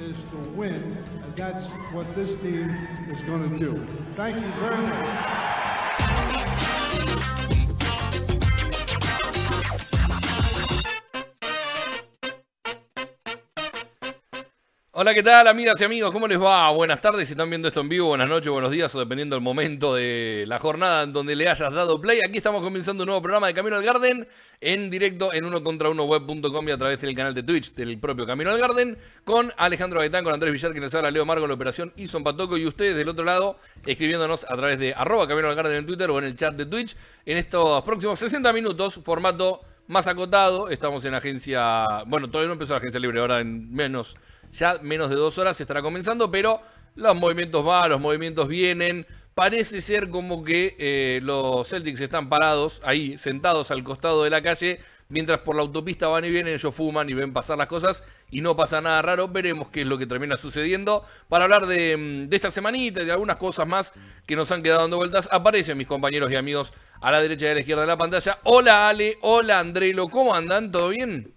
is 0.00 0.16
to 0.30 0.36
win, 0.50 0.96
and 1.22 1.36
that's 1.36 1.62
what 1.92 2.06
this 2.14 2.40
team 2.40 2.70
is 3.10 3.20
going 3.22 3.50
to 3.50 3.58
do. 3.58 3.86
Thank 4.16 4.36
you 4.36 4.50
very 4.52 4.76
much. 4.76 5.49
Hola, 15.02 15.14
¿qué 15.14 15.22
tal, 15.22 15.48
amigas 15.48 15.80
y 15.80 15.84
amigos? 15.84 16.10
¿Cómo 16.10 16.28
les 16.28 16.38
va? 16.38 16.68
Buenas 16.72 17.00
tardes, 17.00 17.26
si 17.26 17.32
están 17.32 17.48
viendo 17.48 17.68
esto 17.68 17.80
en 17.80 17.88
vivo, 17.88 18.08
buenas 18.08 18.28
noches, 18.28 18.52
buenos 18.52 18.70
días, 18.70 18.94
o 18.94 18.98
dependiendo 18.98 19.34
del 19.34 19.42
momento 19.42 19.94
de 19.94 20.44
la 20.46 20.58
jornada 20.58 21.04
en 21.04 21.14
donde 21.14 21.34
le 21.34 21.48
hayas 21.48 21.72
dado 21.72 21.98
play. 21.98 22.20
Aquí 22.22 22.36
estamos 22.36 22.62
comenzando 22.62 23.04
un 23.04 23.06
nuevo 23.06 23.22
programa 23.22 23.46
de 23.46 23.54
Camino 23.54 23.76
al 23.76 23.82
Garden 23.82 24.28
en 24.60 24.90
directo 24.90 25.32
en 25.32 25.46
uno 25.46 25.62
contra 25.62 25.88
uno 25.88 26.04
web.com 26.04 26.68
y 26.68 26.70
a 26.70 26.76
través 26.76 27.00
del 27.00 27.16
canal 27.16 27.32
de 27.32 27.42
Twitch 27.42 27.72
del 27.72 27.98
propio 27.98 28.26
Camino 28.26 28.50
al 28.50 28.58
Garden 28.58 28.98
con 29.24 29.50
Alejandro 29.56 30.00
Gaitán, 30.00 30.22
con 30.22 30.34
Andrés 30.34 30.52
Villar, 30.52 30.74
que 30.74 30.80
les 30.80 30.94
habla, 30.94 31.10
Leo 31.10 31.24
Margo, 31.24 31.46
la 31.46 31.54
operación 31.54 31.94
Ison 31.96 32.22
Patoco 32.22 32.58
y 32.58 32.66
ustedes 32.66 32.94
del 32.94 33.08
otro 33.08 33.24
lado 33.24 33.56
escribiéndonos 33.86 34.44
a 34.44 34.54
través 34.54 34.78
de 34.78 34.92
arroba 34.92 35.26
Camino 35.26 35.48
al 35.48 35.54
Garden 35.54 35.76
en 35.76 35.86
Twitter 35.86 36.10
o 36.10 36.18
en 36.18 36.26
el 36.26 36.36
chat 36.36 36.54
de 36.54 36.66
Twitch 36.66 36.94
en 37.24 37.38
estos 37.38 37.82
próximos 37.84 38.18
60 38.18 38.52
minutos, 38.52 39.00
formato 39.02 39.62
más 39.86 40.06
acotado. 40.08 40.68
Estamos 40.68 41.06
en 41.06 41.14
agencia, 41.14 41.86
bueno, 42.06 42.28
todavía 42.28 42.48
no 42.48 42.52
empezó 42.52 42.74
la 42.74 42.78
agencia 42.80 43.00
libre, 43.00 43.18
ahora 43.18 43.40
en 43.40 43.72
menos 43.72 44.18
ya 44.52 44.78
menos 44.82 45.10
de 45.10 45.16
dos 45.16 45.38
horas 45.38 45.60
estará 45.60 45.82
comenzando, 45.82 46.30
pero 46.30 46.60
los 46.94 47.16
movimientos 47.16 47.64
van, 47.64 47.90
los 47.90 48.00
movimientos 48.00 48.48
vienen. 48.48 49.06
Parece 49.34 49.80
ser 49.80 50.10
como 50.10 50.44
que 50.44 50.76
eh, 50.78 51.20
los 51.22 51.68
Celtics 51.68 52.00
están 52.00 52.28
parados 52.28 52.82
ahí, 52.84 53.16
sentados 53.16 53.70
al 53.70 53.82
costado 53.84 54.24
de 54.24 54.30
la 54.30 54.42
calle, 54.42 54.80
mientras 55.08 55.40
por 55.40 55.56
la 55.56 55.62
autopista 55.62 56.08
van 56.08 56.24
y 56.24 56.30
vienen, 56.30 56.54
ellos 56.54 56.74
fuman 56.74 57.08
y 57.08 57.14
ven 57.14 57.32
pasar 57.32 57.56
las 57.56 57.68
cosas 57.68 58.02
y 58.30 58.40
no 58.40 58.56
pasa 58.56 58.80
nada 58.80 59.00
raro. 59.02 59.28
Veremos 59.28 59.68
qué 59.68 59.82
es 59.82 59.86
lo 59.86 59.96
que 59.96 60.06
termina 60.06 60.36
sucediendo. 60.36 61.04
Para 61.28 61.44
hablar 61.44 61.66
de, 61.66 61.96
mm, 61.96 62.28
de 62.28 62.36
esta 62.36 62.50
semanita 62.50 63.02
y 63.02 63.04
de 63.06 63.12
algunas 63.12 63.36
cosas 63.36 63.66
más 63.66 63.94
que 64.26 64.36
nos 64.36 64.50
han 64.50 64.62
quedado 64.62 64.82
dando 64.82 64.96
vueltas, 64.96 65.28
aparecen 65.30 65.78
mis 65.78 65.86
compañeros 65.86 66.30
y 66.30 66.36
amigos 66.36 66.72
a 67.00 67.10
la 67.10 67.20
derecha 67.20 67.46
y 67.46 67.48
a 67.48 67.54
la 67.54 67.60
izquierda 67.60 67.82
de 67.82 67.88
la 67.88 67.98
pantalla. 67.98 68.40
Hola 68.44 68.88
Ale, 68.88 69.16
hola 69.22 69.60
Andrelo, 69.60 70.08
¿cómo 70.08 70.34
andan? 70.34 70.70
¿Todo 70.70 70.88
bien? 70.90 71.32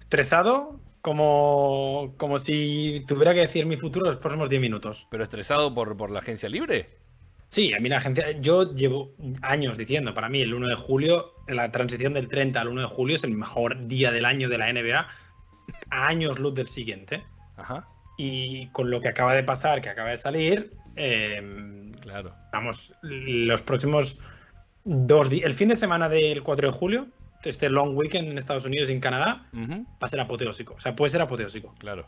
Estresado, 0.00 0.80
como, 1.02 2.14
como 2.16 2.38
si 2.38 3.04
tuviera 3.06 3.34
que 3.34 3.40
decir 3.40 3.66
mi 3.66 3.76
futuro 3.76 4.06
los 4.06 4.16
próximos 4.16 4.48
10 4.48 4.60
minutos. 4.60 5.06
¿Pero 5.10 5.24
estresado 5.24 5.74
por, 5.74 5.96
por 5.96 6.10
la 6.10 6.20
agencia 6.20 6.48
libre? 6.48 6.88
Sí, 7.48 7.74
a 7.74 7.80
mí 7.80 7.88
la 7.88 7.98
agencia, 7.98 8.30
yo 8.40 8.74
llevo 8.74 9.12
años 9.42 9.76
diciendo, 9.76 10.14
para 10.14 10.28
mí 10.28 10.40
el 10.40 10.54
1 10.54 10.68
de 10.68 10.76
julio, 10.76 11.34
la 11.48 11.72
transición 11.72 12.14
del 12.14 12.28
30 12.28 12.60
al 12.60 12.68
1 12.68 12.82
de 12.82 12.86
julio 12.86 13.16
es 13.16 13.24
el 13.24 13.32
mejor 13.32 13.84
día 13.86 14.12
del 14.12 14.24
año 14.24 14.48
de 14.48 14.58
la 14.58 14.72
NBA, 14.72 15.08
a 15.90 16.06
años 16.06 16.38
luz 16.38 16.54
del 16.54 16.68
siguiente. 16.68 17.24
Ajá. 17.56 17.88
Y 18.16 18.68
con 18.68 18.90
lo 18.90 19.00
que 19.00 19.08
acaba 19.08 19.34
de 19.34 19.42
pasar, 19.42 19.80
que 19.80 19.88
acaba 19.88 20.10
de 20.10 20.16
salir, 20.16 20.70
eh, 20.96 21.90
Claro. 22.00 22.34
vamos, 22.52 22.92
los 23.02 23.62
próximos 23.62 24.18
dos 24.84 25.28
días, 25.30 25.46
el 25.46 25.54
fin 25.54 25.68
de 25.68 25.76
semana 25.76 26.08
del 26.08 26.42
4 26.42 26.70
de 26.70 26.78
julio, 26.78 27.08
este 27.44 27.68
long 27.70 27.96
weekend 27.96 28.28
en 28.28 28.38
Estados 28.38 28.64
Unidos 28.64 28.90
y 28.90 28.92
en 28.92 29.00
Canadá, 29.00 29.46
va 29.54 29.84
a 30.00 30.08
ser 30.08 30.20
apoteósico. 30.20 30.74
O 30.74 30.80
sea, 30.80 30.94
puede 30.94 31.10
ser 31.10 31.20
apoteósico. 31.20 31.74
claro. 31.78 32.06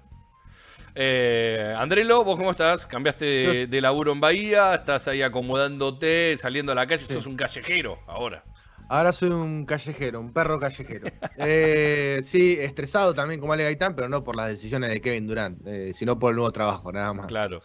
Eh, 0.94 1.74
Andrelo, 1.78 2.22
¿vos 2.22 2.36
cómo 2.36 2.50
estás? 2.50 2.86
¿Cambiaste 2.86 3.24
de, 3.24 3.66
de 3.66 3.80
laburo 3.80 4.12
en 4.12 4.20
Bahía? 4.20 4.74
¿Estás 4.74 5.08
ahí 5.08 5.22
acomodándote, 5.22 6.36
saliendo 6.36 6.72
a 6.72 6.74
la 6.74 6.86
calle? 6.86 7.06
Sí. 7.06 7.14
Sos 7.14 7.26
un 7.26 7.34
callejero 7.36 7.98
ahora. 8.06 8.44
Ahora 8.90 9.10
soy 9.12 9.30
un 9.30 9.64
callejero, 9.64 10.20
un 10.20 10.34
perro 10.34 10.60
callejero. 10.60 11.06
Eh, 11.38 12.20
sí, 12.24 12.58
estresado 12.60 13.14
también 13.14 13.40
como 13.40 13.54
Ale 13.54 13.64
Gaitán, 13.64 13.94
pero 13.96 14.06
no 14.10 14.22
por 14.22 14.36
las 14.36 14.50
decisiones 14.50 14.90
de 14.90 15.00
Kevin 15.00 15.26
Durant, 15.26 15.66
eh, 15.66 15.94
sino 15.94 16.18
por 16.18 16.30
el 16.30 16.36
nuevo 16.36 16.52
trabajo, 16.52 16.92
nada 16.92 17.14
más. 17.14 17.26
Claro. 17.26 17.62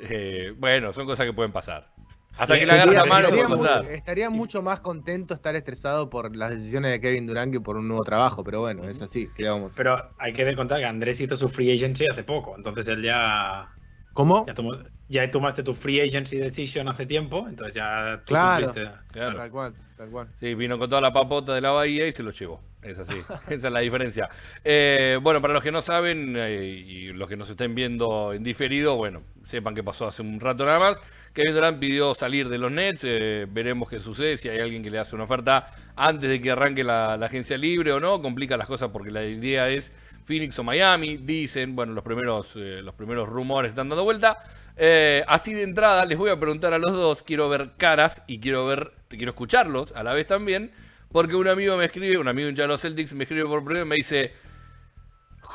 Eh, 0.00 0.52
bueno, 0.56 0.92
son 0.92 1.06
cosas 1.06 1.26
que 1.26 1.32
pueden 1.32 1.52
pasar. 1.52 1.88
Hasta 2.38 2.58
que 2.58 2.66
le 2.66 2.72
agarres 2.72 2.94
la 2.94 3.04
mano 3.04 3.28
puede 3.28 3.42
estaría, 3.42 3.56
pasar. 3.56 3.84
estaría 3.86 4.30
mucho 4.30 4.62
más 4.62 4.80
contento 4.80 5.34
estar 5.34 5.56
estresado 5.56 6.08
por 6.08 6.34
las 6.36 6.50
decisiones 6.50 6.92
de 6.92 7.00
Kevin 7.00 7.26
Durant 7.26 7.52
que 7.52 7.60
por 7.60 7.76
un 7.76 7.88
nuevo 7.88 8.04
trabajo, 8.04 8.44
pero 8.44 8.60
bueno, 8.60 8.88
es 8.88 9.02
así, 9.02 9.28
¿qué 9.34 9.42
le 9.42 9.50
vamos 9.50 9.64
a 9.64 9.66
hacer? 9.74 9.76
Pero 9.84 10.10
hay 10.18 10.32
que 10.32 10.54
contar 10.56 10.78
que 10.78 10.86
Andrés 10.86 11.20
hizo 11.20 11.36
su 11.36 11.48
free 11.48 11.72
agency 11.74 12.06
hace 12.10 12.22
poco, 12.24 12.54
entonces 12.56 12.86
él 12.88 13.02
ya, 13.02 13.68
¿Cómo? 14.12 14.46
ya, 14.46 14.54
tomó- 14.54 14.78
ya 15.08 15.30
tomaste 15.30 15.62
tu 15.62 15.74
free 15.74 16.00
agency 16.00 16.36
decision 16.38 16.88
hace 16.88 17.06
tiempo, 17.06 17.46
entonces 17.48 17.74
ya 17.74 18.18
tú 18.24 18.34
Claro. 18.34 18.66
cumpliste. 18.66 18.90
Claro. 19.10 19.36
Tal 19.36 19.50
cual, 19.50 19.74
tal 19.96 20.10
cual. 20.10 20.28
Sí, 20.36 20.54
vino 20.54 20.78
con 20.78 20.88
toda 20.88 21.00
la 21.00 21.12
papota 21.12 21.54
de 21.54 21.60
la 21.60 21.70
bahía 21.72 22.06
y 22.06 22.12
se 22.12 22.22
lo 22.22 22.30
llevó. 22.30 22.67
Es 22.82 22.98
así. 22.98 23.14
Esa 23.48 23.68
es 23.68 23.72
la 23.72 23.80
diferencia. 23.80 24.28
Eh, 24.64 25.18
bueno, 25.20 25.42
para 25.42 25.52
los 25.52 25.62
que 25.62 25.72
no 25.72 25.82
saben 25.82 26.34
eh, 26.36 26.62
y 26.64 27.12
los 27.12 27.28
que 27.28 27.36
nos 27.36 27.50
estén 27.50 27.74
viendo 27.74 28.32
en 28.32 28.42
diferido, 28.44 28.96
bueno, 28.96 29.22
sepan 29.42 29.74
que 29.74 29.82
pasó 29.82 30.06
hace 30.06 30.22
un 30.22 30.38
rato 30.38 30.64
nada 30.64 30.78
más. 30.78 31.00
Kevin 31.32 31.54
Durant 31.54 31.78
pidió 31.78 32.14
salir 32.14 32.48
de 32.48 32.58
los 32.58 32.70
Nets. 32.70 33.02
eh, 33.04 33.46
veremos 33.50 33.88
qué 33.88 34.00
sucede. 34.00 34.36
Si 34.36 34.48
hay 34.48 34.60
alguien 34.60 34.82
que 34.82 34.90
le 34.90 34.98
hace 34.98 35.14
una 35.14 35.24
oferta 35.24 35.66
antes 35.96 36.30
de 36.30 36.40
que 36.40 36.50
arranque 36.52 36.84
la, 36.84 37.16
la 37.16 37.26
agencia 37.26 37.58
libre 37.58 37.92
o 37.92 38.00
no. 38.00 38.20
Complica 38.22 38.56
las 38.56 38.68
cosas 38.68 38.90
porque 38.92 39.10
la 39.10 39.24
idea 39.24 39.68
es 39.68 39.92
Phoenix 40.24 40.58
o 40.58 40.64
Miami. 40.64 41.16
Dicen, 41.16 41.74
bueno, 41.74 41.92
los 41.94 42.04
primeros, 42.04 42.54
eh, 42.56 42.80
los 42.82 42.94
primeros 42.94 43.28
rumores 43.28 43.70
están 43.70 43.88
dando 43.88 44.04
vuelta. 44.04 44.38
Eh, 44.76 45.24
así 45.26 45.52
de 45.52 45.64
entrada, 45.64 46.04
les 46.04 46.16
voy 46.16 46.30
a 46.30 46.38
preguntar 46.38 46.72
a 46.72 46.78
los 46.78 46.92
dos. 46.92 47.22
Quiero 47.24 47.48
ver 47.48 47.72
caras 47.76 48.22
y 48.28 48.38
quiero 48.38 48.66
ver, 48.66 48.92
quiero 49.08 49.30
escucharlos 49.30 49.92
a 49.92 50.02
la 50.04 50.12
vez 50.12 50.26
también. 50.28 50.70
Porque 51.10 51.34
un 51.36 51.48
amigo 51.48 51.76
me 51.76 51.86
escribe, 51.86 52.18
un 52.18 52.28
amigo 52.28 52.48
hincha 52.48 52.62
de 52.62 52.68
los 52.68 52.80
Celtics 52.82 53.14
me 53.14 53.24
escribe 53.24 53.46
por 53.46 53.64
primero 53.64 53.86
y 53.86 53.88
me 53.88 53.96
dice: 53.96 54.32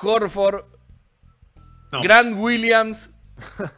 Horford, 0.02 0.66
No. 1.92 2.02
Grant 2.02 2.36
Williams 2.38 3.12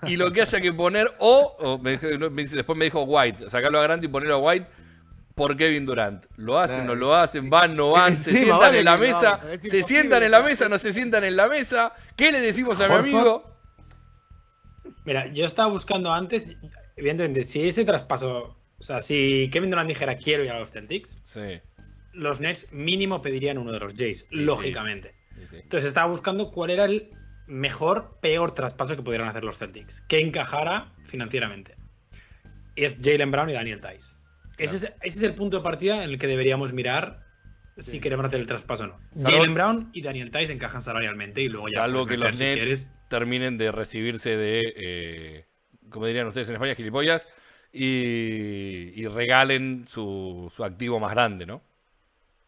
y 0.03 0.15
lo 0.15 0.31
que 0.31 0.41
haya 0.41 0.61
que 0.61 0.71
poner, 0.71 1.13
o, 1.19 1.55
o 1.59 1.77
me 1.79 1.97
dijo- 1.97 2.29
me 2.31 2.43
dice- 2.43 2.55
después 2.55 2.77
me 2.77 2.85
dijo 2.85 3.03
White, 3.03 3.49
sacarlo 3.49 3.79
a 3.79 3.83
Grant 3.83 4.03
y 4.03 4.07
ponerlo 4.07 4.35
a 4.35 4.37
White 4.39 4.67
por 5.35 5.57
Kevin 5.57 5.85
Durant. 5.85 6.25
¿Lo 6.37 6.57
hacen, 6.57 6.85
no 6.85 6.95
lo 6.95 7.13
hacen? 7.13 7.49
¿Van, 7.49 7.75
no 7.75 7.91
van? 7.91 8.15
¿Se 8.15 8.31
sientan 8.31 8.59
vale 8.59 8.79
en 8.79 8.85
la 8.85 8.93
no, 8.95 8.99
mesa? 8.99 9.41
es 9.51 9.61
¿Se 9.63 9.83
sientan 9.83 10.23
en 10.23 10.31
la 10.31 10.41
mesa? 10.41 10.69
¿No 10.69 10.77
se 10.77 10.93
sientan 10.93 11.25
en 11.25 11.35
la 11.35 11.49
mesa? 11.49 11.93
¿Qué 12.15 12.31
le 12.31 12.39
decimos 12.39 12.79
a 12.79 12.87
mi 12.87 12.95
amigo? 12.95 13.51
Mira, 15.03 15.27
yo 15.27 15.45
estaba 15.45 15.69
buscando 15.69 16.13
antes, 16.13 16.55
evidentemente, 16.95 17.43
si 17.43 17.67
ese 17.67 17.83
traspaso, 17.83 18.54
o 18.79 18.83
sea, 18.83 19.01
si 19.01 19.49
Kevin 19.51 19.69
Durant 19.69 19.87
dijera 19.89 20.17
quiero 20.17 20.43
ir 20.43 20.51
a 20.51 20.59
los 20.59 20.71
Celtics, 20.71 21.17
Sí, 21.23 21.59
los 22.13 22.39
Nets 22.39 22.67
mínimo 22.71 23.21
pedirían 23.21 23.57
uno 23.57 23.71
de 23.71 23.79
los 23.79 23.93
Jays, 23.93 24.27
lógicamente. 24.31 25.15
sí, 25.39 25.47
sí. 25.47 25.55
Entonces 25.57 25.87
estaba 25.87 26.09
buscando 26.09 26.51
cuál 26.51 26.69
era 26.71 26.85
el 26.85 27.09
mejor, 27.47 28.17
peor 28.21 28.53
traspaso 28.53 28.95
que 28.95 29.03
pudieran 29.03 29.27
hacer 29.27 29.43
los 29.43 29.57
Celtics, 29.57 30.01
que 30.07 30.19
encajara 30.19 30.93
financieramente. 31.05 31.75
Y 32.75 32.83
es 32.85 32.97
Jalen 33.01 33.31
Brown 33.31 33.49
y 33.49 33.53
Daniel 33.53 33.79
Tice. 33.81 34.15
Ese, 34.57 34.75
es, 34.77 34.83
ese 34.83 35.17
es 35.17 35.23
el 35.23 35.35
punto 35.35 35.57
de 35.57 35.63
partida 35.63 36.03
en 36.03 36.09
el 36.09 36.17
que 36.17 36.27
deberíamos 36.27 36.73
mirar 36.73 37.23
si 37.77 37.99
queremos 37.99 38.25
hacer 38.25 38.39
el 38.39 38.45
traspaso 38.45 38.85
o 38.85 38.87
no. 38.87 38.99
Salvo- 39.15 39.37
Jalen 39.39 39.53
Brown 39.53 39.89
y 39.93 40.01
Daniel 40.01 40.31
Tice 40.31 40.53
encajan 40.53 40.81
salarialmente 40.81 41.41
y 41.41 41.49
luego 41.49 41.67
ya. 41.67 41.79
Salvo 41.79 42.05
que 42.05 42.15
los 42.17 42.35
si 42.37 42.43
Nets 42.43 42.61
quieres. 42.61 42.91
terminen 43.09 43.57
de 43.57 43.71
recibirse 43.73 44.35
de, 44.37 44.61
eh, 44.77 45.45
como 45.89 46.05
dirían 46.07 46.27
ustedes 46.27 46.47
en 46.49 46.55
España, 46.55 46.73
gilipollas, 46.75 47.27
y, 47.75 48.91
y 48.95 49.07
regalen 49.07 49.85
su, 49.87 50.51
su 50.55 50.63
activo 50.63 50.99
más 50.99 51.11
grande, 51.11 51.45
¿no? 51.45 51.61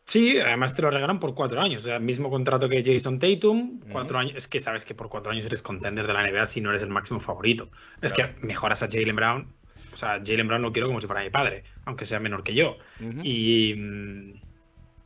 Sí, 0.06 0.40
además 0.40 0.74
te 0.74 0.82
lo 0.82 0.90
regalan 0.90 1.20
por 1.20 1.36
cuatro 1.36 1.60
años. 1.62 1.82
O 1.82 1.86
sea, 1.86 2.00
mismo 2.00 2.30
contrato 2.30 2.70
que 2.70 2.82
Jason 2.82 3.20
Tatum, 3.20 3.82
cuatro 3.92 4.18
años. 4.18 4.36
Es 4.38 4.48
que 4.48 4.62
sabes 4.62 4.86
que 4.86 4.96
por 4.96 5.10
cuatro 5.10 5.34
años 5.34 5.46
eres 5.46 5.62
contender 5.62 6.08
de 6.08 6.14
la 6.14 6.24
NBA 6.30 6.46
si 6.46 6.62
no 6.62 6.70
eres 6.70 6.82
el 6.82 6.90
máximo 6.90 7.20
favorito. 7.20 7.70
Es 8.02 8.14
Claro. 8.14 8.34
que 8.40 8.46
mejoras 8.48 8.82
a 8.84 8.88
Jalen 8.90 9.16
Brown. 9.18 9.54
O 9.94 9.98
sea, 9.98 10.22
Jalen 10.26 10.48
Brown 10.48 10.62
lo 10.62 10.72
quiero 10.72 10.88
como 10.88 11.02
si 11.02 11.08
fuera 11.08 11.24
mi 11.24 11.30
padre, 11.30 11.64
aunque 11.84 12.06
sea 12.06 12.22
menor 12.22 12.44
que 12.44 12.54
yo. 12.54 12.78
Y, 13.22 13.74
mm, 13.76 14.34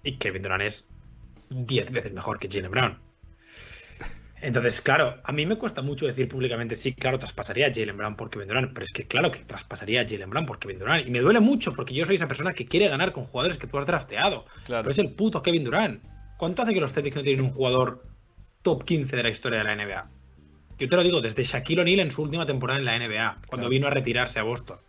y 0.03 0.17
Kevin 0.17 0.43
Durant 0.43 0.63
es 0.63 0.87
10 1.49 1.91
veces 1.91 2.13
mejor 2.13 2.37
que 2.37 2.47
Jalen 2.47 2.69
Brown. 2.69 2.99
Entonces, 4.41 4.81
claro, 4.81 5.21
a 5.23 5.31
mí 5.31 5.45
me 5.45 5.55
cuesta 5.55 5.83
mucho 5.83 6.07
decir 6.07 6.27
públicamente, 6.27 6.75
sí, 6.75 6.93
claro, 6.93 7.19
traspasaría 7.19 7.67
a 7.67 7.71
Jalen 7.71 7.95
Brown 7.95 8.15
por 8.15 8.31
Kevin 8.31 8.47
Durant, 8.47 8.73
pero 8.73 8.85
es 8.85 8.91
que 8.91 9.05
claro 9.05 9.29
que 9.29 9.39
traspasaría 9.39 10.01
a 10.01 10.07
Jalen 10.07 10.31
Brown 10.31 10.47
por 10.47 10.57
Kevin 10.57 10.79
Durant. 10.79 11.07
Y 11.07 11.11
me 11.11 11.19
duele 11.19 11.39
mucho 11.39 11.73
porque 11.73 11.93
yo 11.93 12.05
soy 12.05 12.15
esa 12.15 12.27
persona 12.27 12.53
que 12.53 12.65
quiere 12.65 12.87
ganar 12.87 13.11
con 13.11 13.23
jugadores 13.23 13.57
que 13.59 13.67
tú 13.67 13.77
has 13.77 13.85
drafteado. 13.85 14.45
Claro. 14.65 14.81
Pero 14.83 14.91
es 14.91 14.97
el 14.97 15.11
puto 15.13 15.43
Kevin 15.43 15.63
Durant. 15.63 16.03
¿Cuánto 16.37 16.63
hace 16.63 16.73
que 16.73 16.81
los 16.81 16.91
Celtics 16.91 17.15
no 17.17 17.21
tienen 17.21 17.45
un 17.45 17.51
jugador 17.51 18.03
top 18.63 18.83
15 18.83 19.15
de 19.15 19.23
la 19.23 19.29
historia 19.29 19.59
de 19.59 19.63
la 19.65 19.75
NBA? 19.75 20.09
Yo 20.79 20.87
te 20.89 20.95
lo 20.95 21.03
digo, 21.03 21.21
desde 21.21 21.43
Shaquille 21.43 21.81
O'Neal 21.81 21.99
en 21.99 22.09
su 22.09 22.23
última 22.23 22.47
temporada 22.47 22.79
en 22.79 22.85
la 22.85 22.97
NBA, 22.97 23.41
cuando 23.45 23.67
Claro. 23.67 23.69
vino 23.69 23.85
a 23.87 23.91
retirarse 23.91 24.39
a 24.39 24.43
Boston. 24.43 24.79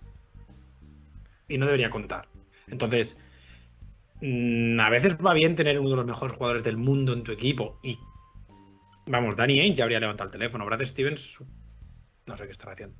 Y 1.48 1.58
no 1.58 1.66
debería 1.66 1.90
contar. 1.90 2.26
Entonces, 2.68 3.20
mm, 4.22 4.80
a 4.80 4.88
veces 4.88 5.18
va 5.18 5.34
bien 5.34 5.54
tener 5.56 5.78
uno 5.78 5.90
de 5.90 5.96
los 5.96 6.06
mejores 6.06 6.34
jugadores 6.34 6.64
del 6.64 6.78
mundo 6.78 7.12
en 7.12 7.22
tu 7.22 7.32
equipo. 7.32 7.78
Y 7.82 7.98
vamos, 9.06 9.36
Danny 9.36 9.60
Ainge 9.60 9.76
ya 9.78 9.84
habría 9.84 10.00
levantado 10.00 10.26
el 10.28 10.32
teléfono. 10.32 10.64
Brad 10.66 10.82
Stevens, 10.84 11.38
no 12.26 12.36
sé 12.36 12.44
qué 12.46 12.52
estará 12.52 12.72
haciendo. 12.72 12.96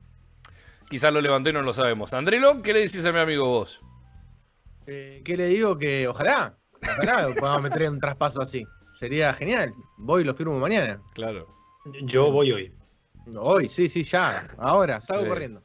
Quizás 0.89 1.13
lo 1.13 1.21
levantó 1.21 1.51
y 1.51 1.53
no 1.53 1.63
lo 1.63 1.73
sabemos. 1.73 2.13
Andrelo, 2.13 2.61
¿qué 2.63 2.73
le 2.73 2.81
decís 2.81 3.05
a 3.07 3.13
mi 3.13 3.19
amigo 3.21 3.49
vos? 3.49 3.81
Eh, 4.87 5.23
¿Qué 5.25 5.37
le 5.37 5.47
digo? 5.47 5.79
Que 5.79 6.07
ojalá, 6.09 6.57
ojalá 6.83 7.29
podamos 7.39 7.63
meter 7.63 7.89
un 7.89 7.99
traspaso 7.99 8.43
así. 8.43 8.65
Sería 8.99 9.33
genial. 9.33 9.73
Voy 9.97 10.23
y 10.23 10.25
lo 10.25 10.35
firmo 10.35 10.59
mañana. 10.59 11.01
Claro. 11.15 11.49
Yo 12.03 12.31
voy 12.31 12.53
hoy. 12.53 12.73
Hoy, 13.37 13.69
sí, 13.69 13.89
sí, 13.89 14.03
ya. 14.05 14.49
Ahora, 14.59 15.01
salgo 15.01 15.23
Sí. 15.23 15.29
corriendo. 15.29 15.63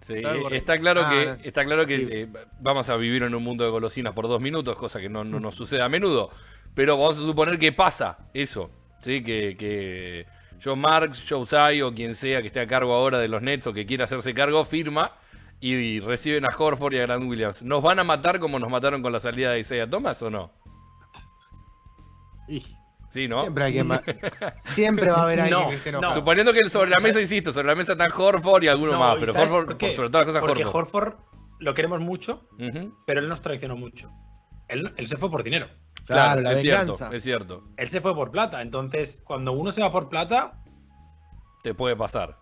Sí, 0.00 0.14
Está 0.16 0.28
correcto. 0.34 0.54
está 0.54 0.78
claro 0.78 1.00
Ah, 1.04 1.10
que, 1.10 1.26
no. 1.26 1.32
está 1.42 1.64
claro 1.64 1.86
que 1.86 1.96
Sí. 1.96 2.08
eh, 2.10 2.28
vamos 2.60 2.88
a 2.90 2.96
vivir 2.96 3.22
en 3.22 3.34
un 3.34 3.42
mundo 3.42 3.64
de 3.64 3.70
golosinas 3.70 4.12
por 4.12 4.28
dos 4.28 4.40
minutos, 4.40 4.76
cosa 4.76 5.00
que 5.00 5.08
no, 5.08 5.24
no 5.24 5.40
nos 5.40 5.54
sucede 5.54 5.82
a 5.82 5.88
menudo. 5.88 6.30
Pero 6.74 6.96
vamos 6.98 7.16
a 7.16 7.20
suponer 7.22 7.58
que 7.58 7.72
pasa 7.72 8.28
eso. 8.34 8.70
¿Sí? 8.98 9.22
Que, 9.22 9.56
que 9.58 10.26
John 10.62 10.80
Marks, 10.80 11.24
Joe 11.28 11.44
Tsai 11.44 11.82
o 11.82 11.94
quien 11.94 12.14
sea 12.14 12.40
que 12.40 12.48
esté 12.48 12.60
a 12.60 12.66
cargo 12.66 12.94
ahora 12.94 13.18
de 13.18 13.28
los 13.28 13.42
Nets 13.42 13.66
o 13.66 13.72
que 13.72 13.86
quiera 13.86 14.04
hacerse 14.04 14.34
cargo, 14.34 14.64
firma 14.64 15.12
y, 15.60 16.00
reciben 16.00 16.44
a 16.44 16.48
Horford 16.56 16.94
y 16.94 16.98
a 16.98 17.02
Grant 17.02 17.24
Williams. 17.24 17.62
¿Nos 17.62 17.82
van 17.82 17.98
a 17.98 18.04
matar 18.04 18.38
como 18.38 18.58
nos 18.58 18.70
mataron 18.70 19.02
con 19.02 19.12
la 19.12 19.20
salida 19.20 19.52
de 19.52 19.60
Isaiah 19.60 19.88
Thomas 19.88 20.20
o 20.22 20.30
no? 20.30 20.52
Y 22.48 22.62
Sí, 23.08 23.28
¿no? 23.28 23.42
siempre, 23.42 23.64
hay 23.64 23.82
va, 23.82 24.02
siempre 24.60 25.08
va 25.08 25.18
a 25.18 25.22
haber 25.22 25.40
alguien 25.40 25.60
No, 25.60 25.70
que 25.70 25.76
esté 25.76 25.92
no. 25.92 26.12
Suponiendo 26.12 26.52
que 26.52 26.68
sobre 26.68 26.90
la 26.90 26.98
mesa, 26.98 27.20
insisto, 27.20 27.52
sobre 27.52 27.68
la 27.68 27.74
mesa 27.74 27.92
están 27.92 28.10
Horford 28.14 28.64
y 28.64 28.68
alguno 28.68 28.92
No, 28.92 28.98
más, 28.98 29.16
¿y 29.16 29.20
pero 29.20 29.32
Horford, 29.32 29.78
por 29.78 29.92
sobre 29.92 30.10
todas 30.10 30.26
las 30.26 30.34
cosas, 30.34 30.40
Porque 30.40 30.64
Horford. 30.64 30.84
Horford 30.94 31.14
lo 31.60 31.74
queremos 31.74 32.00
mucho, 32.00 32.46
pero 33.06 33.20
él 33.20 33.28
nos 33.28 33.40
traicionó 33.40 33.76
mucho. 33.76 34.10
Él, 34.68 34.92
él 34.96 35.06
se 35.06 35.16
fue 35.16 35.30
por 35.30 35.42
dinero. 35.44 35.68
Claro, 36.06 36.40
la 36.40 36.52
es 36.52 36.62
venganza. 36.62 36.96
cierto, 36.96 37.14
es 37.16 37.22
cierto. 37.22 37.64
Él 37.76 37.88
se 37.88 38.00
fue 38.00 38.14
por 38.14 38.30
plata. 38.30 38.62
Entonces, 38.62 39.20
cuando 39.24 39.52
uno 39.52 39.72
se 39.72 39.80
va 39.82 39.90
por 39.92 40.08
plata, 40.08 40.54
Te 41.62 41.74
puede 41.74 41.96
pasar. 41.96 42.36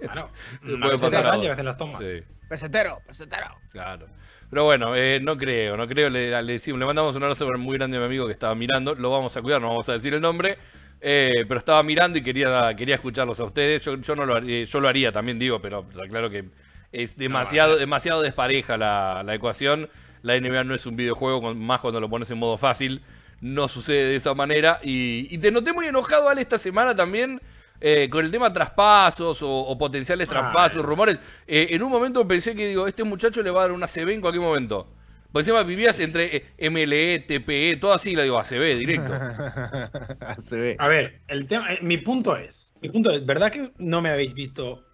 claro, 0.00 0.30
Te 0.66 0.76
puede 0.76 0.98
pasar 0.98 1.26
a 1.26 1.30
dan 1.30 1.38
y 1.38 1.42
vos. 1.42 1.46
a 1.46 1.50
veces 1.50 1.64
las 1.64 1.76
tomas. 1.76 2.06
Sí, 2.06 2.20
Pesetero, 2.48 2.98
pesetero. 3.06 3.46
claro. 3.70 4.06
Pero 4.50 4.64
bueno, 4.64 4.94
eh, 4.94 5.18
no 5.22 5.38
creo, 5.38 5.76
no 5.78 5.88
creo. 5.88 6.10
Le, 6.10 6.42
le 6.42 6.52
decimos, 6.52 6.78
le 6.78 6.84
mandamos 6.84 7.16
un 7.16 7.22
abrazo 7.22 7.46
muy 7.56 7.78
grande 7.78 7.96
a 7.96 8.00
mi 8.00 8.06
amigo 8.06 8.26
que 8.26 8.32
estaba 8.32 8.54
mirando. 8.54 8.94
Lo 8.94 9.10
vamos 9.10 9.34
a 9.36 9.40
cuidar, 9.40 9.62
no 9.62 9.68
vamos 9.68 9.88
a 9.88 9.92
decir 9.92 10.12
el 10.12 10.20
nombre. 10.20 10.58
eh, 11.00 11.46
pero 11.48 11.58
estaba 11.58 11.82
mirando 11.82 12.18
y 12.18 12.22
quería, 12.22 12.74
quería 12.76 12.96
escucharlos 12.96 13.40
a 13.40 13.44
ustedes. 13.44 13.82
Yo, 13.82 13.96
yo 13.96 14.14
no 14.14 14.26
lo 14.26 14.34
haría, 14.34 14.64
yo 14.64 14.80
lo 14.80 14.88
haría 14.88 15.10
también, 15.10 15.38
digo, 15.38 15.62
pero 15.62 15.86
claro 16.10 16.28
que 16.28 16.50
es 16.92 17.16
demasiado, 17.16 17.76
demasiado 17.78 18.20
despareja 18.20 18.76
la, 18.76 19.22
la 19.24 19.34
ecuación. 19.34 19.88
La 20.22 20.34
NBA 20.40 20.64
no 20.64 20.74
es 20.74 20.86
un 20.86 20.96
videojuego, 20.96 21.40
con- 21.42 21.58
más 21.58 21.80
cuando 21.80 22.00
lo 22.00 22.08
pones 22.08 22.30
en 22.30 22.38
modo 22.38 22.56
fácil. 22.58 23.02
No 23.40 23.66
sucede 23.68 24.08
de 24.10 24.14
esa 24.16 24.34
manera. 24.34 24.78
Y, 24.82 25.26
y 25.34 25.38
te 25.38 25.50
noté 25.50 25.72
muy 25.72 25.86
enojado, 25.86 26.28
Ale, 26.28 26.40
esta 26.42 26.58
semana 26.58 26.94
también. 26.94 27.40
eh, 27.84 28.08
con 28.08 28.24
el 28.24 28.30
tema 28.30 28.52
traspasos 28.52 29.42
o, 29.42 29.50
o 29.50 29.76
potenciales 29.76 30.28
traspasos, 30.28 30.78
Ay. 30.78 30.84
rumores. 30.84 31.18
Eh, 31.48 31.66
en 31.70 31.82
un 31.82 31.90
momento 31.90 32.26
pensé 32.28 32.54
que 32.54 32.68
digo, 32.68 32.86
este 32.86 33.02
muchacho 33.02 33.42
le 33.42 33.50
va 33.50 33.60
a 33.60 33.62
dar 33.64 33.72
una 33.72 33.88
CB 33.88 34.10
en 34.14 34.20
cualquier 34.20 34.42
momento. 34.44 34.86
Por 35.32 35.40
encima 35.40 35.64
vivías 35.64 35.98
entre 35.98 36.36
eh, 36.58 36.70
MLE, 36.70 37.18
TPE, 37.26 37.78
todo 37.80 37.92
así, 37.92 38.14
la 38.14 38.22
digo, 38.22 38.38
ACB, 38.38 38.76
directo. 38.78 39.12
Ve. 40.52 40.76
A 40.78 40.86
ver, 40.88 41.22
el 41.26 41.46
tema, 41.46 41.72
eh, 41.72 41.78
mi 41.82 41.96
punto 41.98 42.36
es, 42.36 42.72
mi 42.80 42.88
punto 42.90 43.10
es, 43.10 43.24
¿verdad 43.26 43.50
que 43.50 43.72
no 43.78 44.00
me 44.00 44.10
habéis 44.10 44.34
visto, 44.34 44.84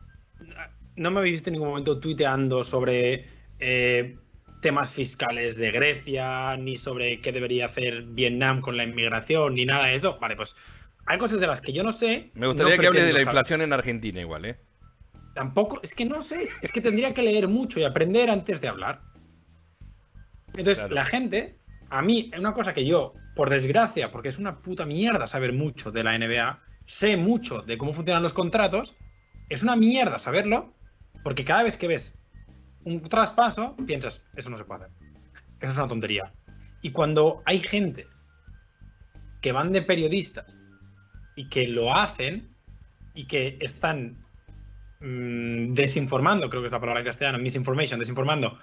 no 0.97 1.11
me 1.11 1.19
habéis 1.21 1.35
visto 1.37 1.51
en 1.51 1.55
ningún 1.55 1.69
momento 1.69 1.99
tuiteando 2.01 2.65
sobre 2.65 3.27
eh, 3.59 4.17
temas 4.61 4.95
fiscales 4.95 5.57
de 5.57 5.71
Grecia, 5.71 6.57
ni 6.57 6.77
sobre 6.77 7.21
qué 7.21 7.33
debería 7.33 7.67
hacer 7.67 8.03
Vietnam 8.03 8.61
con 8.61 8.77
la 8.77 8.85
inmigración, 8.85 9.55
ni 9.55 9.65
nada 9.65 9.87
de 9.87 9.95
eso? 9.95 10.19
Vale, 10.21 10.37
pues 10.37 10.57
hay 11.07 11.19
cosas 11.19 11.41
de 11.41 11.47
las 11.47 11.61
que 11.61 11.73
yo 11.73 11.83
no 11.83 11.93
sé. 11.93 12.31
Me 12.35 12.47
gustaría 12.47 12.77
no 12.77 12.81
que 12.81 12.87
hables 12.89 13.03
de 13.07 13.13
la 13.13 13.19
saber. 13.21 13.29
inflación 13.29 13.63
en 13.63 13.73
Argentina 13.73 14.21
igual, 14.21 14.45
¿eh? 14.45 14.59
Tampoco, 15.35 15.81
es 15.83 15.95
que 15.95 16.05
no 16.05 16.21
sé, 16.23 16.49
es 16.63 16.73
que 16.73 16.81
tendría 16.81 17.15
que 17.15 17.23
leer 17.23 17.47
mucho 17.49 17.79
y 17.79 17.85
aprender 17.85 18.29
antes 18.31 18.61
de 18.61 18.69
hablar. 18.69 19.01
Entonces, 20.49 20.79
Claro. 20.79 20.95
la 20.95 21.05
gente, 21.05 21.59
a 21.91 22.03
mí, 22.03 22.31
una 22.37 22.53
cosa 22.53 22.75
que 22.75 22.85
yo, 22.85 23.15
por 23.37 23.51
desgracia, 23.51 24.11
porque 24.11 24.29
es 24.31 24.39
una 24.39 24.59
puta 24.61 24.85
mierda 24.85 25.29
saber 25.29 25.53
mucho 25.53 25.93
de 25.93 26.03
la 26.03 26.19
NBA, 26.19 26.61
sé 26.87 27.17
mucho 27.17 27.63
de 27.63 27.79
cómo 27.79 27.93
funcionan 27.93 28.23
los 28.23 28.33
contratos, 28.33 28.97
es 29.49 29.63
una 29.63 29.77
mierda 29.77 30.19
saberlo, 30.19 30.75
porque 31.23 31.45
cada 31.45 31.63
vez 31.63 31.77
que 31.77 31.87
ves 31.87 32.18
un 32.85 33.09
traspaso, 33.09 33.77
piensas, 33.87 34.23
eso 34.35 34.51
no 34.51 34.57
se 34.57 34.65
puede 34.65 34.85
hacer. 34.85 34.97
Eso 35.61 35.73
es 35.73 35.79
una 35.79 35.89
tontería. 35.89 36.33
Y 36.83 36.93
cuando 36.93 37.43
hay 37.45 37.59
gente 37.59 38.07
que 39.41 39.53
van 39.53 39.73
de 39.73 39.83
periodistas 39.83 40.57
y 41.37 41.49
que 41.49 41.67
lo 41.69 41.95
hacen 41.95 42.55
y 43.15 43.27
que 43.27 43.59
están 43.61 44.25
mm, 45.01 45.75
desinformando, 45.75 46.49
creo 46.49 46.63
que 46.63 46.67
es 46.67 46.73
la 46.73 46.81
palabra 46.81 47.01
en 47.01 47.07
castellano, 47.07 47.39
misinformation, 47.39 47.99
desinformando 47.99 48.59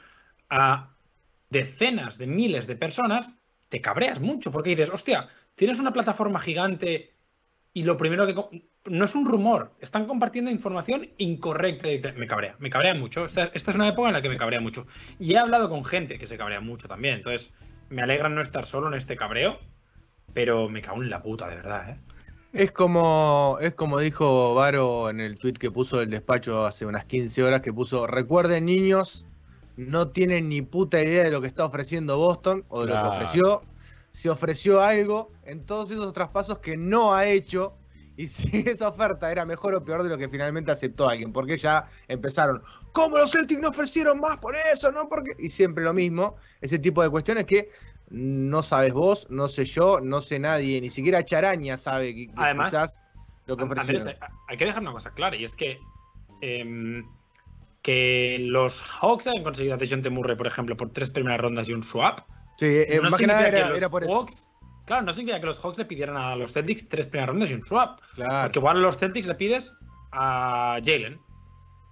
a 0.49 0.95
decenas 1.49 2.17
de 2.17 2.27
miles 2.27 2.67
de 2.67 2.75
personas, 2.75 3.29
te 3.69 3.81
cabreas 3.81 4.19
mucho 4.19 4.51
porque 4.51 4.71
dices, 4.71 4.89
hostia, 4.89 5.29
tienes 5.55 5.79
una 5.79 5.93
plataforma 5.93 6.39
gigante 6.39 7.13
y 7.73 7.83
lo 7.83 7.97
primero 7.97 8.25
que... 8.27 8.69
No 8.87 9.05
es 9.05 9.15
un 9.15 9.25
rumor, 9.25 9.71
están 9.79 10.05
compartiendo 10.05 10.51
información 10.51 11.09
incorrecta. 11.17 11.89
Me 12.13 12.27
cabrea, 12.27 12.55
me 12.59 12.69
cabrea 12.69 12.93
mucho. 12.93 13.25
Esta, 13.25 13.45
esta 13.53 13.71
es 13.71 13.75
una 13.75 13.87
época 13.87 14.09
en 14.09 14.13
la 14.13 14.21
que 14.21 14.29
me 14.29 14.37
cabrea 14.37 14.61
mucho. 14.61 14.85
Y 15.19 15.33
he 15.33 15.37
hablado 15.39 15.69
con 15.69 15.83
gente 15.83 16.19
que 16.19 16.27
se 16.27 16.37
cabrea 16.37 16.59
mucho 16.59 16.87
también. 16.87 17.15
Entonces, 17.15 17.51
me 17.89 18.01
alegra 18.01 18.29
no 18.29 18.41
estar 18.41 18.65
solo 18.65 18.87
en 18.87 18.93
este 18.93 19.15
cabreo, 19.15 19.59
pero 20.33 20.69
me 20.69 20.81
cago 20.81 21.01
en 21.01 21.09
la 21.09 21.23
puta, 21.23 21.49
de 21.49 21.55
verdad, 21.55 21.89
¿eh? 21.89 21.99
Es 22.55 22.71
como, 22.71 23.57
es 23.59 23.73
como 23.73 23.99
dijo 23.99 24.55
Varo 24.55 25.09
en 25.09 25.19
el 25.19 25.37
tweet 25.37 25.55
que 25.55 25.71
puso 25.71 25.97
del 25.97 26.09
despacho 26.09 26.65
hace 26.65 26.85
unas 26.85 27.03
15 27.03 27.43
horas, 27.43 27.61
que 27.61 27.73
puso, 27.73 28.07
recuerden 28.07 28.65
niños, 28.65 29.25
no 29.75 30.07
tienen 30.07 30.47
ni 30.47 30.61
puta 30.61 31.01
idea 31.01 31.25
de 31.25 31.31
lo 31.31 31.41
que 31.41 31.47
está 31.47 31.65
ofreciendo 31.65 32.17
Boston 32.17 32.63
o 32.69 32.85
de 32.85 32.93
lo 32.93 33.01
que 33.01 33.07
ofreció. 33.09 33.63
Se 34.11 34.29
ofreció 34.29 34.81
algo 34.81 35.33
en 35.43 35.65
todos 35.65 35.91
esos 35.91 36.13
traspasos 36.13 36.59
que 36.59 36.77
no 36.77 37.13
ha 37.13 37.25
hecho 37.25 37.73
y 38.17 38.27
si 38.27 38.63
esa 38.67 38.87
oferta 38.89 39.31
era 39.31 39.45
mejor 39.45 39.75
o 39.75 39.83
peor 39.83 40.03
de 40.03 40.09
lo 40.09 40.17
que 40.17 40.29
finalmente 40.29 40.71
aceptó 40.71 41.07
alguien, 41.09 41.31
porque 41.33 41.57
ya 41.57 41.85
empezaron, 42.07 42.63
¿cómo 42.93 43.17
los 43.17 43.31
Celtics 43.31 43.61
no 43.61 43.69
ofrecieron 43.69 44.19
más 44.19 44.37
por 44.37 44.55
eso? 44.73 44.91
¿No? 44.91 45.07
Porque... 45.09 45.31
Y 45.39 45.49
siempre 45.49 45.83
lo 45.83 45.93
mismo, 45.93 46.35
ese 46.61 46.79
tipo 46.79 47.01
de 47.03 47.09
cuestiones 47.09 47.45
que 47.45 47.69
no 48.09 48.61
sabes 48.63 48.93
vos, 48.93 49.27
no 49.29 49.49
sé 49.49 49.65
yo, 49.65 49.99
no 49.99 50.21
sé 50.21 50.37
nadie, 50.39 50.79
ni 50.79 50.89
siquiera 50.89 51.25
Charaña 51.25 51.77
sabe 51.77 52.13
que, 52.13 52.27
que 52.27 52.33
Además, 52.37 52.69
quizás 52.69 52.99
lo 53.47 53.57
que 53.57 53.63
ofrecieron. 53.63 54.07
hay- 54.07 54.15
hay 54.47 54.57
que 54.57 54.65
dejar 54.65 54.81
una 54.81 54.91
cosa 54.91 55.11
clara, 55.11 55.35
y 55.35 55.43
es 55.43 55.55
que 55.55 55.79
em, 56.41 57.03
que 57.81 58.37
los 58.39 58.81
Hawks 58.81 59.27
hayan 59.27 59.43
conseguido 59.43 59.75
a 59.75 59.77
Dejounte 59.77 60.09
Murray, 60.09 60.35
por 60.35 60.47
ejemplo, 60.47 60.75
por 60.75 60.91
tres 60.91 61.09
primeras 61.11 61.39
rondas 61.39 61.67
y 61.67 61.73
un 61.73 61.83
swap. 61.83 62.19
Sí, 62.57 62.65
eh, 62.65 62.99
no 63.01 63.09
más 63.09 63.19
que 63.19 63.27
nada 63.27 63.47
era, 63.47 63.69
los 63.69 63.77
era 63.77 63.89
por 63.89 64.03
eso. 64.03 64.11
Hawks- 64.11 64.47
Claro, 64.85 65.03
no 65.03 65.13
significa 65.13 65.39
que 65.39 65.47
los 65.47 65.59
Hawks 65.59 65.77
le 65.79 65.85
pidieran 65.85 66.15
a 66.17 66.35
los 66.35 66.51
Celtics 66.53 66.87
tres 66.89 67.07
primeras 67.07 67.29
rondas 67.29 67.49
y 67.49 67.53
un 67.55 67.63
swap. 67.63 67.99
Claro. 68.13 68.43
Porque 68.43 68.59
igual 68.59 68.77
a 68.77 68.81
los 68.81 68.97
Celtics 68.97 69.27
le 69.27 69.35
pides 69.35 69.73
a 70.11 70.79
Jalen. 70.83 71.19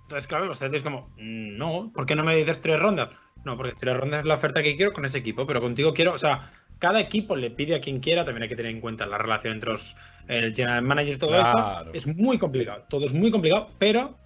Entonces, 0.04 0.28
claro, 0.28 0.46
los 0.46 0.60
Celtics 0.60 0.84
como, 0.84 1.10
"Mm, 1.18 1.58
no, 1.58 1.92
¿por 1.94 2.06
qué 2.06 2.16
no 2.16 2.24
me 2.24 2.36
dices 2.36 2.62
tres 2.62 2.80
rondas? 2.80 3.10
No, 3.46 3.58
porque 3.58 3.74
tres 3.80 3.98
rondas 3.98 4.20
es 4.20 4.26
la 4.26 4.36
oferta 4.36 4.62
que 4.62 4.76
quiero 4.76 4.94
con 4.94 5.06
ese 5.06 5.18
equipo, 5.18 5.46
pero 5.48 5.60
contigo 5.60 5.94
quiero, 5.94 6.14
o 6.14 6.18
sea, 6.18 6.52
cada 6.80 7.00
equipo 7.00 7.36
le 7.36 7.50
pide 7.50 7.76
a 7.76 7.82
quien 7.82 8.00
quiera, 8.00 8.24
también 8.26 8.44
hay 8.44 8.50
que 8.50 8.56
tener 8.56 8.72
en 8.72 8.80
cuenta 8.82 9.06
la 9.06 9.18
relación 9.18 9.54
entre 9.54 9.72
los, 9.72 9.96
el 10.28 10.54
general 10.54 10.84
manager 10.84 11.16
y 11.16 11.18
todo 11.18 11.30
Claro. 11.32 11.92
eso. 11.94 12.10
Es 12.10 12.18
muy 12.18 12.38
complicado, 12.38 12.86
todo 12.90 13.06
es 13.06 13.14
muy 13.14 13.32
complicado, 13.32 13.70
pero 13.80 14.18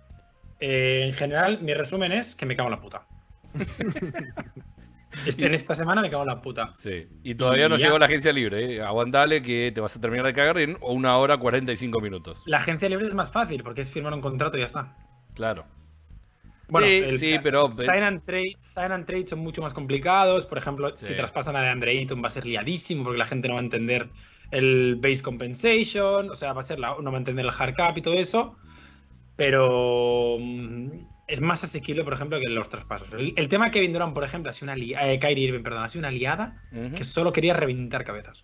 eh, 0.60 1.04
en 1.08 1.14
general 1.14 1.60
mi 1.62 1.74
resumen 1.74 2.12
es 2.12 2.36
que 2.36 2.46
me 2.46 2.56
cago 2.56 2.68
en 2.70 2.76
la 2.76 2.82
puta. 2.82 3.08
Este- 5.26 5.46
en 5.46 5.54
esta 5.54 5.76
semana 5.76 6.02
me 6.02 6.10
cago 6.10 6.24
en 6.24 6.28
la 6.30 6.42
puta. 6.42 6.72
Sí. 6.74 7.08
Y 7.24 7.36
todavía 7.36 7.68
no 7.70 7.78
ya. 7.78 7.88
llegó 7.88 8.00
la 8.00 8.06
agencia 8.06 8.32
libre, 8.32 8.76
¿eh? 8.76 8.82
Aguantale 8.82 9.42
que 9.42 9.72
te 9.74 9.82
vas 9.82 9.96
a 9.96 10.02
terminar 10.02 10.26
de 10.26 10.34
cagar 10.34 10.58
en 10.60 10.78
una 10.82 11.18
hora 11.18 11.38
45 11.38 12.00
minutos. 12.02 12.44
La 12.46 12.58
agencia 12.58 12.88
libre 12.90 13.08
es 13.08 13.14
más 13.14 13.32
fácil 13.32 13.64
porque 13.64 13.82
es 13.82 13.90
firmar 13.92 14.14
un 14.14 14.22
contrato 14.22 14.58
y 14.58 14.62
ya 14.62 14.66
está. 14.68 14.96
Claro. 15.34 15.66
Bueno, 16.70 16.88
Sí, 16.88 16.94
el- 16.98 17.18
sí, 17.20 17.40
pero- 17.42 17.72
Sign 17.72 17.90
and 18.04 18.26
trade, 18.26 18.56
sign 18.60 18.92
and 18.92 19.06
trade 19.06 19.28
son 19.28 19.40
mucho 19.40 19.62
más 19.62 19.74
complicados. 19.74 20.46
Por 20.46 20.58
ejemplo, 20.58 20.92
Sí. 20.96 21.08
si 21.08 21.14
traspasan 21.16 21.56
a 21.56 21.62
DeAndre 21.62 21.92
Ayton 21.98 22.22
va 22.22 22.28
a 22.28 22.32
ser 22.32 22.46
liadísimo 22.46 23.04
porque 23.06 23.18
la 23.20 23.26
gente 23.28 23.48
no 23.48 23.54
va 23.54 23.62
a 23.62 23.64
entender 23.64 24.10
el 24.52 24.96
base 25.02 25.24
compensation, 25.24 26.30
o 26.30 26.36
sea, 26.36 26.54
va 26.54 26.62
a 26.62 26.64
ser 26.66 26.80
la, 26.80 26.96
no 27.02 27.12
va 27.12 27.18
a 27.18 27.20
entender 27.20 27.46
el 27.46 27.52
hard 27.58 27.74
cap 27.76 27.98
y 27.98 28.02
todo 28.02 28.16
eso. 28.16 28.56
Pero 29.36 30.38
mm, 30.40 30.90
es 31.28 31.42
más 31.42 31.64
asequible, 31.64 32.04
por 32.04 32.14
ejemplo, 32.14 32.40
que 32.40 32.48
los 32.50 32.70
traspasos. 32.70 33.12
El, 33.14 33.34
el 33.36 33.50
tema 33.50 33.70
Kevin 33.72 33.94
Durant, 33.94 34.14
por 34.14 34.24
ejemplo, 34.24 34.50
ha 34.50 34.54
sido 34.54 34.66
una 34.66 34.76
liada, 34.76 35.20
Kyrie 35.20 35.48
Irving, 35.48 35.64
perdón, 35.64 35.84
ha 35.84 35.90
sido 35.90 36.00
una 36.00 36.12
liada 36.12 36.64
que 36.96 37.04
solo 37.04 37.34
quería 37.34 37.54
reventar 37.54 38.04
cabezas. 38.06 38.44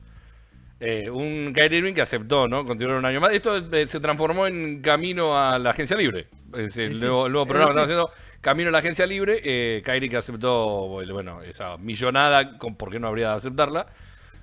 Eh, 0.80 1.10
un 1.10 1.54
Kyrie 1.54 1.78
Irving 1.80 1.94
que 1.94 2.02
aceptó, 2.02 2.48
¿no? 2.50 2.66
Continuar 2.66 2.98
un 2.98 3.06
año 3.06 3.22
más. 3.22 3.32
Esto 3.32 3.56
eh, 3.56 3.88
se 3.88 4.00
transformó 4.02 4.48
en 4.48 4.82
camino 4.82 5.38
a 5.38 5.58
la 5.58 5.70
agencia 5.70 5.96
libre. 5.96 6.28
Es 6.54 6.76
el 6.78 6.90
Sí, 6.90 6.96
sí. 6.96 7.02
nuevo, 7.02 7.26
el 7.28 7.32
nuevo 7.32 7.48
programa 7.48 7.72
que 7.74 7.80
Eh, 7.80 7.84
estamos 7.84 8.10
haciendo. 8.12 8.40
Camino 8.42 8.68
a 8.68 8.72
la 8.74 8.80
agencia 8.80 9.06
libre. 9.06 9.40
Eh, 9.46 9.82
Kyrie 9.86 10.10
que 10.10 10.18
aceptó, 10.18 10.88
bueno, 10.88 11.42
esa 11.42 11.78
millonada, 11.78 12.58
con- 12.58 12.76
¿por 12.76 12.92
qué 12.92 13.00
no 13.00 13.08
habría 13.08 13.30
de 13.30 13.36
aceptarla? 13.36 13.86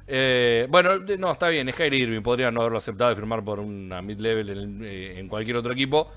Eh, 0.06 0.66
bueno, 0.70 0.96
no, 1.18 1.30
está 1.32 1.48
bien, 1.50 1.68
es 1.68 1.74
Kyrie 1.74 2.00
Irving. 2.04 2.22
Podría 2.22 2.50
no 2.50 2.60
haberlo 2.62 2.78
aceptado 2.78 3.12
y 3.12 3.16
firmar 3.16 3.44
por 3.44 3.60
una 3.60 4.00
mid-level 4.00 4.48
en, 4.48 4.84
eh, 4.84 5.18
en 5.18 5.28
cualquier 5.28 5.56
otro 5.58 5.72
equipo. 5.74 6.10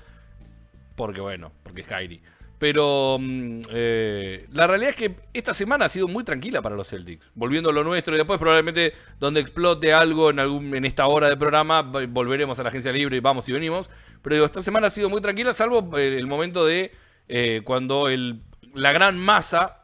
Porque, 0.96 1.20
bueno, 1.20 1.52
porque 1.62 1.82
es 1.82 1.86
Kyrie. 1.86 2.20
Pero 2.58 3.18
mm, 3.20 3.60
eh, 3.70 4.46
la 4.52 4.66
realidad 4.66 4.90
es 4.90 4.96
que 4.96 5.16
esta 5.34 5.52
semana 5.52 5.86
ha 5.86 5.88
sido 5.88 6.08
muy 6.08 6.24
tranquila 6.24 6.62
para 6.62 6.76
los 6.76 6.88
Celtics. 6.88 7.30
Volviendo 7.34 7.70
a 7.70 7.72
lo 7.72 7.82
nuestro 7.84 8.14
y 8.14 8.18
después 8.18 8.38
probablemente 8.38 8.94
donde 9.18 9.40
explote 9.40 9.92
algo 9.92 10.30
en, 10.30 10.38
algún, 10.38 10.74
en 10.74 10.84
esta 10.84 11.06
hora 11.06 11.28
de 11.28 11.36
programa, 11.36 11.82
volveremos 11.82 12.58
a 12.58 12.62
la 12.62 12.68
agencia 12.68 12.92
libre 12.92 13.16
y 13.16 13.20
vamos 13.20 13.48
y 13.48 13.52
venimos. 13.52 13.90
Pero 14.22 14.36
digo, 14.36 14.46
esta 14.46 14.62
semana 14.62 14.86
ha 14.86 14.90
sido 14.90 15.10
muy 15.10 15.20
tranquila, 15.20 15.52
salvo 15.52 15.98
eh, 15.98 16.16
el 16.16 16.26
momento 16.26 16.64
de 16.64 16.92
eh, 17.28 17.60
cuando 17.64 18.08
el, 18.08 18.42
la 18.72 18.92
gran 18.92 19.18
masa 19.18 19.80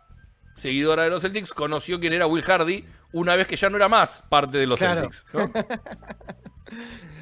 seguidora 0.54 1.02
de 1.04 1.10
los 1.10 1.22
Celtics 1.22 1.52
conoció 1.52 1.98
quién 2.00 2.12
era 2.12 2.26
Will 2.26 2.44
Hardy 2.44 2.84
una 3.12 3.34
vez 3.34 3.46
que 3.48 3.56
ya 3.56 3.68
no 3.68 3.76
era 3.76 3.88
más 3.88 4.22
parte 4.28 4.58
de 4.58 4.66
los 4.66 4.78
Claro. 4.78 5.00
Celtics. 5.00 5.26
¿no? 5.32 5.52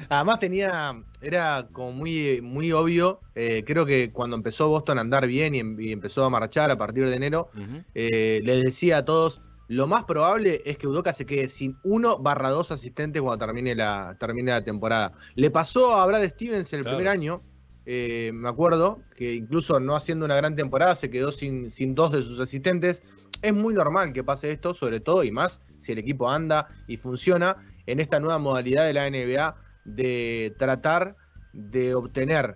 Además 0.09 0.39
tenía, 0.39 1.03
era 1.21 1.69
como 1.71 1.91
muy, 1.91 2.41
muy 2.41 2.71
obvio, 2.71 3.21
eh, 3.35 3.63
creo 3.65 3.85
que 3.85 4.11
cuando 4.11 4.35
empezó 4.35 4.69
Boston 4.69 4.97
a 4.97 5.01
andar 5.01 5.27
bien 5.27 5.55
y, 5.55 5.59
em- 5.59 5.79
y 5.79 5.91
empezó 5.91 6.23
a 6.23 6.29
marchar 6.29 6.71
a 6.71 6.77
partir 6.77 7.07
de 7.07 7.15
enero, 7.15 7.49
eh, 7.93 8.41
les 8.43 8.63
decía 8.63 8.97
a 8.97 9.05
todos, 9.05 9.41
lo 9.67 9.85
más 9.85 10.05
probable 10.05 10.61
es 10.65 10.77
que 10.77 10.87
Udoka 10.87 11.13
se 11.13 11.25
quede 11.27 11.47
sin 11.47 11.77
uno 11.83 12.17
barra 12.17 12.49
dos 12.49 12.71
asistentes 12.71 13.21
cuando 13.21 13.45
termine 13.45 13.75
la, 13.75 14.17
termine 14.19 14.51
la 14.51 14.63
temporada. 14.63 15.13
Le 15.35 15.51
pasó 15.51 15.93
a 15.95 16.05
Brad 16.07 16.27
Stevens 16.29 16.73
en 16.73 16.79
el 16.79 16.83
Claro. 16.85 16.97
primer 16.97 17.11
año, 17.11 17.43
eh, 17.85 18.31
me 18.33 18.49
acuerdo, 18.49 19.03
que 19.15 19.33
incluso 19.35 19.79
no 19.79 19.95
haciendo 19.95 20.25
una 20.25 20.35
gran 20.35 20.55
temporada 20.55 20.95
se 20.95 21.09
quedó 21.11 21.31
sin, 21.31 21.69
sin 21.71 21.93
dos 21.93 22.11
de 22.11 22.23
sus 22.23 22.39
asistentes. 22.39 23.03
Es 23.41 23.53
muy 23.53 23.73
normal 23.73 24.11
que 24.11 24.23
pase 24.23 24.51
esto, 24.51 24.73
sobre 24.73 24.99
todo 24.99 25.23
y 25.23 25.31
más 25.31 25.59
si 25.77 25.91
el 25.93 25.99
equipo 25.99 26.29
anda 26.29 26.67
y 26.87 26.97
funciona 26.97 27.55
en 27.91 27.99
esta 27.99 28.19
nueva 28.19 28.37
modalidad 28.37 28.85
de 28.85 28.93
la 28.93 29.09
NBA 29.09 29.55
de 29.85 30.55
tratar 30.59 31.15
de 31.53 31.95
obtener 31.95 32.55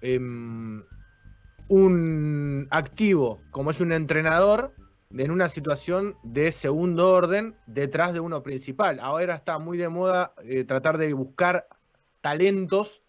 em, 0.00 0.84
un 1.68 2.66
activo 2.70 3.42
como 3.50 3.70
es 3.70 3.80
un 3.80 3.92
entrenador 3.92 4.74
en 5.10 5.30
una 5.30 5.48
situación 5.48 6.16
de 6.22 6.52
segundo 6.52 7.12
orden 7.12 7.56
detrás 7.66 8.12
de 8.12 8.20
uno 8.20 8.42
principal. 8.42 9.00
Ahora 9.00 9.34
está 9.34 9.58
muy 9.58 9.78
de 9.78 9.88
moda 9.88 10.34
eh, 10.44 10.64
tratar 10.64 10.98
de 10.98 11.12
buscar 11.14 11.66
talentos 12.20 13.02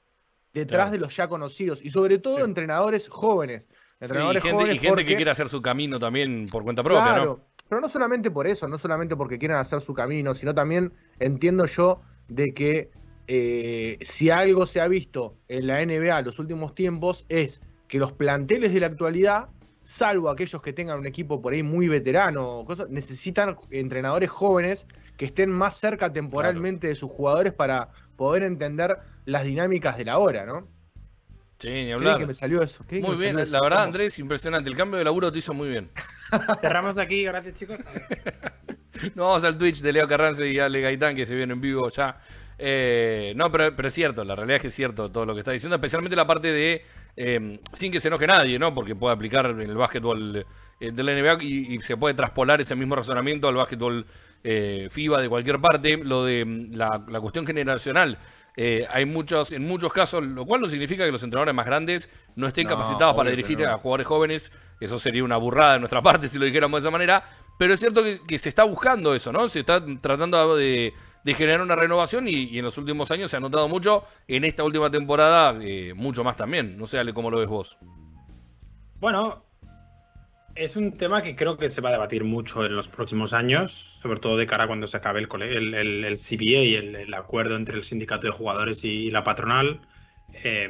detrás 0.54 0.86
Claro. 0.88 0.92
de 0.94 0.98
los 1.00 1.16
ya 1.16 1.28
conocidos 1.28 1.82
y 1.84 1.92
sobre 1.92 2.18
todo 2.18 2.38
Sí. 2.38 2.44
entrenadores 2.44 3.08
jóvenes. 3.10 3.68
Sí, 3.70 3.76
y 4.02 4.06
Entrenadores 4.06 4.42
gente, 4.42 4.56
y 4.56 4.60
jóvenes 4.62 4.82
gente 4.82 5.06
que 5.06 5.16
quiere 5.16 5.32
hacer 5.32 5.50
su 5.50 5.62
camino 5.62 6.00
también 6.00 6.46
por 6.52 6.64
cuenta 6.64 6.82
propia, 6.84 7.04
claro, 7.04 7.26
¿no? 7.26 7.49
Pero 7.70 7.80
no 7.80 7.88
solamente 7.88 8.32
por 8.32 8.48
eso, 8.48 8.68
no 8.68 8.78
solamente 8.78 9.16
porque 9.16 9.38
quieran 9.38 9.60
hacer 9.60 9.80
su 9.80 9.94
camino, 9.94 10.34
sino 10.34 10.54
también 10.54 10.92
entiendo 11.20 11.68
yo 11.68 12.02
de 12.28 12.54
que 12.54 12.90
eh, 13.28 13.98
si 14.02 14.32
algo 14.32 14.66
se 14.66 14.82
ha 14.82 14.88
visto 14.88 15.38
en 15.48 15.68
la 15.68 15.86
NBA 15.86 16.24
los 16.24 16.40
últimos 16.40 16.74
tiempos 16.74 17.26
es 17.30 17.62
que 17.88 18.00
los 18.00 18.12
planteles 18.12 18.74
de 18.74 18.80
la 18.80 18.88
actualidad, 18.88 19.50
salvo 19.84 20.30
aquellos 20.30 20.62
que 20.62 20.74
tengan 20.74 21.00
un 21.00 21.06
equipo 21.06 21.42
por 21.42 21.54
ahí 21.54 21.62
muy 21.62 21.88
veterano, 21.88 22.64
cosas, 22.66 22.90
necesitan 22.90 23.56
entrenadores 23.70 24.32
jóvenes 24.32 24.88
que 25.18 25.26
estén 25.26 25.52
más 25.52 25.78
cerca 25.78 26.12
temporalmente 26.12 26.88
de 26.88 26.96
sus 26.96 27.12
jugadores 27.12 27.54
para 27.54 27.90
poder 28.16 28.44
entender 28.44 28.98
las 29.26 29.44
dinámicas 29.44 29.98
de 29.98 30.06
la 30.06 30.18
hora, 30.18 30.46
¿no? 30.46 30.68
Sí, 31.60 31.70
ni 31.70 31.92
hablar. 31.92 32.18
que 32.20 32.26
me 32.26 32.34
salió 32.34 32.62
eso. 32.64 32.86
qué 32.88 33.02
Muy 33.02 33.16
que 33.18 33.22
bien, 33.22 33.38
eso. 33.40 33.52
la 33.52 33.62
verdad. 33.62 33.84
Andrés, 33.84 34.18
impresionante. 34.20 34.70
El 34.70 34.78
cambio 34.78 34.98
de 34.98 35.04
laburo 35.04 35.32
te 35.32 35.40
hizo 35.40 35.54
muy 35.54 35.68
bien. 35.68 35.90
Cerramos 36.62 36.98
aquí, 36.98 37.24
gracias 37.24 37.54
chicos. 37.56 37.82
No 39.16 39.24
vamos 39.28 39.46
al 39.46 39.58
Twitch 39.58 39.80
de 39.80 39.94
Leo 39.94 40.06
Carrance 40.10 40.46
y 40.52 40.60
Ale 40.60 40.82
Gaitán, 40.82 41.16
que 41.16 41.26
se 41.26 41.34
viene 41.34 41.54
en 41.54 41.62
vivo 41.62 41.90
ya. 41.90 42.20
Eh, 42.58 43.32
no, 43.38 43.50
pero, 43.50 43.74
pero 43.74 43.88
es 43.88 43.94
cierto, 43.94 44.26
la 44.26 44.36
realidad 44.36 44.58
es 44.58 44.62
que 44.62 44.68
es 44.68 44.74
cierto 44.74 45.10
todo 45.10 45.26
lo 45.26 45.34
que 45.34 45.40
está 45.40 45.52
diciendo, 45.52 45.76
especialmente 45.78 46.18
la 46.18 46.28
parte 46.28 46.52
de, 46.52 46.84
eh, 47.16 47.60
sin 47.72 47.94
que 47.94 48.02
se 48.02 48.10
enoje 48.10 48.28
nadie, 48.28 48.60
¿no? 48.60 48.74
Porque 48.76 48.96
puede 48.96 49.14
aplicar 49.16 49.46
en 49.46 49.62
el 49.62 49.78
básquetbol 49.78 50.46
eh, 50.82 50.92
de 50.92 51.04
la 51.04 51.14
NBA 51.14 51.38
y, 51.44 51.76
y 51.76 51.80
se 51.80 51.96
puede 51.96 52.14
traspolar 52.14 52.60
ese 52.60 52.76
mismo 52.76 52.94
razonamiento 52.98 53.48
al 53.48 53.56
básquetbol 53.56 54.06
eh, 54.44 54.88
FIBA 54.90 55.22
de 55.22 55.30
cualquier 55.30 55.60
parte, 55.62 55.96
lo 55.98 56.26
de 56.26 56.44
mm, 56.44 56.74
la, 56.76 57.02
la 57.08 57.22
cuestión 57.22 57.46
generacional. 57.48 58.18
Eh, 58.56 58.86
hay 58.90 59.06
muchos, 59.06 59.52
en 59.52 59.68
muchos 59.68 59.94
casos, 59.94 60.24
lo 60.24 60.46
cual 60.46 60.62
no 60.62 60.68
significa 60.68 61.06
que 61.06 61.12
los 61.12 61.24
entrenadores 61.24 61.56
más 61.56 61.66
grandes 61.66 62.10
no 62.36 62.48
estén 62.48 62.66
No, 62.66 62.72
capacitados 62.72 63.16
para 63.16 63.30
dirigir 63.30 63.60
no. 63.60 63.70
a 63.70 63.78
jugadores 63.78 64.08
jóvenes. 64.08 64.52
Eso 64.80 65.00
sería 65.00 65.24
una 65.24 65.38
burrada 65.38 65.74
de 65.74 65.80
nuestra 65.80 66.02
parte 66.04 66.28
si 66.28 66.38
lo 66.40 66.46
dijéramos 66.46 66.82
de 66.82 66.88
esa 66.88 66.92
manera. 66.92 67.24
Pero 67.58 67.74
es 67.74 67.80
cierto 67.80 68.04
que, 68.04 68.22
que 68.28 68.38
se 68.40 68.50
está 68.50 68.64
buscando 68.64 69.14
eso, 69.14 69.32
¿no? 69.32 69.48
Se 69.48 69.60
está 69.62 69.84
tratando 70.02 70.56
de, 70.56 70.94
de 71.24 71.34
generar 71.34 71.62
una 71.62 71.76
renovación 71.76 72.28
y, 72.28 72.32
y 72.46 72.60
en 72.60 72.66
los 72.66 72.78
últimos 72.78 73.12
años 73.12 73.30
se 73.32 73.38
ha 73.38 73.40
notado 73.42 73.68
mucho. 73.68 74.04
En 74.28 74.44
esta 74.46 74.64
última 74.64 74.90
temporada, 74.90 75.58
eh, 75.62 75.94
mucho 75.96 76.24
más 76.24 76.36
también. 76.38 76.78
No 76.78 76.88
sé, 76.88 77.00
Ale, 77.00 77.14
cómo 77.14 77.30
lo 77.30 77.38
ves 77.40 77.50
vos. 77.50 77.78
Bueno, 79.00 79.46
es 80.60 80.76
un 80.76 80.98
tema 80.98 81.22
que 81.22 81.36
creo 81.36 81.58
que 81.58 81.70
se 81.70 81.82
va 81.82 81.90
a 81.90 81.94
debatir 81.94 82.24
mucho 82.24 82.66
en 82.66 82.76
los 82.76 82.88
próximos 82.88 83.34
años, 83.34 83.72
sobre 84.02 84.20
todo 84.20 84.38
de 84.38 84.46
cara 84.46 84.66
a 84.66 84.68
cuando 84.68 84.88
se 84.88 84.98
acabe 84.98 85.20
el, 85.22 85.28
el, 85.42 85.74
el- 85.74 86.04
el 86.06 86.16
CBA 86.18 86.64
y 86.64 86.76
el, 86.76 86.96
el 86.96 87.14
acuerdo 87.14 87.56
entre 87.56 87.76
el 87.78 87.84
sindicato 87.84 88.28
de 88.28 88.34
jugadores 88.34 88.84
y 88.84 89.10
la 89.10 89.24
patronal. 89.24 89.82
Eh, 90.44 90.70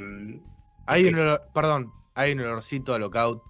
Hay 0.85 1.03
que- 1.03 1.09
un 1.09 1.15
olor- 1.15 1.41
perdón, 1.53 1.91
hay 2.15 2.33
un 2.33 2.39
olorcito 2.41 2.93
a 2.93 2.99
lockout. 2.99 3.41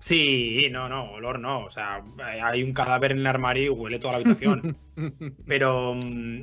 sí, 0.00 0.68
no, 0.70 0.88
no, 0.88 1.12
olor 1.12 1.38
no. 1.38 1.64
O 1.64 1.70
sea, 1.70 2.02
hay 2.42 2.62
un 2.62 2.72
cadáver 2.72 3.12
en 3.12 3.18
el 3.18 3.26
armario 3.26 3.64
y 3.64 3.68
huele 3.68 3.98
toda 3.98 4.12
la 4.12 4.16
habitación. 4.18 4.76
Pero 5.46 5.94
mm, 5.94 6.42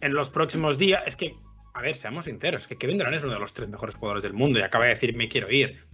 en 0.00 0.12
los 0.14 0.30
próximos 0.30 0.78
días, 0.78 1.02
es 1.06 1.16
que, 1.16 1.34
a 1.74 1.80
ver, 1.82 1.94
seamos 1.94 2.26
sinceros, 2.26 2.66
que 2.66 2.76
Kevin 2.76 2.98
Durant 2.98 3.16
es 3.16 3.24
uno 3.24 3.34
de 3.34 3.40
los 3.40 3.52
tres 3.52 3.68
mejores 3.68 3.94
jugadores 3.96 4.22
del 4.22 4.32
mundo 4.34 4.58
y 4.58 4.62
acaba 4.62 4.84
de 4.84 4.90
decir 4.90 5.16
me 5.16 5.28
quiero 5.28 5.50
ir. 5.50 5.86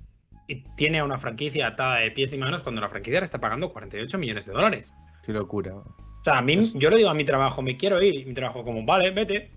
Y 0.48 0.64
tiene 0.76 0.98
a 0.98 1.04
una 1.04 1.18
franquicia 1.18 1.68
atada 1.68 2.00
de 2.00 2.10
pies 2.10 2.32
y 2.32 2.38
manos 2.38 2.62
cuando 2.62 2.80
la 2.80 2.88
franquicia 2.88 3.20
le 3.20 3.26
está 3.26 3.40
pagando 3.40 3.72
48 3.72 4.18
millones 4.18 4.46
de 4.46 4.52
dólares. 4.54 4.94
Qué 5.22 5.32
locura. 5.32 5.76
O 5.76 6.24
sea, 6.24 6.38
a 6.38 6.42
mí, 6.42 6.72
yo 6.74 6.90
le 6.90 6.96
digo 6.96 7.10
a 7.10 7.14
mi 7.14 7.24
trabajo, 7.24 7.62
me 7.62 7.76
quiero 7.76 8.02
ir, 8.02 8.14
y 8.14 8.24
mi 8.24 8.34
trabajo 8.34 8.64
como, 8.64 8.84
vale, 8.84 9.10
vete. 9.10 9.52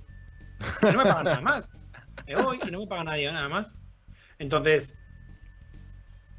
Y 0.82 0.86
no 0.86 0.98
me 0.98 1.06
pagan 1.06 1.24
nada 1.24 1.42
más. 1.42 1.72
Me 2.28 2.36
voy 2.36 2.60
y 2.68 2.72
no 2.72 2.82
me 2.82 2.88
paga 2.88 3.06
nadie 3.06 3.32
nada 3.32 3.50
más. 3.50 3.76
Entonces, 4.38 4.96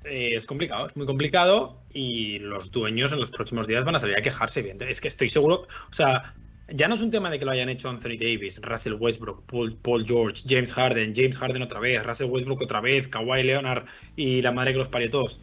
eh, 0.04 0.30
es 0.34 0.46
complicado, 0.46 0.88
es 0.88 0.96
muy 0.96 1.06
complicado 1.06 1.82
y 1.92 2.38
los 2.40 2.70
dueños 2.70 3.12
en 3.12 3.20
los 3.20 3.30
próximos 3.30 3.66
días 3.66 3.84
van 3.84 3.96
a 3.96 3.98
salir 3.98 4.16
a 4.16 4.22
quejarse. 4.22 4.60
evidente. 4.60 4.90
Es 4.90 5.00
que 5.00 5.08
estoy 5.08 5.28
seguro, 5.28 5.66
o 5.90 5.92
sea, 5.92 6.34
ya 6.74 6.88
no 6.88 6.94
es 6.94 7.00
un 7.00 7.10
tema 7.10 7.30
de 7.30 7.38
que 7.38 7.44
lo 7.44 7.50
hayan 7.50 7.68
hecho 7.68 7.88
Anthony 7.88 8.16
Davis, 8.18 8.60
Russell 8.62 8.94
Westbrook, 8.94 9.44
Paul, 9.46 10.04
George, 10.06 10.42
James 10.46 10.72
Harden, 10.72 11.14
James 11.14 11.38
Harden 11.38 11.62
otra 11.62 11.80
vez, 11.80 12.02
Russell 12.04 12.30
Westbrook 12.30 12.62
otra 12.62 12.80
vez, 12.80 13.08
Kawhi 13.08 13.42
Leonard 13.42 13.86
y 14.16 14.42
la 14.42 14.52
madre 14.52 14.72
que 14.72 14.78
los 14.78 14.88
parió 14.88 15.10
todos. 15.10 15.40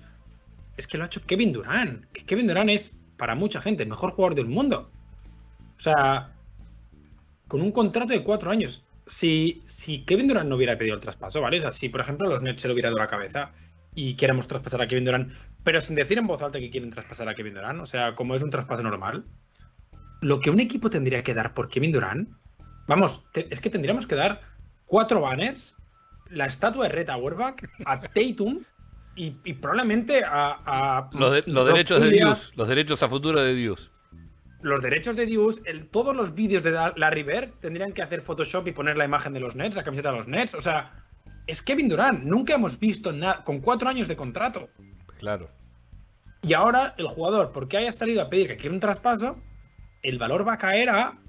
Es 0.77 0.87
que 0.87 0.97
lo 0.97 1.03
ha 1.03 1.07
hecho 1.07 1.21
Kevin 1.25 1.53
Durant. 1.53 2.05
Kevin 2.25 2.47
Durant 2.47 2.69
es, 2.69 2.97
para 3.17 3.35
mucha 3.35 3.61
gente, 3.61 3.83
el 3.83 3.89
mejor 3.89 4.11
jugador 4.11 4.35
del 4.35 4.47
mundo. 4.47 4.91
O 5.77 5.81
sea, 5.81 6.33
con 7.47 7.61
un 7.61 7.71
contrato 7.71 8.13
de 8.13 8.23
cuatro 8.23 8.51
años. 8.51 8.83
Si, 9.05 9.61
si 9.65 10.05
Kevin 10.05 10.27
Durant 10.27 10.47
no 10.49 10.55
hubiera 10.55 10.77
pedido 10.77 10.95
el 10.95 11.01
traspaso, 11.01 11.41
¿vale? 11.41 11.57
O 11.57 11.61
sea, 11.61 11.71
si 11.71 11.89
por 11.89 12.01
ejemplo 12.01 12.29
los 12.29 12.41
Nets 12.41 12.61
se 12.61 12.67
lo 12.67 12.73
hubiera 12.73 12.89
dado 12.89 12.99
la 12.99 13.07
cabeza 13.07 13.51
y 13.95 14.13
queremos 14.13 14.47
traspasar 14.47 14.81
a 14.81 14.87
Kevin 14.87 15.05
Durant, 15.05 15.33
pero 15.63 15.81
sin 15.81 15.95
decir 15.95 16.17
en 16.17 16.27
voz 16.27 16.41
alta 16.41 16.59
que 16.59 16.69
quieren 16.69 16.91
traspasar 16.91 17.27
a 17.27 17.35
Kevin 17.35 17.55
Durant, 17.55 17.81
o 17.81 17.85
sea, 17.85 18.15
como 18.15 18.35
es 18.35 18.43
un 18.43 18.51
traspaso 18.51 18.83
normal, 18.83 19.25
lo 20.21 20.39
que 20.39 20.49
un 20.49 20.59
equipo 20.59 20.89
tendría 20.89 21.23
que 21.23 21.33
dar 21.33 21.53
por 21.53 21.69
Kevin 21.69 21.91
Durant, 21.91 22.29
vamos, 22.87 23.25
te- 23.31 23.47
es 23.53 23.59
que 23.61 23.69
tendríamos 23.69 24.07
que 24.07 24.15
dar 24.15 24.41
cuatro 24.85 25.21
banners, 25.21 25.75
la 26.29 26.45
estatua 26.45 26.87
de 26.87 26.93
Reta 26.93 27.13
Auerbach, 27.13 27.55
a 27.85 28.01
Tatum 28.01 28.59
y, 29.15 29.35
y 29.43 29.53
probablemente 29.53 30.23
a... 30.23 30.59
a 30.65 31.09
Los, 31.13 31.31
de- 31.31 31.43
los 31.47 31.65
Rob 31.65 31.73
derechos 31.73 32.01
de 32.01 32.09
Dios, 32.11 32.51
los 32.55 32.67
derechos 32.67 33.01
a 33.03 33.09
futuro 33.09 33.41
de 33.41 33.53
Dios. 33.55 33.91
los 34.61 34.81
derechos 34.81 35.15
de 35.15 35.25
Dios, 35.25 35.61
el, 35.65 35.87
todos 35.87 36.15
los 36.15 36.35
vídeos 36.35 36.63
de 36.63 36.71
Larry 36.71 37.23
Bird 37.23 37.49
tendrían 37.61 37.93
que 37.93 38.01
hacer 38.01 38.21
Photoshop 38.21 38.67
y 38.67 38.71
poner 38.73 38.97
la 38.97 39.05
imagen 39.05 39.33
de 39.33 39.39
los 39.39 39.55
Nets, 39.55 39.75
la 39.75 39.83
camiseta 39.83 40.11
de 40.11 40.17
los 40.17 40.27
Nets. 40.27 40.53
O 40.53 40.61
sea, 40.61 40.91
es 41.47 41.61
Kevin 41.61 41.87
Durant. 41.89 42.23
Nunca 42.23 42.55
hemos 42.55 42.77
visto 42.77 43.11
nada 43.13 43.43
con 43.43 43.59
cuatro 43.61 43.87
años 43.89 44.07
de 44.09 44.15
contrato. 44.17 44.69
Claro. 45.17 45.49
Y 46.41 46.53
ahora 46.53 46.93
el 46.97 47.07
jugador, 47.07 47.51
porque 47.51 47.77
haya 47.77 47.91
salido 47.91 48.21
a 48.21 48.29
pedir 48.29 48.47
que 48.47 48.57
quiere 48.57 48.73
un 48.73 48.79
traspaso, 48.79 49.37
el 50.03 50.17
valor 50.17 50.47
va 50.47 50.53
a 50.53 50.57
caer 50.57 50.89
a 50.89 51.19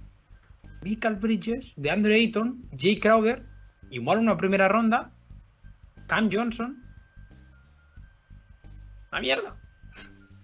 Michael 0.82 1.16
Bridges, 1.16 1.72
de 1.76 1.90
Andre 1.90 2.14
Ayton, 2.14 2.68
Jay 2.78 2.98
Crowder, 2.98 3.44
igual 3.90 4.18
una 4.18 4.36
primera 4.36 4.68
ronda, 4.68 5.12
Cam 6.06 6.30
Johnson. 6.32 6.82
Una 9.12 9.20
mierda. 9.20 9.60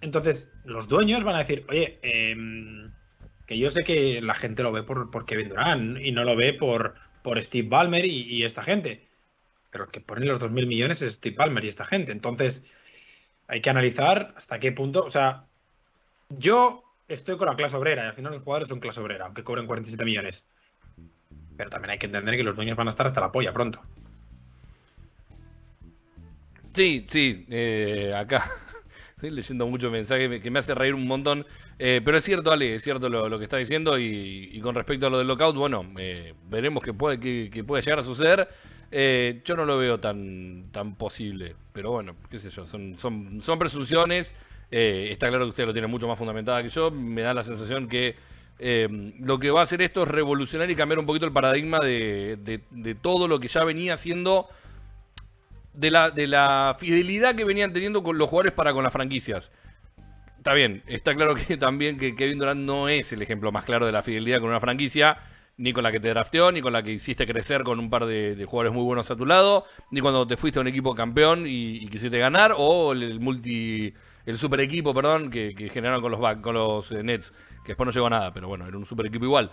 Entonces, 0.01 0.51
los 0.63 0.87
dueños 0.87 1.23
van 1.23 1.35
a 1.35 1.39
decir, 1.39 1.65
oye, 1.69 1.99
em, 2.01 2.91
Que 3.45 3.57
yo 3.57 3.71
sé 3.71 3.85
que 3.85 4.21
la 4.21 4.33
gente 4.33 4.61
lo 4.61 4.73
ve 4.73 4.83
por, 4.83 5.25
Kevin 5.25 5.47
Durant 5.47 5.97
y 6.01 6.11
no 6.11 6.25
lo 6.25 6.35
ve 6.35 6.53
por, 6.53 6.95
por 7.23 7.41
Steve 7.41 7.69
Ballmer 7.69 8.05
y, 8.05 8.43
esta 8.43 8.61
gente. 8.61 9.07
Pero 9.71 9.85
el 9.85 9.91
que 9.91 10.01
pone 10.01 10.25
los 10.25 10.39
2.000 10.41 10.67
millones 10.67 11.01
es 11.01 11.13
Steve 11.13 11.37
Ballmer 11.37 11.63
y 11.63 11.69
esta 11.69 11.85
gente. 11.85 12.11
Entonces, 12.11 12.65
hay 13.47 13.61
que 13.61 13.69
analizar 13.69 14.33
hasta 14.35 14.59
qué 14.59 14.73
punto. 14.73 15.03
O 15.05 15.09
sea, 15.09 15.45
yo 16.29 16.86
estoy 17.07 17.37
con 17.37 17.47
la 17.47 17.55
clase 17.55 17.75
obrera 17.75 18.03
y 18.03 18.07
al 18.07 18.13
final 18.13 18.33
los 18.33 18.43
jugadores 18.43 18.69
son 18.69 18.79
clase 18.79 18.99
obrera, 18.99 19.25
aunque 19.25 19.43
cobren 19.43 19.65
47 19.65 20.03
millones. 20.05 20.47
Pero 21.55 21.69
también 21.69 21.91
hay 21.91 21.97
que 21.97 22.05
entender 22.05 22.35
que 22.37 22.43
los 22.43 22.55
dueños 22.55 22.77
van 22.77 22.87
a 22.87 22.89
estar 22.89 23.05
hasta 23.05 23.21
la 23.21 23.31
polla 23.31 23.53
pronto. 23.53 23.81
Sí, 26.73 27.05
sí, 27.09 27.45
eh, 27.49 28.13
acá 28.15 28.51
estoy 29.15 29.31
leyendo 29.31 29.65
muchos 29.65 29.91
mensajes 29.91 30.39
que 30.41 30.51
me 30.51 30.59
hace 30.59 30.75
reír 30.75 30.93
un 30.93 31.07
montón. 31.07 31.45
Eh, 31.79 32.01
pero 32.03 32.17
es 32.17 32.23
cierto, 32.23 32.51
Ale, 32.51 32.75
es 32.75 32.83
cierto 32.83 33.09
lo, 33.09 33.37
que 33.39 33.45
está 33.45 33.57
diciendo. 33.57 33.97
Y, 33.97 34.49
y 34.51 34.59
con 34.61 34.75
respecto 34.75 35.07
a 35.07 35.09
lo 35.09 35.17
del 35.17 35.27
lockout, 35.27 35.55
bueno, 35.55 35.85
eh, 35.97 36.35
veremos 36.49 36.83
qué 36.83 36.93
puede, 36.93 37.19
qué 37.49 37.63
puede 37.63 37.81
llegar 37.81 37.99
a 37.99 38.03
suceder. 38.03 38.47
Eh, 38.91 39.41
yo 39.43 39.55
no 39.55 39.65
lo 39.65 39.77
veo 39.77 39.99
tan, 39.99 40.69
tan 40.71 40.95
posible. 40.95 41.55
Pero 41.73 41.91
bueno, 41.91 42.15
qué 42.29 42.37
sé 42.37 42.51
yo, 42.51 42.67
son, 42.67 42.97
son 42.97 43.59
presunciones. 43.59 44.35
Eh, 44.69 45.09
está 45.11 45.29
claro 45.29 45.45
que 45.45 45.49
usted 45.49 45.65
lo 45.65 45.73
tiene 45.73 45.87
mucho 45.87 46.07
más 46.07 46.17
fundamentada 46.17 46.61
que 46.63 46.69
yo. 46.69 46.91
Me 46.91 47.21
da 47.21 47.33
la 47.33 47.43
sensación 47.43 47.87
que 47.87 48.15
eh, 48.59 48.87
lo 49.19 49.39
que 49.39 49.51
va 49.51 49.61
a 49.61 49.63
hacer 49.63 49.81
esto 49.81 50.03
es 50.03 50.09
revolucionar 50.09 50.69
y 50.69 50.75
cambiar 50.75 50.99
un 50.99 51.05
poquito 51.05 51.25
el 51.25 51.31
paradigma 51.31 51.79
de, 51.79 52.37
de- 52.71 52.95
todo 52.95 53.27
lo 53.27 53.39
que 53.39 53.47
ya 53.47 53.63
venía 53.63 53.95
siendo 53.95 54.47
de 55.73 55.91
la, 55.91 56.09
de 56.09 56.27
la 56.27 56.75
fidelidad 56.79 57.35
que 57.35 57.45
venían 57.45 57.71
teniendo 57.71 58.01
con 58.01 58.17
los 58.17 58.29
jugadores 58.29 58.53
para 58.53 58.73
con 58.73 58.83
las 58.83 58.93
franquicias. 58.93 59.51
Está 60.37 60.53
bien, 60.53 60.83
está 60.87 61.15
claro 61.15 61.35
que 61.35 61.57
también 61.57 61.97
que 61.97 62.15
Kevin 62.15 62.39
Durant 62.39 62.61
no 62.61 62.89
es 62.89 63.13
el 63.13 63.21
ejemplo 63.21 63.51
más 63.51 63.63
claro 63.65 63.85
de 63.85 63.91
la 63.91 64.01
fidelidad 64.01 64.39
con 64.39 64.49
una 64.49 64.59
franquicia, 64.59 65.17
ni 65.57 65.73
con 65.73 65.83
la 65.83 65.91
que 65.91 65.99
te 65.99 66.09
drafteó, 66.09 66.51
ni 66.51 66.61
con 66.61 66.73
la 66.73 66.83
que 66.83 66.91
hiciste 66.93 67.25
crecer 67.27 67.63
con 67.63 67.79
un 67.79 67.89
par 67.89 68.05
de, 68.05 68.43
jugadores 68.45 68.73
muy 68.73 68.83
buenos 68.83 69.09
a 69.11 69.15
tu 69.15 69.25
lado, 69.25 69.65
ni 69.91 70.01
cuando 70.01 70.25
te 70.25 70.37
fuiste 70.37 70.59
a 70.59 70.61
un 70.61 70.67
equipo 70.67 70.95
campeón 70.95 71.43
y 71.47 71.87
quisiste 71.89 72.17
ganar, 72.19 72.53
o 72.57 72.93
el 72.93 73.19
multi, 73.19 73.93
el 74.27 74.37
super 74.37 74.59
equipo, 74.59 74.93
perdón, 74.93 75.29
que, 75.29 75.53
generaron 75.71 76.01
con 76.01 76.11
los, 76.11 76.37
con 76.41 76.53
los 76.53 76.91
eh, 76.91 77.01
Nets, 77.01 77.31
que 77.63 77.69
después 77.69 77.85
no 77.85 77.91
llegó 77.93 78.07
a 78.07 78.09
nada, 78.09 78.33
pero 78.33 78.49
bueno, 78.49 78.67
era 78.67 78.77
un 78.77 78.85
super 78.85 79.05
equipo 79.05 79.23
igual. 79.23 79.49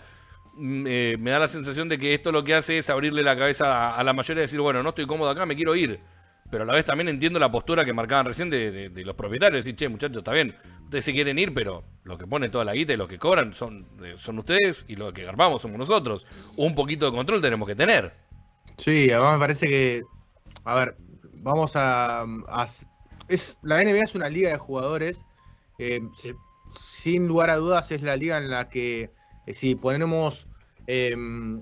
Mm, 0.57 0.85
eh, 0.85 1.15
me 1.17 1.31
da 1.31 1.39
la 1.39 1.47
sensación 1.47 1.87
de 1.87 1.97
que 1.97 2.13
esto 2.13 2.31
lo 2.33 2.43
que 2.43 2.55
hace 2.55 2.77
es 2.77 2.89
abrirle 2.89 3.23
la 3.23 3.37
cabeza 3.37 3.95
a, 3.95 4.03
la 4.03 4.11
mayoría 4.11 4.41
y 4.41 4.43
decir, 4.43 4.59
bueno, 4.59 4.83
no 4.83 4.89
estoy 4.89 5.05
cómodo 5.05 5.29
acá, 5.29 5.45
me 5.45 5.55
quiero 5.55 5.75
ir. 5.75 6.01
Pero 6.51 6.63
a 6.63 6.67
la 6.67 6.73
vez 6.73 6.83
también 6.83 7.07
entiendo 7.07 7.39
la 7.39 7.49
postura 7.49 7.85
que 7.85 7.93
marcaban 7.93 8.25
recién 8.25 8.49
de, 8.49 8.91
los 8.93 9.15
propietarios. 9.15 9.63
Decir, 9.63 9.77
che, 9.77 9.87
muchachos, 9.87 10.17
está 10.17 10.33
bien, 10.33 10.53
ustedes 10.83 11.05
se 11.05 11.13
quieren 11.13 11.39
ir, 11.39 11.53
pero 11.53 11.85
lo 12.03 12.17
que 12.17 12.27
ponen 12.27 12.51
toda 12.51 12.65
la 12.65 12.73
guita 12.73 12.91
y 12.91 12.97
lo 12.97 13.07
que 13.07 13.17
cobran 13.17 13.53
son, 13.53 13.87
eh, 14.03 14.15
son 14.17 14.39
ustedes 14.39 14.85
y 14.89 14.97
lo 14.97 15.13
que 15.13 15.23
garbamos 15.23 15.61
somos 15.61 15.77
nosotros. 15.77 16.27
Un 16.57 16.75
poquito 16.75 17.05
de 17.05 17.13
control 17.15 17.41
tenemos 17.41 17.65
que 17.65 17.75
tener. 17.75 18.13
Sí, 18.77 19.09
además 19.09 19.35
me 19.35 19.39
parece 19.39 19.67
que, 19.67 20.03
a 20.65 20.75
ver, 20.75 20.97
vamos 21.33 21.71
a- 21.75 22.25
es 23.27 23.57
la 23.61 23.81
NBA 23.81 24.03
es 24.03 24.15
una 24.15 24.29
liga 24.29 24.49
de 24.49 24.57
jugadores. 24.57 25.25
eh, 25.79 26.01
Sí. 26.13 26.33
Sin 26.77 27.27
lugar 27.27 27.49
a 27.49 27.57
dudas 27.57 27.91
es 27.91 28.01
la 28.01 28.15
liga 28.15 28.37
en 28.37 28.49
la 28.49 28.69
que 28.69 29.11
eh, 29.45 29.53
si 29.53 29.75
ponemos, 29.75 30.47
eh, 30.87 31.15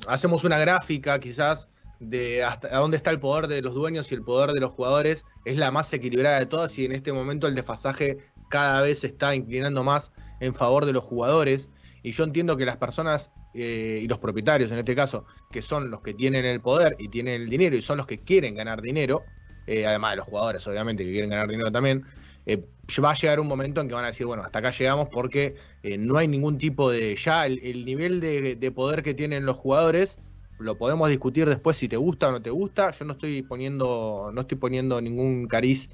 hacemos 0.07 0.43
una 0.43 0.57
gráfica 0.57 1.19
quizás 1.19 1.69
de 1.99 2.43
hasta 2.43 2.69
dónde 2.77 2.97
está 2.97 3.11
el 3.11 3.19
poder 3.19 3.47
de 3.47 3.61
los 3.61 3.73
dueños 3.73 4.11
y 4.11 4.15
el 4.15 4.23
poder 4.23 4.51
de 4.51 4.59
los 4.61 4.71
jugadores, 4.71 5.25
es 5.45 5.57
la 5.57 5.71
más 5.71 5.91
equilibrada 5.93 6.39
de 6.39 6.45
todas 6.45 6.77
y 6.77 6.85
en 6.85 6.93
este 6.93 7.13
momento 7.13 7.47
el 7.47 7.55
desfasaje 7.55 8.17
cada 8.49 8.81
vez 8.81 8.99
se 8.99 9.07
está 9.07 9.35
inclinando 9.35 9.83
más 9.83 10.11
en 10.39 10.53
favor 10.53 10.85
de 10.85 10.93
los 10.93 11.03
jugadores. 11.03 11.69
Y 12.01 12.11
yo 12.11 12.23
entiendo 12.23 12.57
que 12.57 12.65
las 12.65 12.77
personas 12.77 13.31
eh, 13.53 13.99
y 14.03 14.07
los 14.07 14.19
propietarios 14.19 14.71
en 14.71 14.79
este 14.79 14.95
caso, 14.95 15.25
que 15.51 15.61
son 15.61 15.91
los 15.91 16.01
que 16.01 16.13
tienen 16.13 16.45
el 16.45 16.59
poder 16.59 16.95
y 16.99 17.07
tienen 17.09 17.41
el 17.41 17.49
dinero 17.49 17.75
y 17.75 17.81
son 17.81 17.97
los 17.97 18.07
que 18.07 18.19
quieren 18.19 18.55
ganar 18.55 18.81
dinero, 18.81 19.23
eh, 19.67 19.85
además 19.85 20.11
de 20.11 20.17
los 20.17 20.25
jugadores 20.25 20.65
obviamente 20.67 21.03
que 21.03 21.11
quieren 21.11 21.29
ganar 21.29 21.47
dinero 21.47 21.71
también, 21.71 22.05
eh, 22.45 22.63
va 23.03 23.11
a 23.11 23.15
llegar 23.15 23.39
un 23.39 23.47
momento 23.47 23.81
en 23.81 23.87
que 23.87 23.93
van 23.93 24.03
a 24.03 24.07
decir, 24.07 24.25
bueno, 24.25 24.43
hasta 24.43 24.59
acá 24.59 24.71
llegamos 24.71 25.07
porque 25.11 25.55
eh, 25.83 25.97
no 25.97 26.17
hay 26.17 26.27
ningún 26.27 26.57
tipo 26.57 26.91
de, 26.91 27.15
ya 27.15 27.45
el, 27.45 27.59
el 27.63 27.85
nivel 27.85 28.19
de, 28.19 28.55
de 28.55 28.71
poder 28.71 29.03
que 29.03 29.13
tienen 29.13 29.45
los 29.45 29.57
jugadores, 29.57 30.17
lo 30.59 30.77
podemos 30.77 31.09
discutir 31.09 31.47
después 31.47 31.77
si 31.77 31.87
te 31.87 31.97
gusta 31.97 32.29
o 32.29 32.31
no 32.31 32.41
te 32.41 32.49
gusta, 32.49 32.91
yo 32.91 33.05
no 33.05 33.13
estoy 33.13 33.41
poniendo, 33.43 34.31
no 34.33 34.41
estoy 34.41 34.57
poniendo 34.57 34.99
ningún 35.01 35.47
cariz 35.47 35.89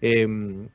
eh, 0.00 0.26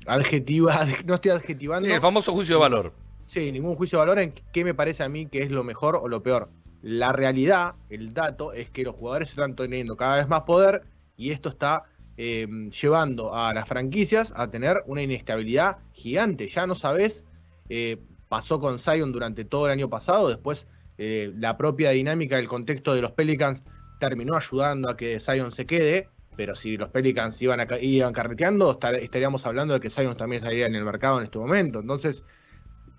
adjetiva, 0.05 0.86
no 1.05 1.15
estoy 1.15 1.31
adjetivando. 1.31 1.86
Sí, 1.86 1.93
el 1.93 2.01
famoso 2.01 2.31
juicio 2.34 2.55
de 2.55 2.62
valor. 2.62 2.93
Sí, 3.27 3.51
ningún 3.51 3.75
juicio 3.75 3.97
de 3.97 4.05
valor 4.05 4.19
en 4.19 4.34
qué 4.51 4.63
me 4.63 4.73
parece 4.73 5.03
a 5.03 5.10
mí 5.10 5.25
que 5.25 5.41
es 5.41 5.51
lo 5.51 5.63
mejor 5.63 5.95
o 5.95 6.08
lo 6.08 6.21
peor. 6.21 6.49
La 6.81 7.12
realidad, 7.12 7.73
el 7.89 8.13
dato, 8.13 8.53
es 8.53 8.69
que 8.69 8.84
los 8.84 8.95
jugadores 8.95 9.29
están 9.29 9.55
teniendo 9.55 9.97
cada 9.97 10.17
vez 10.17 10.27
más 10.27 10.41
poder 10.41 10.84
y 11.17 11.31
esto 11.31 11.49
está 11.49 11.86
eh, 12.17 12.47
llevando 12.82 13.34
a 13.36 13.54
las 13.54 13.67
franquicias 13.67 14.34
a 14.36 14.49
tener 14.49 14.84
una 14.88 15.01
inestabilidad 15.01 15.78
gigante. 15.93 16.47
Ya 16.47 16.65
no 16.67 16.75
sabes, 16.75 17.23
eh, 17.69 17.97
pasó 18.30 18.60
con 18.60 18.80
Zion 18.80 19.12
durante 19.12 19.45
todo 19.45 19.65
el 19.65 19.71
año 19.71 19.89
pasado, 19.89 20.30
después 20.30 20.67
eh, 20.97 21.32
la 21.38 21.58
propia 21.58 21.91
dinámica 21.91 22.38
del 22.38 22.47
contexto 22.47 22.93
de 22.93 23.01
los 23.01 23.12
Pelicans 23.12 23.63
terminó 23.99 24.36
ayudando 24.36 24.89
a 24.89 24.97
que 24.97 25.19
Zion 25.19 25.51
se 25.51 25.65
quede, 25.65 26.10
pero 26.36 26.56
si 26.56 26.78
los 26.78 26.89
Pelicans 26.89 27.41
iban, 27.41 27.60
a, 27.62 27.67
iban 27.82 28.13
carreteando, 28.13 28.71
estar- 28.80 28.95
estaríamos 28.95 29.45
hablando 29.45 29.73
de 29.73 29.80
que 29.80 29.89
Zion 29.89 30.17
también 30.17 30.43
estaría 30.43 30.67
en 30.67 30.75
el 30.75 30.84
mercado 30.84 31.19
en 31.19 31.25
este 31.25 31.38
momento. 31.38 31.80
Entonces, 31.80 32.23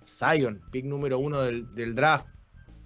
Zion, 0.07 0.61
pick 0.71 0.85
número 0.85 1.19
uno 1.19 1.41
del 1.41 1.95
draft, 1.95 2.27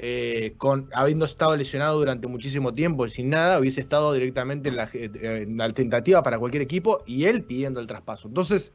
eh, 0.04 0.56
con 0.58 0.90
habiendo 0.94 1.26
estado 1.26 1.56
lesionado 1.56 2.00
durante 2.00 2.28
muchísimo 2.28 2.74
tiempo 2.74 3.06
y 3.06 3.12
sin 3.12 3.30
nada, 3.30 3.60
hubiese 3.60 3.82
estado 3.82 4.12
directamente 4.14 4.70
en 4.70 4.76
la, 4.78 4.90
eh, 4.94 5.12
en 5.44 5.58
la 5.58 5.72
tentativa 5.74 6.24
para 6.24 6.40
cualquier 6.40 6.64
equipo 6.64 7.04
y 7.06 7.26
él 7.26 7.44
pidiendo 7.44 7.80
el 7.80 7.86
traspaso. 7.86 8.28
Entonces, 8.28 8.74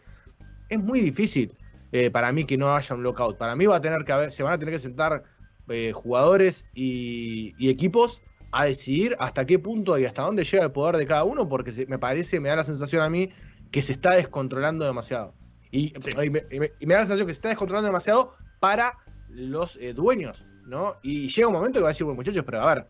es 0.68 0.78
muy 0.78 1.00
difícil 1.00 1.52
eh, 1.90 2.10
para 2.12 2.30
mí 2.30 2.44
que 2.44 2.56
no 2.56 2.74
haya 2.74 2.94
un 2.94 3.02
lockout. 3.02 3.38
Para 3.38 3.56
mí 3.56 3.66
va 3.66 3.76
a 3.76 3.80
tener 3.80 4.04
que 4.04 4.12
haber, 4.12 4.30
se 4.32 4.44
van 4.44 4.52
a 4.52 4.58
tener 4.58 4.72
que 4.74 4.78
sentar 4.78 5.24
eh, 5.68 5.90
jugadores 5.92 6.64
y, 6.74 7.54
y 7.58 7.70
equipos 7.70 8.22
a 8.52 8.66
decidir 8.66 9.16
hasta 9.18 9.44
qué 9.44 9.58
punto 9.58 9.98
y 9.98 10.04
hasta 10.04 10.22
dónde 10.22 10.44
llega 10.44 10.62
el 10.62 10.70
poder 10.70 10.96
de 10.96 11.06
cada 11.06 11.24
uno, 11.24 11.48
porque 11.48 11.72
se- 11.72 11.86
me 11.86 11.98
parece, 11.98 12.38
me 12.38 12.48
da 12.50 12.56
la 12.56 12.64
sensación 12.64 13.02
a 13.02 13.10
mí 13.10 13.30
que 13.72 13.82
se 13.82 13.92
está 13.92 14.14
descontrolando 14.14 14.84
demasiado. 14.84 15.34
Y, 15.72 15.88
Sí. 16.00 16.10
y 16.24 16.30
me, 16.30 16.44
y 16.52 16.60
me- 16.60 16.72
y 16.78 16.86
me 16.86 16.94
da 16.94 17.00
la 17.00 17.06
sensación 17.06 17.26
que 17.26 17.34
se 17.34 17.38
está 17.38 17.48
descontrolando 17.48 17.88
demasiado 17.88 18.32
para 18.60 18.94
los 19.28 19.76
eh, 19.80 19.92
dueños, 19.92 20.42
¿no? 20.66 20.96
Y 21.02 21.28
llega 21.28 21.48
un 21.48 21.54
momento 21.54 21.78
que 21.78 21.82
va 21.84 21.88
a 21.88 21.92
decir, 21.92 22.04
bueno, 22.04 22.16
muchachos, 22.16 22.44
pero 22.44 22.60
a 22.62 22.74
ver, 22.74 22.86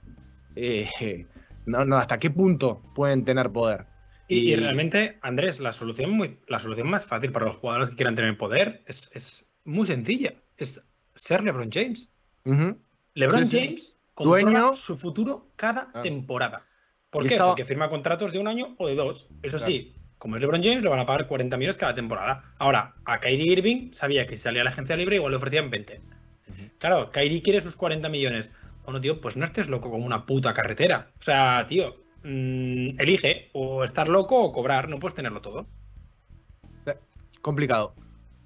eh, 0.57 1.27
no, 1.67 1.85
no, 1.85 1.97
¿hasta 1.97 2.19
qué 2.19 2.31
punto 2.31 2.83
pueden 2.95 3.25
tener 3.25 3.51
poder? 3.51 3.87
Y, 4.29 4.57
realmente, 4.57 5.19
Andrés, 5.23 5.61
la 5.61 5.73
solución, 5.73 6.11
muy, 6.11 6.39
la 6.49 6.59
solución 6.59 6.91
más 6.91 7.07
fácil 7.07 7.31
para 7.31 7.45
los 7.47 7.57
jugadores 7.57 7.91
que 7.91 7.97
quieran 7.97 8.17
tener 8.17 8.37
poder 8.37 8.83
es, 8.87 9.09
es 9.15 9.47
muy 9.65 9.87
sencilla. 9.87 10.35
Es 10.57 10.85
ser 11.15 11.45
LeBron 11.45 11.71
James. 11.71 12.11
LeBron 13.15 13.47
Sí, 13.47 13.51
sí. 13.59 13.65
James 13.67 13.97
controla 14.15 14.43
Dueño. 14.61 14.75
su 14.75 14.97
futuro 14.97 15.53
cada 15.57 15.91
Ah. 15.95 16.03
temporada. 16.03 16.67
¿Por 17.11 17.23
qué? 17.27 17.35
estaba- 17.35 17.51
Porque 17.51 17.65
firma 17.65 17.89
contratos 17.89 18.33
de 18.33 18.39
un 18.41 18.49
año 18.49 18.75
o 18.79 18.89
de 18.89 18.97
dos. 18.97 19.29
Eso 19.43 19.59
Claro. 19.59 19.73
sí, 19.73 19.95
como 20.19 20.35
es 20.37 20.43
LeBron 20.43 20.63
James, 20.63 20.83
le 20.83 20.89
van 20.89 20.99
a 20.99 21.07
pagar 21.07 21.29
40 21.29 21.57
millones 21.57 21.77
cada 21.79 21.95
temporada. 21.95 22.53
Ahora, 22.59 22.97
a 23.05 23.21
Kyrie 23.21 23.53
Irving 23.53 23.93
sabía 23.93 24.27
que 24.27 24.35
si 24.35 24.43
salía 24.43 24.63
a 24.63 24.65
la 24.65 24.71
agencia 24.71 24.97
libre 24.97 25.17
igual 25.17 25.31
le 25.33 25.37
ofrecían 25.37 25.71
20. 25.71 26.01
Claro, 26.79 27.11
Kyrie 27.11 27.43
quiere 27.43 27.61
sus 27.61 27.77
40 27.77 28.09
millones. 28.09 28.53
Bueno, 28.85 29.01
tío, 29.01 29.21
pues 29.21 29.37
no 29.37 29.45
estés 29.45 29.69
loco 29.69 29.91
como 29.91 30.07
una 30.07 30.27
puta 30.27 30.55
carretera. 30.55 31.11
O 31.19 31.23
sea, 31.23 31.67
tío, 31.69 31.97
mm, 32.23 33.01
elige 33.01 33.51
o 33.53 33.85
estar 33.85 34.09
loco 34.09 34.41
o 34.43 34.53
cobrar. 34.53 34.89
No 34.89 34.99
puedes 34.99 35.15
tenerlo 35.15 35.41
todo. 35.41 35.67
Complicado. 37.43 37.95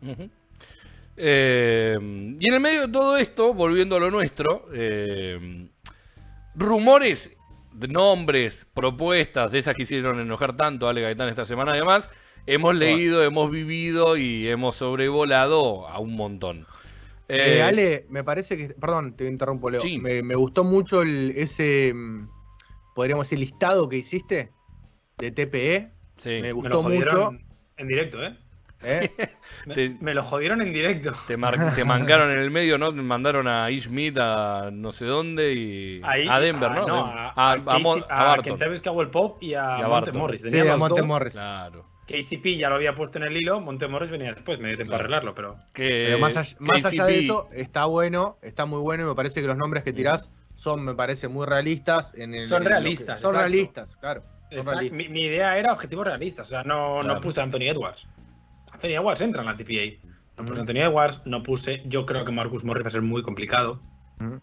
Ujú. 0.02 0.28
Eh, 1.16 1.98
y 2.00 2.48
en 2.48 2.54
el 2.54 2.60
medio 2.60 2.86
de 2.86 2.92
todo 2.92 3.16
esto, 3.16 3.54
volviendo 3.54 3.96
a 3.96 4.00
lo 4.00 4.10
nuestro, 4.10 4.68
eh, 4.72 5.68
rumores, 6.54 7.36
de 7.72 7.88
nombres, 7.88 8.66
propuestas 8.74 9.50
de 9.50 9.58
esas 9.58 9.74
que 9.74 9.82
hicieron 9.82 10.20
enojar 10.20 10.56
tanto 10.56 10.86
a 10.86 10.90
Ale 10.90 11.02
Gaitán 11.02 11.28
esta 11.28 11.44
semana, 11.44 11.72
además, 11.72 12.10
hemos 12.46 12.74
leído, 12.74 13.22
hemos 13.22 13.50
vivido 13.50 14.16
y 14.16 14.48
hemos 14.48 14.76
sobrevolado 14.76 15.88
a 15.88 15.98
un 15.98 16.16
montón. 16.16 16.66
Eh, 17.30 17.58
Eh, 17.58 17.62
Ale, 17.62 18.06
me 18.10 18.24
parece 18.24 18.56
que. 18.56 18.68
Perdón, 18.70 19.16
te 19.16 19.26
interrumpo, 19.26 19.70
Leo. 19.70 19.80
Sí. 19.80 19.98
Me, 19.98 20.22
me 20.22 20.34
gustó 20.34 20.64
mucho 20.64 21.02
el- 21.02 21.32
ese. 21.36 21.92
mm, 21.94 22.28
Podríamos 22.94 23.26
decir, 23.26 23.38
listado 23.38 23.88
que 23.88 23.96
hiciste 23.98 24.50
de 25.18 25.30
TPE. 25.30 25.90
sí, 26.16 26.30
Me 26.30 26.42
Me 26.42 26.52
gustó 26.52 26.68
lo 26.70 26.82
jodieron 26.82 27.34
mucho. 27.34 27.44
en 27.76 27.88
directo, 27.88 28.24
¿eh? 28.24 28.36
¿eh? 28.84 29.10
Me, 29.66 29.74
Te- 29.74 29.96
me 30.00 30.14
lo 30.14 30.22
jodieron 30.22 30.60
en 30.62 30.72
directo. 30.72 31.12
te, 31.28 31.36
mar- 31.36 31.74
te 31.74 31.84
mancaron 31.84 32.30
en 32.30 32.38
el 32.38 32.50
medio, 32.50 32.78
¿no? 32.78 32.92
Te 32.92 33.00
mandaron 33.02 33.46
a 33.46 33.70
Ish 33.70 33.84
Smith 33.88 34.16
a 34.18 34.70
no 34.72 34.90
sé 34.90 35.04
dónde 35.04 35.52
y 35.52 36.00
Ahí- 36.02 36.26
a 36.28 36.40
Denver, 36.40 36.70
ah, 36.72 36.84
¿no? 36.86 37.04
a, 37.04 37.28
a, 37.28 37.32
a 37.34 37.52
a 37.52 37.78
Mo- 37.78 37.96
Casey- 37.96 38.06
a 38.08 38.20
a 38.20 38.24
Barton. 38.24 38.44
Kentavious 38.56 38.80
Cowell 38.80 39.10
Pop 39.10 39.42
y 39.42 39.54
a, 39.54 39.58
Y 39.58 39.62
a 39.62 39.74
Monte 39.76 39.88
Barton. 39.90 40.16
Morris. 40.18 40.40
Sí, 40.42 40.58
a 40.58 40.76
Monte 40.76 40.98
dos 41.00 41.06
Morris. 41.06 41.32
Claro. 41.34 41.86
KCP 42.10 42.56
ya 42.58 42.68
lo 42.68 42.74
había 42.76 42.94
puesto 42.94 43.18
en 43.18 43.24
el 43.24 43.36
hilo, 43.36 43.60
Montemorris 43.60 44.10
venía 44.10 44.32
después, 44.34 44.58
me 44.58 44.68
dio 44.68 44.76
tiempo 44.78 44.94
a 44.94 44.98
Claro. 44.98 45.04
arreglarlo, 45.04 45.34
pero. 45.34 45.56
Que 45.72 46.04
Pero 46.06 46.18
más 46.18 46.36
allá, 46.36 46.56
más 46.58 46.84
allá 46.84 47.04
de 47.06 47.18
eso, 47.20 47.48
está 47.52 47.84
bueno, 47.86 48.38
está 48.42 48.66
muy 48.66 48.80
bueno 48.80 49.04
y 49.04 49.06
me 49.06 49.14
parece 49.14 49.40
que 49.40 49.46
los 49.46 49.56
nombres 49.56 49.84
que 49.84 49.92
tirás 49.92 50.28
son, 50.56 50.84
me 50.84 50.94
parece, 50.94 51.28
muy 51.28 51.46
realistas. 51.46 52.12
En 52.16 52.34
el, 52.34 52.44
Son 52.46 52.58
en 52.58 52.64
lo 52.64 52.68
que- 52.68 52.74
realistas, 52.74 53.20
Son 53.20 53.30
exacto. 53.30 53.38
realistas, 53.38 53.96
claro. 53.96 54.20
son 54.22 54.58
Exacto. 54.58 54.70
realistas. 54.72 54.96
Mi, 54.98 55.08
mi 55.08 55.22
idea 55.26 55.56
era 55.58 55.72
objetivos 55.72 56.04
realistas, 56.06 56.46
o 56.48 56.50
sea, 56.50 56.62
no, 56.64 56.98
Claro. 57.00 57.14
no 57.14 57.20
puse 57.20 57.40
a 57.40 57.44
Anthony 57.44 57.68
Edwards. 57.68 58.06
Anthony 58.72 58.88
Edwards 58.94 59.20
entra 59.20 59.40
en 59.42 59.46
la 59.46 59.56
TPA. 59.56 60.08
No 60.36 60.44
puse 60.44 60.58
a 60.58 60.60
Anthony 60.62 60.80
Edwards, 60.80 61.22
no 61.24 61.42
puse. 61.42 61.82
Yo 61.86 62.06
creo 62.06 62.24
que 62.24 62.32
Marcus 62.32 62.64
Morris 62.64 62.84
va 62.84 62.88
a 62.88 62.92
ser 62.92 63.02
muy 63.02 63.22
complicado. 63.22 63.80
Ujú. 64.20 64.40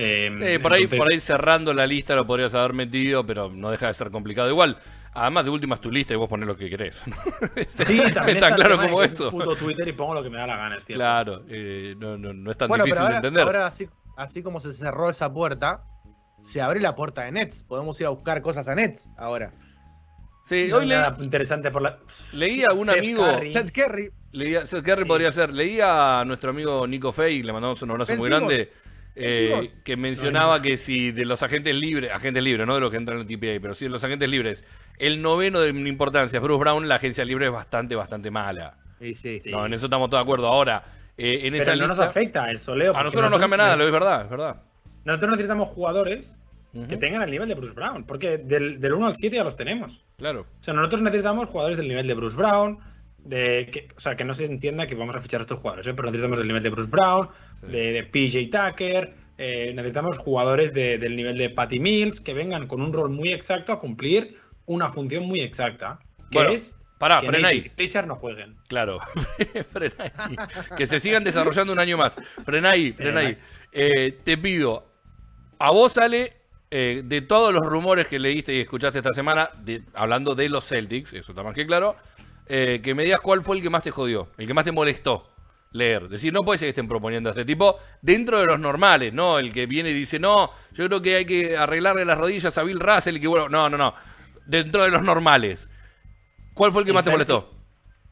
Eh, 0.00 0.30
Sí, 0.38 0.58
por 0.62 0.72
ahí, 0.72 0.86
por 0.86 1.10
ahí 1.12 1.18
cerrando 1.18 1.74
la 1.74 1.86
lista 1.86 2.14
lo 2.14 2.24
podrías 2.26 2.54
haber 2.54 2.72
metido, 2.72 3.26
pero 3.26 3.50
no 3.50 3.70
deja 3.70 3.88
de 3.88 3.94
ser 3.94 4.10
complicado. 4.10 4.48
Igual, 4.48 4.78
además 5.14 5.44
de 5.44 5.50
última 5.50 5.74
es 5.76 5.80
tu 5.80 5.90
lista 5.90 6.14
y 6.14 6.16
vos 6.16 6.28
pones 6.28 6.46
lo 6.46 6.56
que 6.56 6.68
querés. 6.70 7.02
¿no? 7.06 7.16
Sí, 7.84 8.00
también 8.12 8.36
es 8.36 8.42
tan 8.42 8.54
claro 8.54 8.76
de 8.76 8.86
como 8.88 9.02
es 9.02 9.14
eso. 9.14 9.30
puto 9.30 9.56
Twitter 9.56 9.86
y 9.88 9.92
pongo 9.92 10.14
lo 10.14 10.22
que 10.22 10.30
me 10.30 10.38
da 10.38 10.46
la 10.46 10.56
gana, 10.56 10.76
es 10.76 10.84
cierto. 10.84 10.98
Claro, 11.00 11.44
eh, 11.48 11.94
no, 11.98 12.16
no- 12.18 12.32
no 12.32 12.50
es 12.50 12.56
tan 12.56 12.68
Bueno, 12.68 12.84
difícil 12.84 13.04
pero 13.04 13.06
ahora, 13.16 13.20
de 13.20 13.28
entender. 13.28 13.46
ahora 13.46 13.66
así, 13.66 13.88
así 14.16 14.42
como 14.42 14.60
se 14.60 14.72
cerró 14.72 15.10
esa 15.10 15.32
puerta, 15.32 15.84
se 16.42 16.60
abre 16.60 16.80
la 16.80 16.94
puerta 16.94 17.22
de 17.22 17.32
Nets. 17.32 17.62
Podemos 17.64 18.00
ir 18.00 18.06
a 18.06 18.10
buscar 18.10 18.40
cosas 18.42 18.68
a 18.68 18.74
Nets 18.74 19.10
ahora. 19.16 19.52
sí, 20.44 20.68
No 20.70 20.76
hoy 20.76 20.82
hay 20.84 20.88
le- 20.88 20.94
nada 20.96 21.16
interesante 21.20 21.70
por 21.70 21.82
la. 21.82 21.98
leía 22.32 22.66
a 22.70 22.74
un 22.74 22.86
Seth 22.86 22.98
amigo, 22.98 23.24
Curry. 23.24 23.52
Seth 23.52 23.72
Curry, 23.72 24.10
leía, 24.32 24.64
Seth 24.66 24.84
Curry 24.84 25.02
Sí. 25.02 25.08
podría 25.08 25.30
ser, 25.30 25.52
leía 25.52 26.20
a 26.20 26.24
nuestro 26.24 26.50
amigo 26.50 26.86
Nico 26.86 27.12
Fey, 27.12 27.42
le 27.42 27.52
mandamos 27.52 27.82
un 27.82 27.90
abrazo 27.90 28.16
muy 28.16 28.28
grande, 28.28 28.72
eh, 29.20 29.72
que 29.84 29.96
mencionaba 29.96 30.62
que 30.62 30.76
si 30.76 31.12
de 31.12 31.24
los 31.24 31.42
agentes 31.42 31.74
libres, 31.74 32.10
agentes 32.12 32.42
libres, 32.42 32.66
no 32.66 32.74
de 32.74 32.80
los 32.80 32.90
que 32.90 32.96
entran 32.96 33.20
en 33.20 33.26
el 33.28 33.38
TPA, 33.38 33.60
pero 33.60 33.74
si 33.74 33.86
de 33.86 33.90
los 33.90 34.02
agentes 34.04 34.28
libres, 34.28 34.64
el 34.98 35.22
noveno 35.22 35.60
de 35.60 35.70
importancia 35.70 36.38
es 36.38 36.42
Bruce 36.42 36.60
Brown, 36.60 36.88
la 36.88 36.96
agencia 36.96 37.24
libre 37.24 37.46
es 37.46 37.52
bastante, 37.52 37.94
bastante 37.94 38.30
mala. 38.30 38.76
sí. 39.00 39.14
Sí. 39.14 39.38
No, 39.50 39.66
en 39.66 39.74
eso 39.74 39.86
estamos 39.86 40.10
todos 40.10 40.20
de 40.20 40.24
acuerdo. 40.24 40.46
Ahora, 40.48 40.84
eh, 41.16 41.40
en 41.44 41.52
Pero 41.52 41.62
esa 41.62 41.76
no 41.76 41.86
nos 41.88 41.98
afecta 41.98 42.50
el 42.50 42.58
soleo. 42.58 42.96
a 42.96 43.02
nosotros 43.02 43.24
no 43.24 43.30
nos 43.30 43.40
cambia 43.40 43.56
nada, 43.56 43.76
lo 43.76 43.84
es 43.84 43.92
verdad, 43.92 44.22
es 44.24 44.30
verdad. 44.30 44.62
Nosotros 45.04 45.30
necesitamos 45.32 45.68
jugadores 45.70 46.40
que 46.88 46.96
tengan 46.96 47.22
el 47.22 47.30
nivel 47.30 47.48
de 47.48 47.54
Bruce 47.54 47.74
Brown, 47.74 48.04
porque 48.04 48.38
del, 48.38 48.78
del 48.78 48.92
1 48.92 49.06
al 49.06 49.16
7 49.16 49.34
ya 49.36 49.42
los 49.42 49.56
tenemos. 49.56 50.04
Claro. 50.16 50.42
O 50.42 50.62
sea, 50.62 50.74
nosotros 50.74 51.02
necesitamos 51.02 51.48
jugadores 51.48 51.78
del 51.78 51.88
nivel 51.88 52.06
de 52.06 52.14
Bruce 52.14 52.36
Brown, 52.36 52.78
de 53.18 53.68
que, 53.72 53.88
o 53.96 54.00
sea, 54.00 54.16
que 54.16 54.24
no 54.24 54.34
se 54.34 54.44
entienda 54.44 54.86
que 54.86 54.94
vamos 54.94 55.16
a 55.16 55.20
fichar 55.20 55.40
a 55.40 55.42
estos 55.42 55.60
jugadores, 55.60 55.86
¿eh? 55.86 55.94
pero 55.94 56.08
necesitamos 56.08 56.38
el 56.38 56.46
nivel 56.46 56.62
de 56.62 56.70
Bruce 56.70 56.90
Brown, 56.90 57.28
Sí. 57.60 57.66
de, 57.66 57.92
de 57.92 58.02
PJ 58.04 58.48
Tucker, 58.50 59.14
eh, 59.38 59.72
necesitamos 59.74 60.18
jugadores 60.18 60.74
de- 60.74 60.98
del 60.98 61.16
nivel 61.16 61.36
de 61.38 61.50
Patty 61.50 61.78
Mills 61.80 62.20
que 62.20 62.34
vengan 62.34 62.66
con 62.66 62.80
un 62.82 62.92
rol 62.92 63.10
muy 63.10 63.32
exacto 63.32 63.72
a 63.72 63.78
cumplir 63.78 64.38
una 64.66 64.90
función 64.90 65.24
muy 65.26 65.40
exacta, 65.40 65.98
que 66.30 66.38
Bueno, 66.38 66.50
es 66.52 66.74
Pará, 66.98 67.20
que 67.20 67.28
frena 67.28 67.48
ahí. 67.48 67.62
y 67.64 67.68
Pritchard 67.68 68.06
no 68.06 68.16
jueguen. 68.16 68.56
Claro, 68.68 68.98
frena 69.70 69.94
ahí. 70.18 70.36
Que 70.76 70.86
se 70.86 70.98
sigan 71.00 71.22
desarrollando 71.24 71.72
un 71.72 71.78
año 71.78 71.96
más. 71.96 72.16
Frena 72.44 72.70
ahí, 72.70 72.92
frena 72.92 73.20
ahí. 73.20 73.38
Eh, 73.72 74.18
te 74.24 74.36
pido, 74.36 74.84
a 75.60 75.70
vos 75.70 75.92
sale 75.92 76.32
eh, 76.70 77.02
de 77.04 77.20
todos 77.22 77.54
los 77.54 77.62
rumores 77.64 78.08
que 78.08 78.18
leíste 78.18 78.54
y 78.54 78.60
escuchaste 78.60 78.98
esta 78.98 79.12
semana, 79.12 79.50
de- 79.62 79.82
hablando 79.94 80.34
de 80.34 80.48
los 80.48 80.66
Celtics, 80.68 81.12
eso 81.12 81.32
está 81.32 81.42
más 81.42 81.54
que 81.54 81.66
claro, 81.66 81.96
eh, 82.46 82.80
que 82.82 82.94
me 82.94 83.04
digas 83.04 83.20
cuál 83.20 83.42
fue 83.44 83.56
el 83.56 83.62
que 83.62 83.70
más 83.70 83.82
te 83.84 83.90
jodió, 83.90 84.28
el 84.36 84.46
que 84.46 84.54
más 84.54 84.64
te 84.64 84.72
molestó 84.72 85.30
leer. 85.72 86.08
Decir, 86.08 86.32
no 86.32 86.40
puede 86.42 86.58
ser 86.58 86.66
que 86.66 86.70
estén 86.70 86.88
proponiendo 86.88 87.28
a 87.30 87.32
este 87.32 87.44
tipo 87.44 87.76
dentro 88.02 88.38
de 88.40 88.46
los 88.46 88.58
normales, 88.58 89.12
¿no? 89.12 89.38
El 89.38 89.52
que 89.52 89.66
viene 89.66 89.90
y 89.90 89.94
dice, 89.94 90.18
no, 90.18 90.50
yo 90.72 90.86
creo 90.86 91.02
que 91.02 91.16
hay 91.16 91.24
que 91.26 91.56
arreglarle 91.56 92.04
las 92.04 92.18
rodillas 92.18 92.56
a 92.58 92.62
Bill 92.62 92.80
Russell 92.80 93.16
y 93.16 93.20
que 93.20 93.28
bueno, 93.28 93.48
no, 93.48 93.68
no, 93.70 93.76
no. 93.76 93.94
Dentro 94.46 94.82
de 94.84 94.90
los 94.90 95.02
normales. 95.02 95.70
¿Cuál 96.54 96.72
fue 96.72 96.82
el 96.82 96.86
que 96.86 96.90
El 96.90 96.94
más 96.94 97.04
te 97.04 97.10
molestó? 97.10 97.54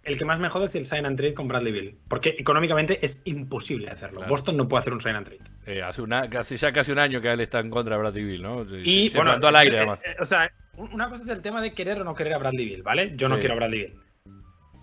El 0.04 0.18
que 0.18 0.24
más 0.24 0.38
me 0.38 0.48
jode 0.48 0.66
es 0.66 0.74
el 0.76 0.86
sign 0.86 1.04
and 1.04 1.16
trade 1.18 1.34
con 1.34 1.48
Bradley 1.48 1.72
Bill, 1.72 1.98
porque 2.06 2.36
económicamente 2.38 3.04
es 3.04 3.20
imposible 3.24 3.88
hacerlo. 3.90 4.18
Claro. 4.18 4.30
Boston 4.30 4.56
no 4.56 4.68
puede 4.68 4.82
hacer 4.82 4.92
un 4.92 5.00
sign 5.00 5.16
and 5.16 5.26
trade. 5.26 5.40
Eh, 5.66 5.82
hace, 5.82 6.00
una, 6.00 6.30
casi, 6.30 6.56
ya 6.56 6.70
casi 6.72 6.92
un 6.92 7.00
año 7.00 7.20
que 7.20 7.28
él 7.32 7.40
está 7.40 7.58
en 7.58 7.70
contra 7.70 7.96
de 7.96 8.02
Bradley 8.02 8.22
Bill, 8.24 8.40
¿no? 8.42 8.64
Se- 8.68 8.80
Y 8.88 9.08
se 9.10 9.18
bueno, 9.18 9.32
plantó 9.32 9.48
al 9.48 9.56
aire, 9.56 9.74
eh, 9.74 9.78
además. 9.78 10.02
eh, 10.04 10.14
o 10.20 10.24
sea, 10.24 10.48
una 10.76 11.08
cosa 11.08 11.24
es 11.24 11.28
el 11.30 11.42
tema 11.42 11.60
de 11.60 11.72
querer 11.72 12.00
o 12.02 12.04
no 12.04 12.14
querer 12.14 12.34
a 12.34 12.38
Bradley 12.38 12.66
Bill, 12.66 12.82
¿vale? 12.84 13.14
Yo 13.16 13.28
no 13.28 13.38
quiero 13.40 13.54
a 13.54 13.56
Bradley 13.56 13.78
Bill. 13.80 14.00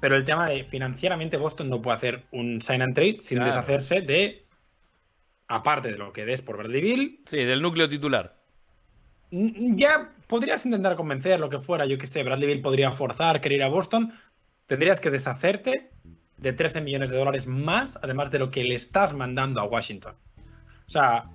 Pero 0.03 0.17
el 0.17 0.25
tema 0.25 0.49
de 0.49 0.65
financieramente 0.65 1.37
Boston 1.37 1.69
no 1.69 1.81
puede 1.81 1.95
hacer 1.95 2.23
un 2.31 2.61
sign 2.61 2.81
and 2.81 2.93
trade 2.93 3.21
sin 3.21 3.37
Claro. 3.37 3.53
deshacerse 3.53 4.01
de, 4.01 4.45
aparte 5.47 5.93
de 5.93 5.97
lo 5.97 6.11
que 6.11 6.25
des 6.25 6.41
por 6.41 6.57
Bradley 6.57 6.81
Bill, 6.81 7.21
Sí, 7.25 7.37
del 7.37 7.61
núcleo 7.61 7.87
titular. 7.87 8.35
ya 9.31 10.11
podrías 10.27 10.65
intentar 10.65 10.97
convencer 10.97 11.39
lo 11.39 11.49
que 11.49 11.59
fuera, 11.59 11.85
yo 11.85 11.97
qué 11.97 12.07
sé, 12.07 12.21
Bradley 12.21 12.47
Bill 12.49 12.61
podría 12.61 12.91
forzar, 12.91 13.39
querer 13.39 13.59
ir 13.59 13.63
a 13.63 13.69
Boston, 13.69 14.11
tendrías 14.65 14.99
que 14.99 15.09
deshacerte 15.09 15.89
de 16.35 16.51
13 16.51 16.81
millones 16.81 17.09
de 17.09 17.15
dólares 17.15 17.47
más, 17.47 17.97
además 18.03 18.29
de 18.29 18.39
lo 18.39 18.51
que 18.51 18.65
le 18.65 18.75
estás 18.75 19.13
mandando 19.13 19.61
a 19.61 19.63
Washington. 19.63 20.15
O 20.85 20.89
sea, 20.91 21.29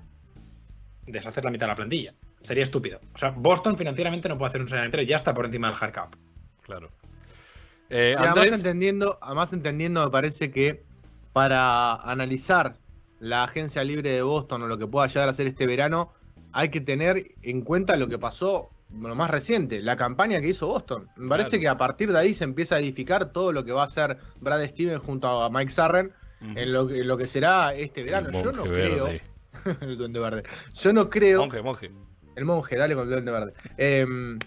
deshacer 1.06 1.42
la 1.42 1.50
mitad 1.50 1.64
de 1.64 1.70
la 1.72 1.76
plantilla. 1.76 2.12
Sería 2.42 2.64
estúpido. 2.64 3.00
O 3.14 3.16
sea, 3.16 3.30
Boston 3.30 3.78
financieramente 3.78 4.28
no 4.28 4.36
puede 4.36 4.50
hacer 4.50 4.60
un 4.60 4.68
sign 4.68 4.80
and 4.80 4.90
trade, 4.92 5.06
ya 5.06 5.16
está 5.16 5.32
por 5.32 5.46
encima 5.46 5.68
del 5.70 5.76
hard 5.80 5.92
cap. 5.92 6.14
Claro. 6.60 6.90
Eh, 7.90 8.10
Y 8.12 8.16
además 8.16 8.36
Andrés, 8.36 8.54
entendiendo, 8.56 9.18
además 9.22 9.52
entendiendo, 9.52 10.04
me 10.04 10.10
parece 10.10 10.50
que 10.50 10.82
para 11.32 11.94
analizar 11.94 12.76
la 13.20 13.44
agencia 13.44 13.82
libre 13.84 14.10
de 14.12 14.22
Boston 14.22 14.62
o 14.62 14.66
lo 14.66 14.78
que 14.78 14.86
pueda 14.86 15.06
llegar 15.06 15.28
a 15.28 15.34
ser 15.34 15.46
este 15.46 15.66
verano, 15.66 16.12
hay 16.52 16.70
que 16.70 16.80
tener 16.80 17.32
en 17.42 17.62
cuenta 17.62 17.96
lo 17.96 18.08
que 18.08 18.18
pasó 18.18 18.70
lo 18.90 19.14
más 19.14 19.30
reciente, 19.30 19.82
la 19.82 19.96
campaña 19.96 20.40
que 20.40 20.48
hizo 20.48 20.66
Boston. 20.66 21.08
Me 21.16 21.28
parece 21.28 21.50
Claro. 21.58 21.60
que 21.62 21.68
a 21.68 21.76
partir 21.78 22.10
de 22.12 22.18
ahí 22.18 22.32
se 22.34 22.44
empieza 22.44 22.76
a 22.76 22.78
edificar 22.80 23.32
todo 23.32 23.52
lo 23.52 23.64
que 23.64 23.72
va 23.72 23.82
a 23.82 23.86
hacer 23.86 24.16
Brad 24.40 24.64
Stevens 24.68 25.02
junto 25.02 25.28
a 25.42 25.50
Mike 25.50 25.70
Sarren 25.70 26.12
en 26.40 26.72
lo, 26.72 26.86
que- 26.88 26.98
en 26.98 27.08
lo 27.08 27.16
que 27.18 27.26
será 27.26 27.74
este 27.74 28.02
verano. 28.02 28.30
Yo 28.30 28.52
no 28.52 28.64
monje 28.64 28.70
creo. 28.72 29.04
verde. 29.04 29.22
el 29.82 29.98
duende 29.98 30.20
verde. 30.20 30.42
Yo 30.74 30.92
no 30.92 31.10
creo. 31.10 31.40
Monje, 31.40 31.62
monje. 31.62 31.90
El 32.36 32.44
monje, 32.44 32.76
dale 32.76 32.94
con 32.94 33.04
el 33.04 33.10
duende 33.10 33.30
verde. 33.32 33.52
Em, 33.76 34.38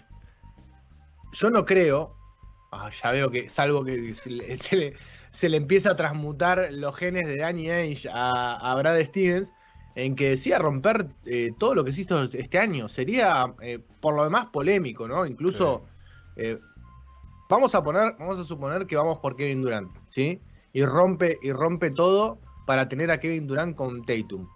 yo 1.32 1.50
no 1.50 1.64
creo. 1.64 2.16
Ah, 2.72 2.90
ya 2.90 3.12
veo 3.12 3.30
que, 3.30 3.48
salvo 3.50 3.84
que 3.84 4.14
se 4.14 4.30
le, 4.30 4.56
se 4.56 4.76
le- 4.76 4.94
se 5.30 5.48
le 5.48 5.56
empieza 5.56 5.92
a 5.92 5.96
transmutar 5.96 6.68
los 6.72 6.94
genes 6.96 7.26
de 7.26 7.38
Danny 7.38 7.70
Ainge 7.70 8.08
a, 8.12 8.70
a 8.70 8.74
Brad 8.74 9.00
Stevens, 9.06 9.52
en 9.94 10.14
que 10.14 10.30
decía 10.30 10.58
romper 10.58 11.06
eh, 11.24 11.52
todo 11.58 11.74
lo 11.74 11.84
que 11.84 11.92
se 11.92 12.02
hizo 12.02 12.22
este 12.24 12.58
año. 12.58 12.88
Sería, 12.88 13.54
eh, 13.62 13.78
por 14.00 14.14
lo 14.14 14.24
demás, 14.24 14.46
polémico, 14.52 15.08
¿no? 15.08 15.24
Incluso. 15.24 15.84
eh, 16.36 16.58
vamos 17.48 17.74
a 17.74 17.82
poner, 17.82 18.14
vamos 18.18 18.38
a 18.38 18.44
suponer 18.44 18.86
que 18.86 18.96
vamos 18.96 19.18
por 19.20 19.36
Kevin 19.36 19.62
Durant, 19.62 19.90
¿sí? 20.06 20.40
Y 20.72 20.84
rompe, 20.84 21.38
y 21.42 21.52
rompe 21.52 21.90
todo 21.90 22.38
para 22.66 22.88
tener 22.88 23.10
a 23.10 23.20
Kevin 23.20 23.46
Durant 23.46 23.76
con 23.76 24.02
Tatum. 24.04 24.46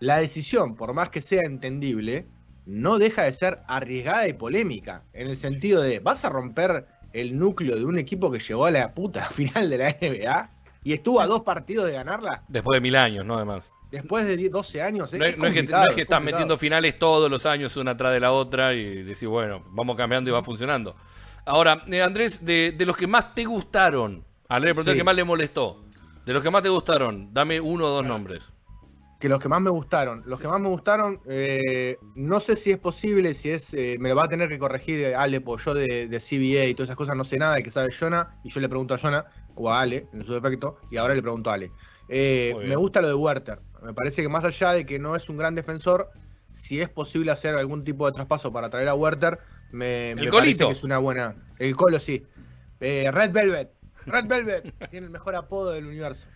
La 0.00 0.18
decisión, 0.18 0.74
por 0.74 0.92
más 0.92 1.08
que 1.10 1.20
sea 1.22 1.42
entendible, 1.44 2.26
no 2.66 2.98
deja 2.98 3.22
de 3.24 3.32
ser 3.32 3.60
arriesgada 3.66 4.28
y 4.28 4.34
polémica. 4.34 5.02
En 5.12 5.28
el 5.28 5.36
sentido 5.36 5.80
de, 5.82 6.00
¿vas 6.00 6.24
a 6.24 6.30
romper 6.30 6.86
el 7.14 7.38
núcleo 7.38 7.76
de 7.76 7.84
un 7.84 7.98
equipo 7.98 8.30
que 8.30 8.38
llegó 8.40 8.66
a 8.66 8.70
la 8.70 8.92
puta 8.92 9.30
final 9.30 9.70
de 9.70 9.78
la 9.78 9.90
NBA? 10.00 10.50
Y 10.86 10.92
estuvo 10.92 11.18
a 11.20 11.26
dos 11.26 11.42
partidos 11.42 11.86
de 11.86 11.92
ganarla 11.92 12.42
Después 12.46 12.76
de 12.76 12.80
mil 12.82 12.94
años, 12.96 13.24
¿no? 13.24 13.36
Además. 13.36 13.72
después 13.90 14.26
de 14.26 14.36
10, 14.36 14.52
12 14.52 14.82
años. 14.82 15.12
No 15.14 15.24
es, 15.24 15.38
no 15.38 15.46
es 15.46 15.54
que, 15.54 15.62
no 15.62 15.66
complicado, 15.68 15.88
es 15.88 15.94
que 15.94 16.02
estás 16.02 16.22
metiendo 16.22 16.58
finales 16.58 16.98
todos 16.98 17.30
los 17.30 17.46
años 17.46 17.74
una 17.78 17.92
atrás 17.92 18.12
de 18.12 18.20
la 18.20 18.32
otra 18.32 18.74
y 18.74 19.02
decís, 19.02 19.26
bueno, 19.26 19.62
vamos 19.70 19.96
cambiando 19.96 20.28
y 20.28 20.32
va 20.34 20.42
funcionando. 20.42 20.94
Ahora, 21.46 21.82
eh, 21.86 22.02
Andrés, 22.02 22.44
de, 22.44 22.72
de 22.76 22.84
los 22.86 22.96
que 22.96 23.06
más 23.06 23.34
te 23.34 23.44
gustaron, 23.44 24.24
a 24.48 24.58
le 24.58 24.66
pregunté 24.68 24.92
Sí. 24.92 24.98
que 24.98 25.04
más 25.04 25.14
le 25.16 25.24
molestó. 25.24 25.84
De 26.26 26.32
los 26.32 26.42
que 26.42 26.50
más 26.50 26.62
te 26.62 26.68
gustaron, 26.70 27.32
dame 27.32 27.60
uno 27.60 27.86
o 27.86 27.88
dos 27.90 28.04
nombres. 28.04 28.52
Que 29.24 29.30
los 29.30 29.40
que 29.40 29.48
más 29.48 29.62
me 29.62 29.70
gustaron. 29.70 30.22
Los 30.26 30.38
que 30.38 30.46
más 30.48 30.60
me 30.60 30.68
gustaron, 30.68 31.18
eh, 31.24 31.96
no 32.14 32.40
sé 32.40 32.56
si 32.56 32.72
es 32.72 32.76
posible, 32.76 33.32
si 33.32 33.48
es. 33.48 33.72
eh, 33.72 33.96
me 33.98 34.10
lo 34.10 34.16
va 34.16 34.24
a 34.24 34.28
tener 34.28 34.50
que 34.50 34.58
corregir 34.58 35.00
eh, 35.00 35.14
Ale, 35.14 35.40
porque 35.40 35.64
yo 35.64 35.72
de, 35.72 36.08
de 36.08 36.20
CBA 36.20 36.66
y 36.66 36.74
todas 36.74 36.88
esas 36.88 36.96
cosas 36.96 37.16
no 37.16 37.24
sé 37.24 37.38
nada, 37.38 37.54
de 37.54 37.62
que 37.62 37.70
sabe 37.70 37.88
Jonah, 37.90 38.38
y 38.44 38.50
yo 38.50 38.60
le 38.60 38.68
pregunto 38.68 38.92
a 38.92 38.98
Jonah, 38.98 39.24
o 39.54 39.72
a 39.72 39.80
Ale, 39.80 40.08
en 40.12 40.26
su 40.26 40.34
defecto, 40.34 40.76
y 40.90 40.98
ahora 40.98 41.14
le 41.14 41.22
pregunto 41.22 41.48
a 41.48 41.54
Ale. 41.54 41.72
Eh, 42.10 42.54
me 42.68 42.76
gusta 42.76 43.00
lo 43.00 43.08
de 43.08 43.14
Werther. 43.14 43.60
Me 43.82 43.94
parece 43.94 44.20
que 44.20 44.28
más 44.28 44.44
allá 44.44 44.72
de 44.72 44.84
que 44.84 44.98
no 44.98 45.16
es 45.16 45.26
un 45.30 45.38
gran 45.38 45.54
defensor, 45.54 46.10
si 46.50 46.82
es 46.82 46.90
posible 46.90 47.30
hacer 47.30 47.54
algún 47.54 47.82
tipo 47.82 48.04
de 48.04 48.12
traspaso 48.12 48.52
para 48.52 48.68
traer 48.68 48.88
a 48.88 48.94
Werther, 48.94 49.38
me, 49.72 50.12
me 50.16 50.30
parece 50.30 50.66
que 50.66 50.70
es 50.70 50.84
una 50.84 50.98
buena. 50.98 51.34
El 51.58 51.74
colo, 51.76 51.98
sí. 51.98 52.26
Eh, 52.78 53.10
Red 53.10 53.32
Velvet. 53.32 53.72
Red 54.04 54.26
Velvet 54.26 54.74
tiene 54.90 55.06
el 55.06 55.10
mejor 55.10 55.34
apodo 55.34 55.72
del 55.72 55.86
universo. 55.86 56.26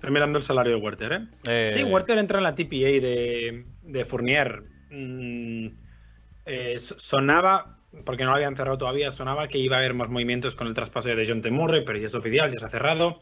Estoy 0.00 0.12
mirando 0.12 0.38
el 0.38 0.44
salario 0.44 0.72
de 0.72 0.80
Werther, 0.80 1.12
¿eh? 1.12 1.28
Eh, 1.44 1.72
Sí, 1.74 1.84
Werther 1.84 2.16
entra 2.16 2.38
en 2.38 2.44
la 2.44 2.54
TPA 2.54 2.88
de, 3.02 3.66
de 3.82 4.04
Fournier. 4.06 4.62
Mm, 4.88 5.66
eh, 6.46 6.78
so- 6.78 6.98
sonaba, 6.98 7.78
porque 8.06 8.24
no 8.24 8.30
lo 8.30 8.36
habían 8.36 8.56
cerrado 8.56 8.78
todavía, 8.78 9.10
sonaba 9.12 9.48
que 9.48 9.58
iba 9.58 9.76
a 9.76 9.80
haber 9.80 9.92
más 9.92 10.08
movimientos 10.08 10.54
con 10.56 10.68
el 10.68 10.72
traspaso 10.74 11.08
de 11.08 11.16
Dejounte 11.16 11.50
Murray, 11.50 11.84
pero 11.84 11.98
ya 11.98 12.06
es 12.06 12.14
oficial, 12.14 12.50
ya 12.50 12.58
se 12.60 12.64
ha 12.64 12.70
cerrado. 12.70 13.20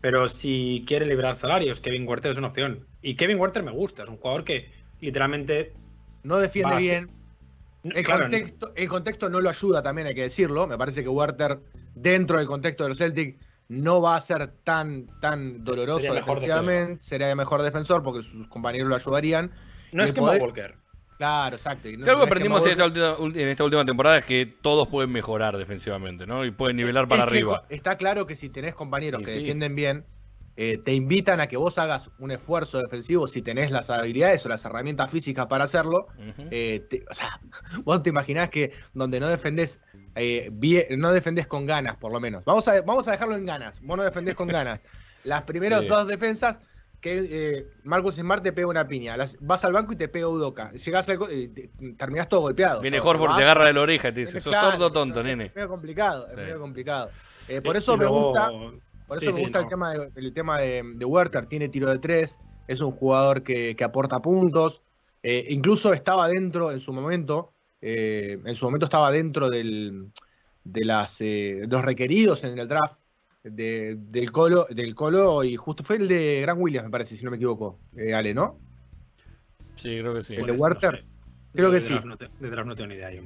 Pero 0.00 0.28
si 0.28 0.84
quiere 0.86 1.04
liberar 1.04 1.34
salarios, 1.34 1.82
Kevin 1.82 2.08
Werther 2.08 2.32
es 2.32 2.38
una 2.38 2.48
opción. 2.48 2.88
Y 3.02 3.16
Kevin 3.16 3.38
Werther 3.38 3.62
me 3.62 3.70
gusta, 3.72 4.04
es 4.04 4.08
un 4.08 4.16
jugador 4.16 4.44
que 4.44 4.70
literalmente 5.00 5.72
No 6.22 6.38
defiende 6.38 6.74
Va, 6.74 6.78
bien. 6.78 7.10
El, 7.82 8.02
Claro, 8.02 8.22
contexto, 8.24 8.72
el 8.74 8.88
contexto 8.88 9.28
no 9.28 9.40
lo 9.40 9.48
ayuda 9.50 9.82
también, 9.82 10.06
hay 10.08 10.14
que 10.14 10.22
decirlo. 10.22 10.66
Me 10.66 10.78
parece 10.78 11.02
que 11.02 11.08
Werther, 11.08 11.60
dentro 11.94 12.38
del 12.38 12.46
contexto 12.46 12.82
de 12.84 12.88
los 12.90 12.98
Celtic, 12.98 13.40
no 13.68 14.00
va 14.00 14.16
a 14.16 14.20
ser 14.20 14.50
tan, 14.64 15.08
tan 15.20 15.64
doloroso 15.64 16.00
Sería 16.00 16.14
mejor 16.14 16.40
defensivamente. 16.40 17.02
Sería 17.02 17.34
mejor 17.34 17.62
defensor 17.62 18.02
porque 18.02 18.22
sus 18.22 18.46
compañeros 18.48 18.88
lo 18.88 18.94
ayudarían. 18.96 19.50
no 19.92 20.04
es 20.04 20.12
que 20.12 20.20
poder- 20.20 20.40
Walker. 20.42 20.76
Claro, 21.18 21.56
exacto. 21.56 21.88
no- 21.90 22.04
Si 22.04 22.10
algo 22.10 22.18
no 22.20 22.24
es 22.24 22.28
que 22.28 22.30
aprendimos 22.30 22.64
en 22.66 22.72
esta, 22.72 22.84
última, 22.84 23.40
en 23.40 23.48
esta 23.48 23.64
última 23.64 23.84
temporada 23.86 24.18
es 24.18 24.24
que 24.26 24.44
todos 24.60 24.86
pueden 24.88 25.10
mejorar 25.10 25.56
defensivamente, 25.56 26.26
¿no? 26.26 26.44
Y 26.44 26.50
pueden 26.50 26.76
nivelar 26.76 27.08
para 27.08 27.22
Es 27.22 27.28
arriba. 27.28 27.64
Está 27.70 27.96
claro 27.96 28.26
que 28.26 28.36
si 28.36 28.50
tenés 28.50 28.74
compañeros 28.74 29.22
Y 29.22 29.24
que 29.24 29.30
sí. 29.30 29.38
defienden 29.38 29.74
bien, 29.74 30.04
eh, 30.56 30.78
te 30.78 30.94
invitan 30.94 31.40
a 31.40 31.46
que 31.48 31.56
vos 31.56 31.76
hagas 31.78 32.10
un 32.18 32.30
esfuerzo 32.30 32.78
defensivo 32.78 33.26
si 33.28 33.42
tenés 33.42 33.70
las 33.70 33.90
habilidades 33.90 34.44
o 34.46 34.48
las 34.48 34.64
herramientas 34.64 35.10
físicas 35.10 35.46
para 35.46 35.64
hacerlo. 35.64 36.06
Eh, 36.50 36.86
te- 36.88 37.04
o 37.10 37.14
sea, 37.14 37.40
vos 37.84 38.02
te 38.02 38.10
imaginás 38.10 38.48
que 38.50 38.72
donde 38.94 39.20
no 39.20 39.28
defendés 39.28 39.80
eh, 40.14 40.48
bien- 40.50 40.86
no 40.98 41.12
defendés 41.12 41.46
con 41.46 41.66
ganas, 41.66 41.96
por 41.96 42.10
lo 42.10 42.20
menos. 42.20 42.42
Vamos 42.44 42.66
a, 42.68 42.80
vamos 42.82 43.06
a 43.08 43.12
dejarlo 43.12 43.36
en 43.36 43.44
ganas. 43.44 43.80
Vos 43.82 43.96
no 43.98 44.02
defendés 44.02 44.34
con 44.34 44.48
ganas. 44.48 44.80
Las 45.24 45.42
primeras 45.42 45.82
Sí. 45.82 45.88
dos 45.88 46.06
defensas, 46.06 46.58
que 47.02 47.28
eh, 47.58 47.66
Marcus 47.84 48.14
Smart 48.14 48.42
te 48.42 48.52
pega 48.52 48.66
una 48.68 48.88
piña. 48.88 49.16
Las- 49.16 49.36
vas 49.40 49.62
al 49.66 49.74
banco 49.74 49.92
y 49.92 49.96
te 49.96 50.08
pega 50.08 50.28
Udoca. 50.28 50.72
Llegás 50.72 51.06
al, 51.10 51.18
te- 51.18 51.70
terminás 51.98 52.28
todo 52.30 52.40
golpeado. 52.40 52.80
Viene 52.80 52.98
Horford, 53.00 53.28
vas- 53.28 53.36
te 53.36 53.44
agarra 53.44 53.66
de 53.66 53.72
la 53.74 53.80
oreja 53.82 54.08
y 54.08 54.12
te 54.12 54.20
dice, 54.20 54.40
sos 54.40 54.52
Claro, 54.52 54.70
sordo 54.70 54.90
tonto, 54.90 55.20
es 55.20 55.26
nene. 55.26 55.52
medio 55.54 55.68
complicado, 55.68 56.26
es 56.28 56.36
medio 56.36 56.58
complicado. 56.60 57.10
Eh, 57.48 57.60
por 57.60 57.76
eso 57.76 57.94
y 57.94 57.98
me 57.98 58.04
luego- 58.04 58.28
gusta, 58.32 58.50
por 59.06 59.18
Sí, 59.18 59.26
eso 59.26 59.32
me 59.32 59.38
sí, 59.38 59.42
gusta 59.42 59.60
el 59.60 59.68
tema 59.68 59.92
de, 59.94 60.10
el 60.16 60.32
tema 60.32 60.58
de, 60.58 60.82
de 60.96 61.04
Werther, 61.04 61.46
tiene 61.46 61.68
tiro 61.68 61.88
de 61.88 61.98
tres, 61.98 62.38
es 62.66 62.80
un 62.80 62.92
jugador 62.92 63.42
que, 63.42 63.74
que 63.76 63.84
aporta 63.84 64.20
puntos, 64.20 64.82
eh, 65.22 65.46
incluso 65.50 65.92
estaba 65.92 66.28
dentro 66.28 66.70
en 66.72 66.80
su 66.80 66.92
momento, 66.92 67.52
eh, 67.80 68.38
en 68.44 68.54
su 68.56 68.64
momento 68.64 68.86
estaba 68.86 69.10
dentro 69.12 69.48
del, 69.50 70.10
de 70.64 70.84
las 70.84 71.20
eh, 71.20 71.62
los 71.68 71.84
requeridos 71.84 72.44
en 72.44 72.58
el 72.58 72.68
draft 72.68 73.00
de- 73.44 73.94
del 73.96 74.32
Colo, 74.32 74.66
del 74.70 74.94
Colo 74.94 75.44
y 75.44 75.56
justo 75.56 75.84
fue 75.84 75.96
el 75.96 76.08
de 76.08 76.40
Grant 76.42 76.60
Williams, 76.60 76.86
me 76.86 76.90
parece, 76.90 77.16
si 77.16 77.24
no 77.24 77.30
me 77.30 77.36
equivoco, 77.36 77.78
eh, 77.96 78.12
Ale, 78.14 78.34
¿no? 78.34 78.58
Sí, 79.74 79.98
creo 80.00 80.14
que 80.14 80.22
sí. 80.24 80.34
El 80.34 80.46
de 80.46 80.52
Werther. 80.52 80.92
no 80.92 80.98
sé. 80.98 81.04
Creo 81.52 81.70
De 81.70 81.76
que 81.76 81.80
sí. 81.80 81.88
draft 81.88 82.06
no 82.06 82.16
te- 82.16 82.28
de 82.40 82.50
draft 82.50 82.66
no 82.68 82.74
tengo 82.74 82.88
ni 82.88 82.94
idea 82.94 83.12
yo. 83.12 83.22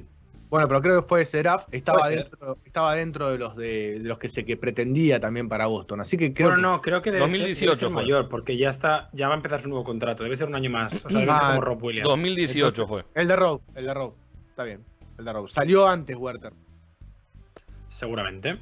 Bueno, 0.51 0.67
pero 0.67 0.81
creo 0.81 1.01
que 1.01 1.07
fue 1.07 1.21
ese 1.23 1.39
draft, 1.39 1.69
estaba 1.71 2.07
dentro, 2.09 2.57
estaba 2.65 2.93
dentro 2.95 3.31
de 3.31 3.37
los 3.39 3.55
de, 3.55 3.99
de 3.99 4.07
los 4.07 4.19
que 4.19 4.27
se 4.29 4.45
que 4.45 4.57
pretendía 4.57 5.19
también 5.19 5.47
para 5.49 5.65
Boston, 5.65 6.01
así 6.01 6.17
que 6.17 6.33
creo 6.33 6.49
bueno, 6.49 6.57
que 6.57 6.61
no, 6.61 6.81
creo 6.81 7.01
que 7.01 7.09
debe 7.11 7.21
2018 7.21 7.55
ser, 7.55 7.67
debe 7.67 7.77
ser 7.79 7.89
fue. 7.89 8.03
mayor, 8.03 8.27
porque 8.29 8.57
ya 8.57 8.69
está, 8.69 9.09
ya 9.13 9.27
va 9.29 9.33
a 9.33 9.37
empezar 9.37 9.61
su 9.61 9.69
nuevo 9.69 9.83
contrato. 9.85 10.23
Debe 10.23 10.35
ser 10.35 10.49
un 10.49 10.55
año 10.55 10.69
más. 10.69 10.93
O 11.05 11.09
sea, 11.09 11.19
debe 11.21 11.31
ser 11.33 11.41
Ah, 11.43 11.49
como 11.51 11.61
Rob 11.61 11.81
Williams. 11.83 12.07
2018 12.09 12.85
fue. 12.87 13.05
El 13.15 13.27
de 13.29 13.35
Rowe, 13.37 13.61
el 13.75 13.85
de 13.85 13.93
Rowe. 13.93 14.13
Está 14.49 14.63
bien. 14.65 14.83
El 15.17 15.23
de 15.25 15.33
Rowe. 15.33 15.49
Salió 15.49 15.87
antes 15.87 16.17
Werther. 16.17 16.51
Seguramente. 17.87 18.59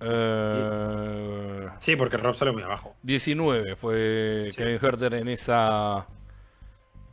Eh, 0.00 1.66
Sí, 1.78 1.96
porque 1.96 2.16
Rob 2.16 2.34
sale 2.34 2.52
muy 2.52 2.62
abajo. 2.62 2.94
19 3.02 3.76
fue 3.76 4.48
Sí. 4.50 4.56
Kevin 4.56 4.78
Herter 4.82 5.14
en 5.14 5.28
esa. 5.28 6.06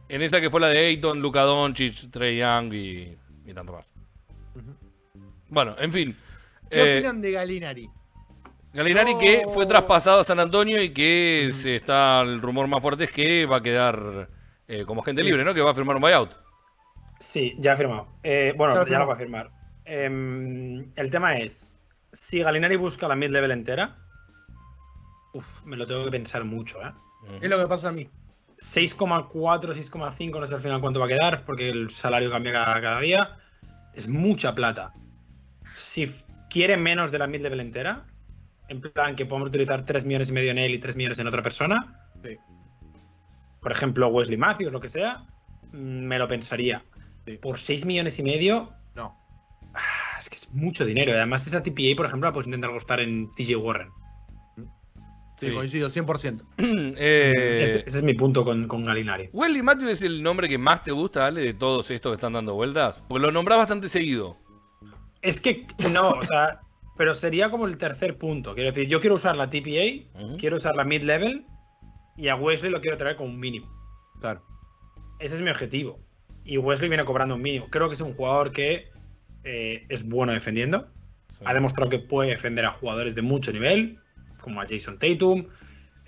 En 0.10 0.22
esa 0.22 0.42
que 0.42 0.50
fue 0.50 0.60
la 0.60 0.68
de 0.68 0.80
Ayton, 0.80 1.22
Luka 1.22 1.44
Doncic, 1.44 2.10
Trey 2.12 2.38
Young 2.40 2.74
y, 2.74 3.18
y 3.50 3.54
tanto 3.54 3.74
más. 3.74 3.90
Bueno, 5.50 5.76
en 5.80 5.92
fin. 5.92 6.16
¿Qué 6.70 6.96
Eh, 6.96 6.98
opinan 7.00 7.22
de 7.22 7.32
Galinari? 7.32 7.90
Galinari 8.74 9.14
No. 9.14 9.20
que 9.20 9.44
fue 9.52 9.66
traspasado 9.66 10.20
a 10.20 10.24
San 10.24 10.40
Antonio 10.40 10.82
y 10.82 10.90
que 10.94 11.50
se 11.52 11.76
está 11.78 12.22
el 12.22 12.42
rumor 12.42 12.68
más 12.68 12.82
fuerte 12.82 13.06
es 13.06 13.12
que 13.12 13.46
va 13.48 13.58
a 13.58 13.62
quedar 13.64 14.30
eh, 14.68 14.86
como 14.86 15.02
agente 15.02 15.24
libre, 15.24 15.44
¿no? 15.44 15.54
Que 15.56 15.62
va 15.62 15.72
a 15.72 15.76
firmar 15.76 15.96
un 15.96 16.02
buyout. 16.04 16.32
Sí, 17.20 17.56
ya 17.58 17.74
ha 17.74 17.78
firmado. 17.78 18.08
Eh, 18.22 18.54
bueno, 18.56 18.76
Ya 18.76 18.80
lo 18.82 18.86
ya 18.86 18.88
firmó. 18.90 19.00
lo 19.04 19.08
va 19.08 19.14
a 19.16 19.18
firmar. 19.18 19.52
Em, 19.86 20.92
el 20.96 21.10
tema 21.10 21.38
es, 21.38 21.76
si 22.14 22.40
Galinari 22.44 22.76
busca 22.76 23.08
la 23.08 23.16
mid-level 23.16 23.50
entera, 23.52 23.98
uf, 25.34 25.64
me 25.66 25.76
lo 25.76 25.88
tengo 25.88 26.06
que 26.06 26.12
pensar 26.12 26.44
mucho, 26.46 26.80
¿eh? 26.86 26.92
Es 27.42 27.50
lo 27.50 27.58
que 27.58 27.66
pasa 27.68 27.90
a 27.90 27.94
mí. 27.94 28.08
6,4, 28.60 29.74
6,5, 29.74 30.40
no 30.40 30.48
sé 30.48 30.56
al 30.56 30.62
final 30.62 30.82
cuánto 30.82 31.00
va 31.00 31.06
a 31.06 31.10
quedar, 31.10 31.46
porque 31.46 31.70
el 31.70 31.90
salario 31.92 32.30
cambia 32.30 32.54
cada, 32.54 32.82
cada 32.82 33.00
día. 33.00 33.38
Es 33.96 34.08
mucha 34.08 34.54
plata. 34.54 34.94
Si 35.74 36.12
quiere 36.50 36.76
menos 36.78 37.12
de 37.12 37.20
la 37.20 37.28
mid-level 37.28 37.60
entera, 37.62 38.06
en 38.68 38.82
plan 38.82 39.16
que 39.16 39.26
podemos 39.26 39.50
utilizar 39.50 39.86
3 39.86 40.06
millones 40.06 40.30
y 40.30 40.34
medio 40.34 40.52
en 40.52 40.58
él 40.58 40.72
y 40.74 40.80
3 40.80 40.96
millones 40.96 41.20
en 41.20 41.28
otra 41.28 41.42
persona, 41.42 42.06
Sí. 42.22 42.38
por 43.62 43.72
ejemplo 43.72 44.08
Wesley 44.10 44.38
Matthews, 44.38 44.72
lo 44.74 44.82
que 44.82 44.90
sea, 44.90 45.26
mm, 45.72 45.78
me 46.06 46.20
lo 46.20 46.28
pensaría. 46.28 46.84
Sí. 47.26 47.38
Por 47.38 47.60
6 47.60 47.86
millones 47.86 48.20
y 48.20 48.24
medio, 48.24 48.74
No. 48.96 49.16
ah, 49.74 50.18
es 50.20 50.30
que 50.30 50.36
es 50.36 50.50
mucho 50.52 50.86
dinero. 50.86 51.14
Además, 51.14 51.48
esa 51.48 51.64
TPA, 51.64 51.96
por 51.96 52.06
ejemplo, 52.08 52.28
la 52.30 52.34
puedes 52.34 52.48
intentar 52.48 52.72
costar 52.72 53.00
en 53.00 53.32
TJ 53.32 53.56
Warren. 53.56 53.90
Sí, 55.40 55.48
Sí. 55.48 55.54
coincido, 55.54 55.90
100%. 55.90 56.42
Eh, 56.98 57.60
ese, 57.62 57.80
ese 57.86 57.98
es 58.00 58.04
mi 58.04 58.14
punto 58.14 58.44
con, 58.44 58.68
con 58.68 58.84
Galinari. 58.86 59.30
Wesley 59.32 59.62
Matthews 59.62 59.92
es 59.92 60.02
el 60.04 60.22
nombre 60.22 60.50
que 60.50 60.58
más 60.58 60.84
te 60.84 60.92
gusta, 60.92 61.26
Ale, 61.28 61.42
de 61.42 61.54
todos 61.54 61.90
estos 61.92 62.12
que 62.12 62.16
están 62.16 62.34
dando 62.34 62.56
vueltas. 62.56 63.04
Porque 63.08 63.26
lo 63.26 63.32
nombras 63.32 63.58
bastante 63.58 63.88
seguido. 63.88 64.38
Es 65.22 65.40
que 65.42 65.66
no, 65.92 66.10
o 66.12 66.24
sea, 66.24 66.62
pero 66.98 67.14
sería 67.16 67.50
como 67.50 67.68
el 67.68 67.78
tercer 67.78 68.18
punto. 68.18 68.54
Quiero 68.56 68.72
decir, 68.72 68.88
yo 68.90 69.00
quiero 69.00 69.16
usar 69.16 69.36
la 69.36 69.50
TPA, 69.50 70.36
quiero 70.38 70.58
usar 70.58 70.76
la 70.76 70.84
mid-level 70.84 71.46
y 72.18 72.28
a 72.28 72.36
Wesley 72.36 72.72
lo 72.72 72.82
quiero 72.82 72.98
traer 72.98 73.16
como 73.16 73.30
un 73.30 73.40
mínimo. 73.40 73.68
Claro. 74.20 74.42
Ese 75.20 75.36
es 75.36 75.42
mi 75.42 75.50
objetivo. 75.50 76.00
Y 76.44 76.58
Wesley 76.58 76.90
viene 76.90 77.06
cobrando 77.06 77.36
un 77.36 77.42
mínimo. 77.42 77.68
Creo 77.70 77.88
que 77.90 77.96
es 77.96 78.02
un 78.02 78.14
jugador 78.14 78.52
que 78.52 78.90
eh, 79.44 79.86
es 79.90 80.08
bueno 80.08 80.34
defendiendo. 80.34 80.90
Sí. 81.30 81.44
Ha 81.46 81.54
demostrado 81.54 81.90
que 81.90 82.00
puede 82.00 82.32
defender 82.32 82.66
a 82.66 82.72
jugadores 82.72 83.14
de 83.16 83.22
mucho 83.22 83.52
nivel, 83.54 84.00
como 84.42 84.62
a 84.62 84.66
Jason 84.68 84.98
Tatum. 85.00 85.48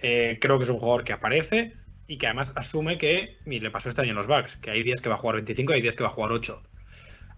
Eh, 0.02 0.38
creo 0.42 0.58
que 0.58 0.64
es 0.64 0.70
un 0.70 0.80
jugador 0.80 1.04
que 1.04 1.14
aparece 1.14 1.74
y 2.08 2.18
que 2.18 2.28
además 2.28 2.54
asume 2.56 2.98
que, 2.98 3.38
y 3.46 3.60
le 3.60 3.72
pasó 3.72 3.90
este 3.90 4.02
año 4.02 4.12
en 4.12 4.18
los 4.18 4.28
Bucks, 4.28 4.58
que 4.58 4.72
hay 4.72 4.84
días 4.84 5.00
que 5.00 5.10
va 5.10 5.16
a 5.16 5.18
jugar 5.18 5.36
25 5.36 5.72
y 5.72 5.76
hay 5.76 5.82
días 5.82 5.96
que 5.96 6.04
va 6.04 6.10
a 6.10 6.14
jugar 6.14 6.32
8. 6.32 6.62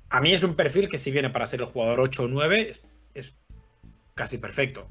A 0.10 0.22
mí 0.22 0.34
es 0.34 0.44
un 0.44 0.56
perfil 0.56 0.90
que 0.90 0.98
si 0.98 1.12
viene 1.12 1.30
para 1.30 1.48
ser 1.48 1.62
el 1.62 1.68
jugador 1.68 2.00
8 2.00 2.24
o 2.24 2.28
9 2.28 2.72
es, 3.14 3.36
casi 4.16 4.38
perfecto. 4.38 4.90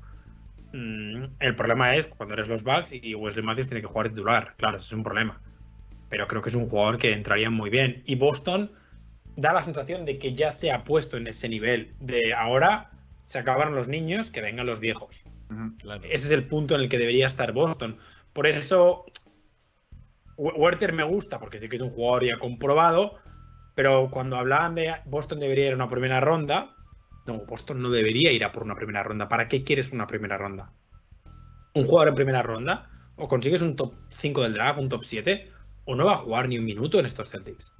Mm, 0.72 1.24
el 1.40 1.54
problema 1.54 1.96
es 1.96 2.06
cuando 2.06 2.34
eres 2.34 2.48
los 2.48 2.62
Bucks 2.62 2.92
y 2.92 3.14
Wesley 3.14 3.44
Matthews 3.44 3.68
tiene 3.68 3.80
que 3.80 3.86
jugar 3.86 4.08
titular. 4.08 4.54
Claro, 4.56 4.76
ese 4.76 4.86
es 4.86 4.92
un 4.92 5.02
problema. 5.02 5.40
Pero 6.08 6.28
creo 6.28 6.42
que 6.42 6.48
es 6.48 6.54
un 6.54 6.68
jugador 6.68 6.98
que 6.98 7.12
entraría 7.12 7.50
muy 7.50 7.70
bien. 7.70 8.02
Y 8.04 8.16
Boston 8.16 8.70
da 9.36 9.52
la 9.52 9.62
sensación 9.62 10.04
de 10.04 10.18
que 10.18 10.34
ya 10.34 10.50
se 10.50 10.70
ha 10.70 10.84
puesto 10.84 11.16
en 11.16 11.26
ese 11.26 11.48
nivel. 11.48 11.94
De 12.00 12.34
ahora 12.34 12.90
se 13.22 13.38
acabaron 13.38 13.74
los 13.74 13.88
niños, 13.88 14.30
que 14.30 14.40
vengan 14.40 14.66
los 14.66 14.80
viejos. 14.80 15.24
Claro. 15.78 16.02
Ese 16.04 16.26
es 16.26 16.30
el 16.30 16.46
punto 16.46 16.74
en 16.74 16.82
el 16.82 16.88
que 16.88 16.98
debería 16.98 17.26
estar 17.26 17.52
Boston. 17.52 17.98
Por 18.32 18.46
eso 18.46 19.04
Wer- 20.36 20.54
Werther 20.56 20.92
me 20.92 21.04
gusta, 21.04 21.38
porque 21.38 21.58
sí 21.58 21.68
que 21.68 21.76
es 21.76 21.82
un 21.82 21.90
jugador 21.90 22.24
ya 22.24 22.38
comprobado, 22.38 23.16
pero 23.74 24.10
cuando 24.10 24.36
hablaban 24.36 24.74
de 24.74 24.94
Boston 25.06 25.40
debería 25.40 25.66
ir 25.66 25.72
a 25.72 25.76
una 25.76 25.88
primera 25.88 26.20
ronda, 26.20 26.74
no, 27.26 27.44
Boston 27.46 27.80
no 27.82 27.90
debería 27.90 28.32
ir 28.32 28.44
a 28.44 28.52
por 28.52 28.62
una 28.64 28.74
primera 28.74 29.02
ronda. 29.02 29.28
¿Para 29.28 29.48
qué 29.48 29.62
quieres 29.62 29.92
una 29.92 30.06
primera 30.06 30.38
ronda? 30.38 30.72
Un 31.74 31.86
jugador 31.86 32.08
en 32.08 32.14
primera 32.16 32.42
ronda, 32.42 32.90
o 33.16 33.28
consigues 33.28 33.62
un 33.62 33.76
top 33.76 33.94
5 34.10 34.42
del 34.42 34.54
draft, 34.54 34.78
un 34.78 34.88
top 34.88 35.04
7, 35.04 35.50
o 35.84 35.94
no 35.94 36.06
va 36.06 36.14
a 36.14 36.18
jugar 36.18 36.48
ni 36.48 36.58
un 36.58 36.64
minuto 36.64 36.98
en 36.98 37.06
estos 37.06 37.30
Celtics. 37.30 37.72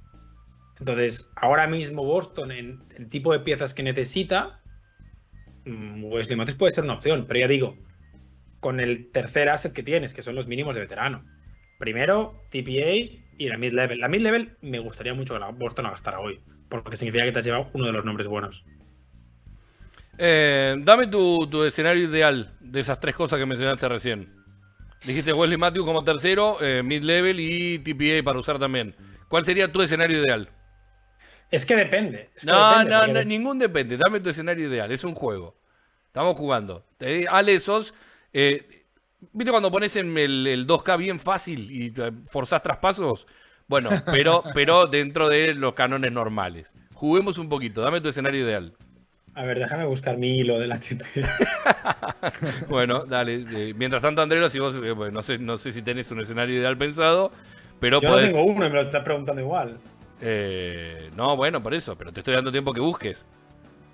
Entonces, 0.79 1.31
ahora 1.35 1.67
mismo 1.67 2.03
Boston, 2.03 2.51
en 2.51 2.83
el 2.97 3.07
tipo 3.07 3.31
de 3.31 3.39
piezas 3.39 3.73
que 3.73 3.83
necesita, 3.83 4.59
Wesley 5.65 6.35
Matthews 6.35 6.57
puede 6.57 6.73
ser 6.73 6.83
una 6.83 6.93
opción, 6.93 7.25
pero 7.27 7.39
ya 7.39 7.47
digo, 7.47 7.77
con 8.59 8.79
el 8.79 9.11
tercer 9.11 9.49
asset 9.49 9.73
que 9.73 9.83
tienes, 9.83 10.13
que 10.13 10.21
son 10.21 10.35
los 10.35 10.47
mínimos 10.47 10.75
de 10.75 10.81
veterano. 10.81 11.25
Primero, 11.79 12.43
TPA 12.49 13.21
y 13.37 13.49
la 13.49 13.57
mid-level. 13.57 13.99
La 13.99 14.07
mid-level 14.07 14.57
me 14.61 14.79
gustaría 14.79 15.13
mucho 15.13 15.33
que 15.33 15.39
la 15.39 15.49
Boston 15.49 15.85
la 15.85 15.91
gastara 15.91 16.19
hoy, 16.19 16.39
porque 16.69 16.97
significa 16.97 17.25
que 17.25 17.31
te 17.31 17.39
has 17.39 17.45
llevado 17.45 17.69
uno 17.73 17.87
de 17.87 17.93
los 17.93 18.05
nombres 18.05 18.27
buenos. 18.27 18.65
Eh, 20.17 20.75
dame 20.79 21.07
tu, 21.07 21.47
tu 21.49 21.63
escenario 21.63 22.03
ideal 22.03 22.55
de 22.59 22.79
esas 22.79 22.99
tres 22.99 23.15
cosas 23.15 23.39
que 23.39 23.45
mencionaste 23.45 23.89
recién. 23.89 24.43
Dijiste 25.05 25.33
Wesley 25.33 25.57
Matthews 25.57 25.85
como 25.85 26.03
tercero, 26.03 26.57
eh, 26.61 26.81
mid-level 26.83 27.39
y 27.39 27.79
TPA 27.79 28.23
para 28.23 28.39
usar 28.39 28.59
también. 28.59 28.95
¿Cuál 29.27 29.43
sería 29.43 29.71
tu 29.71 29.81
escenario 29.81 30.23
ideal? 30.23 30.49
Es 31.53 31.65
que 31.65 31.75
depende. 31.75 32.29
es 32.35 32.43
que 32.43 32.51
No, 32.51 32.69
depende, 32.71 32.91
no, 32.91 33.07
no, 33.07 33.13
de- 33.13 33.25
ningún 33.25 33.59
depende. 33.59 33.97
Dame 33.97 34.19
tu 34.19 34.29
escenario 34.29 34.67
ideal. 34.67 34.91
Es 34.91 35.03
un 35.03 35.13
juego. 35.13 35.55
Estamos 36.07 36.35
jugando. 36.37 36.83
Ale, 37.29 37.59
sos. 37.59 37.93
eh, 38.33 38.85
¿Viste 39.31 39.51
cuando 39.51 39.71
pones 39.71 39.95
en 39.95 40.17
el, 40.17 40.45
el 40.47 40.67
2K 40.67 40.97
bien 40.97 41.19
fácil 41.19 41.71
y 41.71 41.93
eh, 41.99 42.11
forzás 42.29 42.61
traspasos? 42.61 43.25
Bueno, 43.67 43.89
pero, 44.05 44.43
pero 44.53 44.87
dentro 44.87 45.29
de 45.29 45.53
los 45.53 45.73
canones 45.73 46.11
normales. 46.11 46.73
Juguemos 46.93 47.37
un 47.37 47.47
poquito. 47.49 47.81
Dame 47.81 48.01
tu 48.01 48.09
escenario 48.09 48.41
ideal. 48.45 48.73
A 49.35 49.43
ver, 49.45 49.57
déjame 49.59 49.85
buscar 49.85 50.17
mi 50.17 50.37
hilo 50.39 50.59
de 50.59 50.67
la. 50.67 50.79
Bueno, 52.67 53.05
dale. 53.05 53.45
eh, 53.51 53.73
mientras 53.75 54.01
tanto, 54.01 54.21
Andrelo, 54.21 54.49
si 54.49 54.59
vos. 54.59 54.75
eh, 54.75 54.91
bueno, 54.91 55.13
no, 55.13 55.23
sé, 55.23 55.37
no 55.39 55.57
sé 55.57 55.71
si 55.71 55.81
tenés 55.81 56.11
un 56.11 56.19
escenario 56.21 56.55
ideal 56.59 56.77
pensado, 56.77 57.31
pero 57.79 57.99
Yo 58.01 58.09
no 58.09 58.15
podés. 58.15 58.33
tengo 58.33 58.45
uno 58.45 58.65
y 58.65 58.69
me 58.69 58.75
lo 58.75 58.81
estás 58.81 59.03
preguntando 59.03 59.41
igual. 59.41 59.79
Eh, 60.21 61.09
no, 61.15 61.35
bueno, 61.35 61.61
por 61.61 61.73
eso, 61.73 61.97
pero 61.97 62.11
te 62.11 62.21
estoy 62.21 62.33
dando 62.35 62.51
tiempo 62.51 62.73
que 62.73 62.79
busques. 62.81 63.25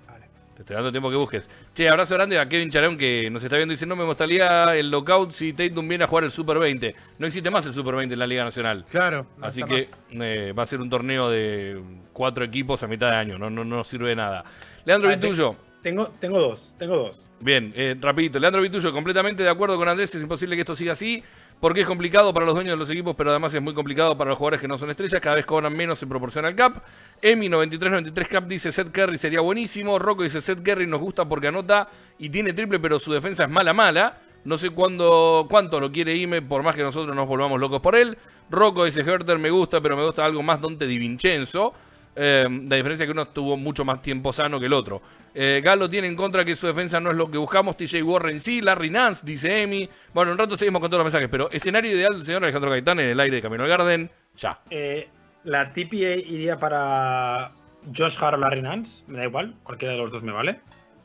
Vale. 0.08 0.26
Te 0.54 0.62
estoy 0.62 0.74
dando 0.76 0.90
tiempo 0.90 1.10
que 1.10 1.16
busques. 1.16 1.50
Che, 1.74 1.88
abrazo 1.88 2.14
grande 2.14 2.38
a 2.38 2.48
Kevin 2.48 2.70
Charón 2.70 2.96
que 2.96 3.28
nos 3.30 3.42
está 3.42 3.56
viendo 3.56 3.72
diciendo, 3.72 3.96
me 3.96 4.04
gustaría 4.04 4.76
el 4.76 4.90
lockout 4.90 5.32
si 5.32 5.52
Tatum 5.52 5.88
viene 5.88 6.04
a 6.04 6.06
jugar 6.06 6.24
el 6.24 6.30
Super 6.30 6.58
20. 6.58 6.94
No 7.18 7.26
existe 7.26 7.50
más 7.50 7.66
el 7.66 7.72
Super 7.72 7.94
20 7.96 8.12
en 8.14 8.18
la 8.18 8.26
Liga 8.26 8.44
Nacional. 8.44 8.84
Claro. 8.90 9.26
no 9.38 9.46
Así 9.46 9.62
que 9.64 9.88
eh, 10.12 10.52
va 10.56 10.62
a 10.62 10.66
ser 10.66 10.80
un 10.80 10.90
torneo 10.90 11.30
de 11.30 11.80
cuatro 12.12 12.44
equipos 12.44 12.82
a 12.82 12.86
mitad 12.88 13.10
de 13.10 13.16
año. 13.16 13.38
No, 13.38 13.50
no, 13.50 13.64
no 13.64 13.82
sirve 13.84 14.10
de 14.10 14.16
nada. 14.16 14.44
Leandro 14.84 15.08
Ah, 15.10 15.12
te- 15.18 15.26
Vituyo. 15.26 15.56
Tengo, 15.82 16.08
tengo 16.20 16.38
dos, 16.38 16.74
tengo 16.78 16.94
dos. 16.94 17.24
Bien, 17.40 17.72
eh, 17.74 17.96
rapidito. 17.98 18.38
Leandro 18.38 18.60
Vituyo, 18.60 18.92
completamente 18.92 19.42
de 19.42 19.48
acuerdo 19.48 19.78
con 19.78 19.88
Andrés. 19.88 20.14
Es 20.14 20.20
imposible 20.22 20.54
que 20.54 20.60
esto 20.60 20.76
siga 20.76 20.92
así. 20.92 21.24
Porque 21.60 21.82
es 21.82 21.86
complicado 21.86 22.32
para 22.32 22.46
los 22.46 22.54
dueños 22.54 22.72
de 22.72 22.78
los 22.78 22.88
equipos, 22.90 23.14
pero 23.14 23.30
además 23.30 23.52
es 23.52 23.60
muy 23.60 23.74
complicado 23.74 24.16
para 24.16 24.30
los 24.30 24.38
jugadores 24.38 24.62
que 24.62 24.68
no 24.68 24.78
son 24.78 24.88
estrellas. 24.88 25.20
Cada 25.20 25.36
vez 25.36 25.44
cobran 25.44 25.76
menos 25.76 26.02
en 26.02 26.08
proporción 26.08 26.46
al 26.46 26.54
cap. 26.54 26.82
Emi 27.20 27.50
9393 27.50 28.28
cap 28.28 28.44
dice 28.48 28.72
Seth 28.72 28.90
Curry 28.90 29.18
sería 29.18 29.40
buenísimo. 29.40 29.98
Rocco 29.98 30.22
dice 30.22 30.40
Seth 30.40 30.62
Curry 30.62 30.86
nos 30.86 31.00
gusta 31.00 31.28
porque 31.28 31.48
anota 31.48 31.86
y 32.18 32.30
tiene 32.30 32.54
triple, 32.54 32.80
pero 32.80 32.98
su 32.98 33.12
defensa 33.12 33.44
es 33.44 33.50
mala, 33.50 33.74
mala. 33.74 34.16
No 34.42 34.56
sé 34.56 34.70
cuándo, 34.70 35.46
cuánto 35.50 35.78
lo 35.78 35.92
quiere 35.92 36.16
Ime, 36.16 36.40
por 36.40 36.62
más 36.62 36.74
que 36.74 36.82
nosotros 36.82 37.14
nos 37.14 37.28
volvamos 37.28 37.60
locos 37.60 37.80
por 37.80 37.94
él. 37.94 38.16
Rocco 38.48 38.86
dice 38.86 39.02
Herter 39.02 39.38
me 39.38 39.50
gusta, 39.50 39.82
pero 39.82 39.98
me 39.98 40.04
gusta 40.04 40.24
algo 40.24 40.42
más 40.42 40.62
Dante 40.62 40.86
Di 40.86 40.98
Vincenzo. 40.98 41.74
Eh, 42.16 42.46
la 42.48 42.76
diferencia 42.76 43.04
es 43.04 43.08
que 43.08 43.12
uno 43.12 43.22
estuvo 43.22 43.58
mucho 43.58 43.84
más 43.84 44.00
tiempo 44.00 44.32
sano 44.32 44.58
que 44.58 44.64
el 44.64 44.72
otro. 44.72 45.02
Eh, 45.34 45.60
Galo 45.62 45.88
tiene 45.88 46.08
en 46.08 46.16
contra 46.16 46.44
que 46.44 46.56
su 46.56 46.66
defensa 46.66 47.00
no 47.00 47.10
es 47.10 47.16
lo 47.16 47.30
que 47.30 47.38
buscamos. 47.38 47.76
TJ 47.76 48.02
Warren 48.02 48.40
sí. 48.40 48.60
Larry 48.60 48.90
Nance, 48.90 49.24
dice 49.24 49.62
Emi. 49.62 49.88
Bueno, 50.12 50.32
un 50.32 50.38
rato 50.38 50.56
seguimos 50.56 50.80
con 50.80 50.90
todos 50.90 51.00
los 51.00 51.12
mensajes, 51.12 51.28
pero 51.30 51.50
escenario 51.50 51.92
ideal 51.92 52.12
del 52.12 52.24
señor 52.24 52.42
Alejandro 52.42 52.70
Gaitán 52.70 53.00
en 53.00 53.10
el 53.10 53.20
aire 53.20 53.36
de 53.36 53.42
Camino 53.42 53.62
al 53.62 53.68
Garden. 53.68 54.10
Ya. 54.36 54.60
Eh, 54.70 55.08
la 55.44 55.72
TPA 55.72 56.16
iría 56.16 56.58
para 56.58 57.52
Josh 57.96 58.16
Hart 58.20 58.34
o 58.34 58.40
Larry 58.40 58.62
Nance, 58.62 59.04
me 59.06 59.18
da 59.18 59.24
igual, 59.24 59.54
cualquiera 59.62 59.94
de 59.94 60.00
los 60.00 60.10
dos 60.10 60.22
me 60.22 60.32
vale. 60.32 60.60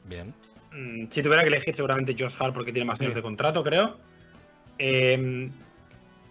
Bien. 0.05 0.33
Mm, 0.71 1.07
si 1.09 1.21
tuviera 1.21 1.41
que 1.41 1.47
elegir, 1.47 1.75
seguramente 1.75 2.15
Josh 2.17 2.35
Hart 2.39 2.53
porque 2.53 2.71
tiene 2.71 2.85
más 2.85 2.99
años 3.01 3.15
de 3.15 3.21
contrato, 3.21 3.63
creo. 3.63 3.97
Eh, 4.77 5.49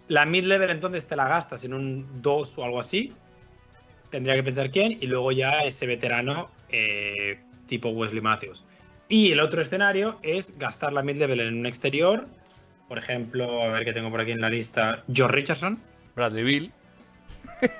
la 0.07 0.25
mid-level 0.25 0.69
entonces 0.69 1.07
te 1.07 1.15
la 1.15 1.27
gastas 1.27 1.63
en 1.65 1.73
un 1.73 2.21
2 2.21 2.57
o 2.57 2.63
algo 2.63 2.79
así. 2.79 3.13
Tendría 4.09 4.35
que 4.35 4.43
pensar 4.43 4.69
quién. 4.69 4.97
Y 5.01 5.07
luego 5.07 5.31
ya 5.31 5.61
ese 5.63 5.87
veterano 5.87 6.49
eh, 6.69 7.39
tipo 7.67 7.89
Wesley 7.89 8.21
Matthews. 8.21 8.63
Y 9.07 9.31
el 9.31 9.39
otro 9.39 9.61
escenario 9.61 10.17
es 10.23 10.57
gastar 10.57 10.91
la 10.93 11.03
mid-level 11.03 11.39
en 11.39 11.59
un 11.59 11.65
exterior. 11.65 12.25
Por 12.87 12.97
ejemplo, 12.97 13.61
a 13.63 13.67
ver 13.69 13.85
qué 13.85 13.93
tengo 13.93 14.09
por 14.11 14.21
aquí 14.21 14.31
en 14.31 14.41
la 14.41 14.49
lista. 14.49 15.03
George 15.11 15.35
Richardson. 15.35 15.79
Bradley 16.15 16.43
Bill. 16.43 16.71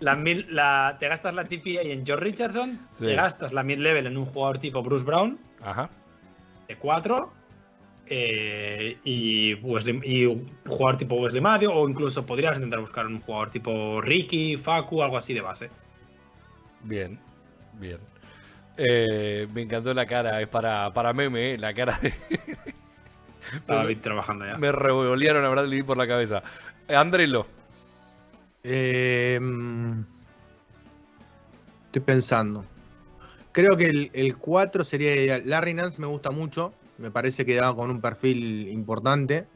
La 0.00 0.14
mid- 0.16 0.46
la- 0.48 0.96
te 1.00 1.08
gastas 1.08 1.34
la 1.34 1.44
TPA 1.44 1.80
en 1.82 2.06
George 2.06 2.24
Richardson. 2.24 2.78
Sí. 2.92 3.06
Te 3.06 3.14
gastas 3.14 3.52
la 3.52 3.62
mid-level 3.62 4.06
en 4.06 4.16
un 4.16 4.26
jugador 4.26 4.58
tipo 4.58 4.82
Bruce 4.82 5.04
Brown. 5.04 5.38
Ajá. 5.62 5.90
de 6.68 6.76
4 6.76 7.32
y, 9.04 9.54
Wesley- 9.62 10.00
y 10.04 10.26
un 10.26 10.48
jugador 10.66 10.96
tipo 10.98 11.16
Wesley 11.16 11.40
Matthews 11.40 11.72
o 11.74 11.88
incluso 11.88 12.24
podrías 12.26 12.54
intentar 12.56 12.80
buscar 12.80 13.06
un 13.06 13.20
jugador 13.20 13.50
tipo 13.50 14.00
Ricky, 14.00 14.56
Facu, 14.56 15.02
algo 15.02 15.16
así 15.18 15.34
de 15.34 15.40
base. 15.40 15.70
Bien. 16.82 17.18
Bien. 17.80 17.98
Eh, 18.76 19.46
me 19.52 19.62
encantó 19.62 19.92
la 19.94 20.06
cara. 20.06 20.40
Es 20.40 20.48
para, 20.48 20.92
para 20.92 21.12
meme, 21.12 21.54
eh, 21.54 21.58
la 21.58 21.74
cara 21.74 21.98
de. 22.00 22.12
David 23.66 23.98
trabajando 24.02 24.44
ya. 24.44 24.58
me 24.58 24.70
revolearon 24.70 25.44
a 25.44 25.48
Bradley 25.48 25.82
por 25.82 25.96
la 25.96 26.06
cabeza. 26.06 26.42
Eh, 26.86 26.94
Andrelo. 26.94 27.46
Eh, 28.62 29.38
mm, 29.40 30.00
estoy 31.86 32.02
pensando. 32.02 32.64
Creo 33.52 33.76
que 33.76 33.86
el, 33.86 34.10
el 34.12 34.36
4 34.36 34.84
sería 34.84 35.14
ideal. 35.16 35.42
Larry 35.46 35.74
Nance 35.74 35.98
me 36.00 36.06
gusta 36.06 36.30
mucho. 36.30 36.72
Me 36.98 37.10
parece 37.10 37.46
que 37.46 37.54
da 37.54 37.74
con 37.74 37.90
un 37.90 38.00
perfil 38.00 38.68
importante. 38.68 39.46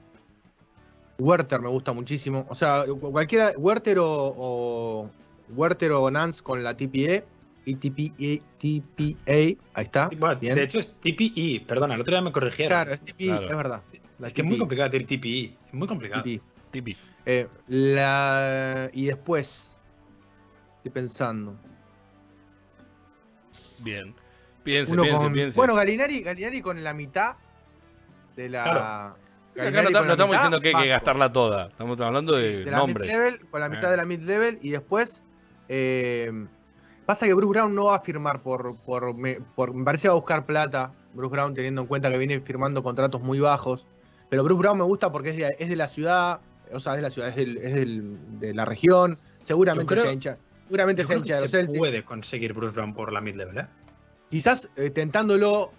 Werther 1.19 1.61
me 1.61 1.69
gusta 1.69 1.93
muchísimo. 1.93 2.47
O 2.49 2.55
sea, 2.55 2.85
cualquiera. 2.87 3.53
Werther 3.57 3.99
o, 3.99 4.07
o 4.37 5.11
Werther 5.51 5.93
o 5.93 6.11
Nance 6.11 6.43
con 6.43 6.63
la 6.63 6.77
TPA. 6.77 7.25
Y 7.65 7.77
TPA, 7.77 8.45
TPA. 8.59 9.33
Ahí 9.35 9.59
está. 9.75 10.09
Bueno, 10.19 10.37
bien. 10.41 10.57
de 10.57 10.65
hecho 10.65 10.81
es 10.81 10.89
TPE, 11.01 11.65
perdona, 11.65 11.95
el 11.95 12.01
otro 12.01 12.11
día 12.13 12.21
me 12.21 12.33
corrigieron. 12.33 12.71
claro, 12.71 12.91
es 12.93 13.01
Claro. 13.17 13.49
es 13.49 13.57
verdad. 13.57 13.83
La 14.19 14.27
es 14.27 14.33
que 14.33 14.41
es 14.41 14.47
muy 14.49 14.59
complicado 14.59 14.91
decir 14.91 15.07
TPE, 15.07 15.57
es 15.69 15.73
muy 15.75 15.87
complicado. 15.87 16.25
TPA. 16.25 16.43
Tipi. 16.73 16.97
Eh, 17.25 17.47
la, 17.69 18.91
y 18.93 19.05
después. 19.05 19.77
Estoy 20.79 20.91
pensando. 20.91 21.55
Bien. 23.79 24.13
Piense, 24.63 24.93
Uno 24.93 25.03
piense, 25.03 25.23
con- 25.25 25.33
piense. 25.33 25.57
Bueno, 25.59 25.75
Galinari, 25.75 26.23
Galinari 26.23 26.63
con 26.63 26.83
la 26.83 26.93
mitad 26.95 27.35
de 28.37 28.49
la. 28.49 28.63
Claro. 28.65 29.17
Acá 29.55 29.65
no, 29.71 29.71
no 29.71 29.83
la 29.83 29.89
estamos 29.89 30.17
mitad, 30.19 30.33
diciendo 30.33 30.61
que 30.61 30.69
hay 30.69 30.83
que 30.85 30.89
gastarla 30.89 31.33
toda. 31.33 31.67
Estamos 31.69 32.01
hablando 32.01 32.35
de, 32.37 32.65
De 32.65 32.71
la 32.71 32.79
nombres. 32.79 33.13
con 33.51 33.61
la 33.61 33.69
mitad 33.69 33.85
Eh. 33.89 33.91
de 33.91 33.97
la 33.99 34.05
mid-level 34.05 34.59
y 34.63 34.71
después. 34.71 35.23
eh, 35.69 36.31
pasa 37.07 37.27
que 37.27 37.35
Bruce 37.35 37.51
Brown 37.51 37.75
no 37.75 37.87
va 37.87 37.97
a 37.97 38.01
firmar 38.01 38.43
por, 38.43 38.77
por, 38.77 39.15
me, 39.15 39.39
por- 39.55 39.75
Me 39.75 39.85
parece 39.85 40.03
que 40.03 40.09
va 40.09 40.13
a 40.15 40.17
buscar 40.17 40.47
plata. 40.47 40.93
Bruce 41.15 41.33
Brown, 41.33 41.55
teniendo 41.55 41.83
en 41.83 41.87
cuenta 41.87 42.11
que 42.11 42.17
viene 42.19 42.41
firmando 42.41 42.83
contratos 42.83 43.21
muy 43.21 43.39
bajos. 43.41 43.85
Pero 44.31 44.45
Bruce 44.45 44.59
Brown 44.61 44.79
me 44.79 44.85
gusta 44.85 45.13
porque 45.13 45.31
es 45.31 45.37
de, 45.37 45.55
es 45.59 45.69
de 45.69 45.77
la 45.77 45.89
ciudad. 45.89 46.41
O 46.73 46.81
sea, 46.81 46.93
es 46.93 46.99
de 46.99 47.03
la 47.03 47.11
ciudad, 47.11 47.29
es, 47.29 47.37
del- 47.37 47.59
es 47.59 47.75
del- 47.75 48.17
de 48.41 48.55
la 48.55 48.65
región. 48.65 49.19
Seguramente 49.41 49.87
creo- 49.95 50.05
se 50.07 50.13
hincha. 50.13 50.39
Seguramente 50.67 51.05
se 51.05 51.17
hincha 51.19 51.39
se 51.49 51.65
puede 51.67 52.03
conseguir 52.05 52.55
Bruce 52.55 52.73
Brown 52.75 52.95
por 52.95 53.13
la 53.13 53.21
mid-level, 53.21 53.59
¿eh? 53.59 53.67
Quizás 54.33 54.67
eh, 54.77 54.89
tentándolo 54.89 55.73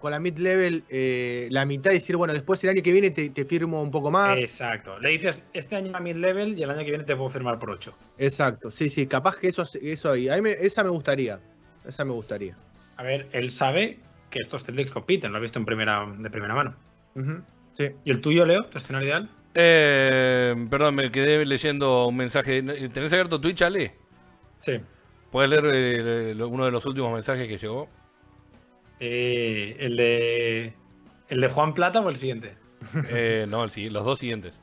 con 0.00 0.12
la 0.12 0.18
mid-level 0.18 0.82
eh, 0.88 1.46
la 1.50 1.66
mitad 1.66 1.90
y 1.90 1.94
decir, 1.94 2.16
bueno, 2.16 2.32
después 2.32 2.64
el 2.64 2.70
año 2.70 2.82
que 2.82 2.90
viene 2.90 3.10
te, 3.10 3.28
te 3.28 3.44
firmo 3.44 3.82
un 3.82 3.90
poco 3.90 4.10
más. 4.10 4.38
Exacto. 4.38 4.98
Le 4.98 5.10
dices, 5.10 5.42
este 5.52 5.76
año 5.76 5.94
a 5.94 6.00
mid-level 6.00 6.58
y 6.58 6.62
el 6.62 6.70
año 6.70 6.78
que 6.78 6.90
viene 6.90 7.04
te 7.04 7.14
puedo 7.14 7.28
firmar 7.28 7.58
por 7.58 7.68
8. 7.70 7.94
Exacto, 8.16 8.70
sí, 8.70 8.88
sí, 8.88 9.06
capaz 9.06 9.36
que 9.36 9.48
eso, 9.48 9.68
eso 9.82 10.10
ahí. 10.10 10.26
A 10.30 10.36
mí 10.36 10.40
me- 10.40 10.52
esa 10.52 10.82
me 10.82 10.88
gustaría. 10.88 11.38
Esa 11.84 12.02
me 12.06 12.12
gustaría. 12.12 12.56
A 12.96 13.02
ver, 13.02 13.28
él 13.32 13.50
sabe 13.50 13.98
que 14.30 14.38
estos 14.38 14.64
Celtics 14.64 14.90
compiten, 14.90 15.30
lo 15.30 15.36
ha 15.36 15.40
visto 15.42 15.58
en 15.58 15.66
primera, 15.66 16.06
de 16.18 16.30
primera 16.30 16.54
mano. 16.54 16.76
Sí. 17.72 17.88
¿Y 18.04 18.10
el 18.10 18.22
tuyo, 18.22 18.46
Leo? 18.46 18.64
¿Tu 18.70 18.78
escenario 18.78 19.06
ideal? 19.08 19.30
Eh, 19.54 20.54
perdón, 20.70 20.94
me 20.94 21.10
quedé 21.10 21.44
leyendo 21.44 22.06
un 22.06 22.16
mensaje. 22.16 22.62
¿Tenés 22.62 23.12
abierto 23.12 23.38
Twitch, 23.38 23.60
Ale? 23.60 23.94
Sí. 24.60 24.80
¿Puedes 25.30 25.50
leer 25.50 25.64
eh, 26.38 26.42
uno 26.42 26.64
de 26.64 26.70
los 26.70 26.86
últimos 26.86 27.12
mensajes 27.12 27.46
que 27.46 27.58
llegó? 27.58 27.88
Eh, 29.00 29.76
¿el, 29.78 29.96
de, 29.96 30.74
¿El 31.28 31.40
de 31.40 31.48
Juan 31.48 31.74
Plata 31.74 32.00
o 32.00 32.08
el 32.10 32.16
siguiente? 32.16 32.56
Eh, 33.10 33.44
no, 33.48 33.64
el 33.64 33.92
los 33.92 34.04
dos 34.04 34.18
siguientes. 34.18 34.62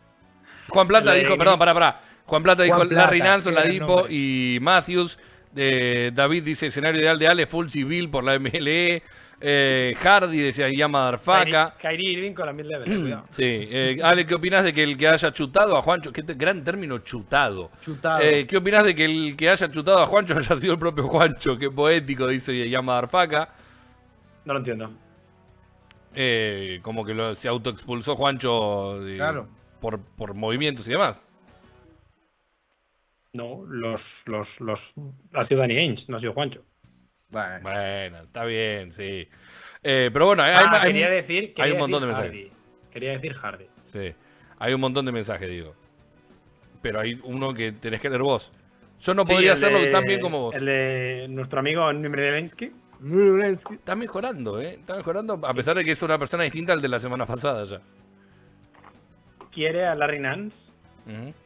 Juan 0.68 0.88
Plata 0.88 1.06
La 1.06 1.14
dijo, 1.14 1.36
perdón, 1.36 1.58
pará, 1.58 1.74
pará. 1.74 2.00
Juan 2.24 2.42
Plata 2.42 2.62
dijo 2.62 2.76
Juan 2.76 2.88
Plata, 2.88 3.12
Larry 3.12 3.52
Ladipo 3.52 3.96
nombre. 3.96 4.14
y 4.14 4.58
Matthews. 4.60 5.18
Eh, 5.54 6.10
David 6.14 6.44
dice 6.44 6.68
escenario 6.68 7.00
ideal 7.00 7.18
de 7.18 7.28
Ale, 7.28 7.46
full 7.46 7.68
civil 7.68 8.08
por 8.08 8.24
la 8.24 8.38
MLE. 8.38 9.02
Eh, 9.44 9.96
Hardy 10.00 10.38
decía 10.38 10.68
Yama 10.70 11.00
Darfaca. 11.00 11.74
Kyrie 11.78 12.12
Irving 12.12 12.32
con 12.32 12.46
la 12.46 12.52
eh, 12.52 12.84
cuidado. 12.84 13.24
Sí, 13.28 13.42
eh, 13.44 13.98
Ale, 14.02 14.24
¿qué 14.24 14.34
opinas 14.34 14.62
de 14.62 14.72
que 14.72 14.84
el 14.84 14.96
que 14.96 15.08
haya 15.08 15.32
chutado 15.32 15.76
a 15.76 15.82
Juancho? 15.82 16.12
Qué 16.12 16.22
gran 16.22 16.62
término, 16.62 16.98
chutado. 16.98 17.70
Chutado. 17.84 18.22
Eh, 18.22 18.46
¿Qué 18.46 18.56
opinas 18.56 18.84
de 18.84 18.94
que 18.94 19.04
el 19.04 19.36
que 19.36 19.50
haya 19.50 19.68
chutado 19.70 19.98
a 19.98 20.06
Juancho 20.06 20.34
haya 20.38 20.56
sido 20.56 20.74
el 20.74 20.78
propio 20.78 21.04
Juancho? 21.08 21.58
Qué 21.58 21.70
poético, 21.70 22.28
dice 22.28 22.68
Yama 22.70 22.94
Darfaca. 22.94 23.48
No 24.44 24.52
lo 24.54 24.58
entiendo. 24.58 24.90
Eh, 26.14 26.80
como 26.82 27.04
que 27.04 27.14
lo- 27.14 27.34
se 27.34 27.48
autoexpulsó 27.48 28.16
Juancho 28.16 29.00
de- 29.00 29.16
Claro. 29.16 29.48
por, 29.80 30.00
por 30.00 30.34
movimientos 30.34 30.86
y 30.88 30.92
demás. 30.92 31.22
No, 33.32 33.64
los, 33.66 34.24
los, 34.26 34.60
los. 34.60 34.94
Ha 35.32 35.44
sido 35.44 35.60
Danny 35.62 35.76
Ainge, 35.78 36.04
no 36.08 36.16
ha 36.16 36.20
sido 36.20 36.34
Juancho. 36.34 36.62
Bueno. 37.30 37.60
Bueno, 37.62 38.18
está 38.24 38.44
bien, 38.44 38.92
sí. 38.92 39.26
Eh, 39.82 40.10
pero 40.12 40.26
bueno, 40.26 40.42
hay, 40.42 40.52
Ah, 40.54 40.80
hay- 40.82 40.92
quería 40.92 41.08
decir. 41.08 41.54
quería 41.54 41.64
hay 41.64 41.72
un 41.72 41.78
montón 41.78 42.02
de 42.02 42.08
decir 42.08 42.22
mensajes. 42.24 42.50
Hardy. 42.50 42.90
Quería 42.92 43.10
decir 43.12 43.32
Hardy. 43.32 43.66
sí, 43.84 44.14
hay 44.58 44.74
un 44.74 44.80
montón 44.82 45.06
de 45.06 45.12
mensajes, 45.12 45.48
digo. 45.48 45.74
Pero 46.82 47.00
hay 47.00 47.18
uno 47.24 47.54
que 47.54 47.72
tenés 47.72 48.02
que 48.02 48.10
leer 48.10 48.22
vos. 48.22 48.52
Yo 49.00 49.14
no 49.14 49.24
Sí, 49.24 49.32
podría 49.32 49.52
hacerlo 49.54 49.78
de- 49.78 49.86
tan 49.86 50.04
bien 50.04 50.20
como 50.20 50.40
vos. 50.42 50.54
El 50.54 50.66
de 50.66 51.26
nuestro 51.30 51.60
amigo 51.60 51.90
Nimrelensky. 51.92 52.70
Está 53.02 53.96
mejorando, 53.96 54.60
¿eh? 54.60 54.74
Está 54.74 54.96
mejorando, 54.96 55.40
a 55.42 55.54
pesar 55.54 55.76
de 55.76 55.84
que 55.84 55.90
es 55.90 56.02
una 56.02 56.18
persona 56.18 56.44
distinta 56.44 56.72
al 56.72 56.80
de 56.80 56.88
la 56.88 57.00
semana 57.00 57.26
pasada 57.26 57.64
ya. 57.64 57.80
Quiere 59.50 59.86
a 59.86 59.94
Larry 59.94 60.20
Nance. 60.20 60.72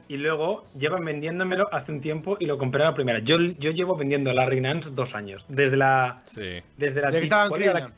Y 0.09 0.18
luego 0.18 0.66
llevan 0.78 1.02
vendiéndomelo 1.04 1.72
hace 1.72 1.90
un 1.90 2.02
tiempo 2.02 2.36
y 2.38 2.44
lo 2.44 2.59
compré 2.59 2.82
a 2.82 2.86
la 2.86 2.94
primera. 2.94 3.20
Yo, 3.20 3.38
yo 3.38 3.70
llevo 3.70 3.96
vendiendo 3.96 4.30
a 4.30 4.34
Larry 4.34 4.61
Nance 4.61 4.90
dos 4.90 5.14
años. 5.14 5.46
Desde 5.48 5.78
la. 5.78 6.18
Sí. 6.24 6.62
Desde 6.76 7.00
la 7.00 7.11
De 7.11 7.26
¿cuál, 7.26 7.62
era 7.62 7.72
la. 7.72 7.86
De 7.86 7.92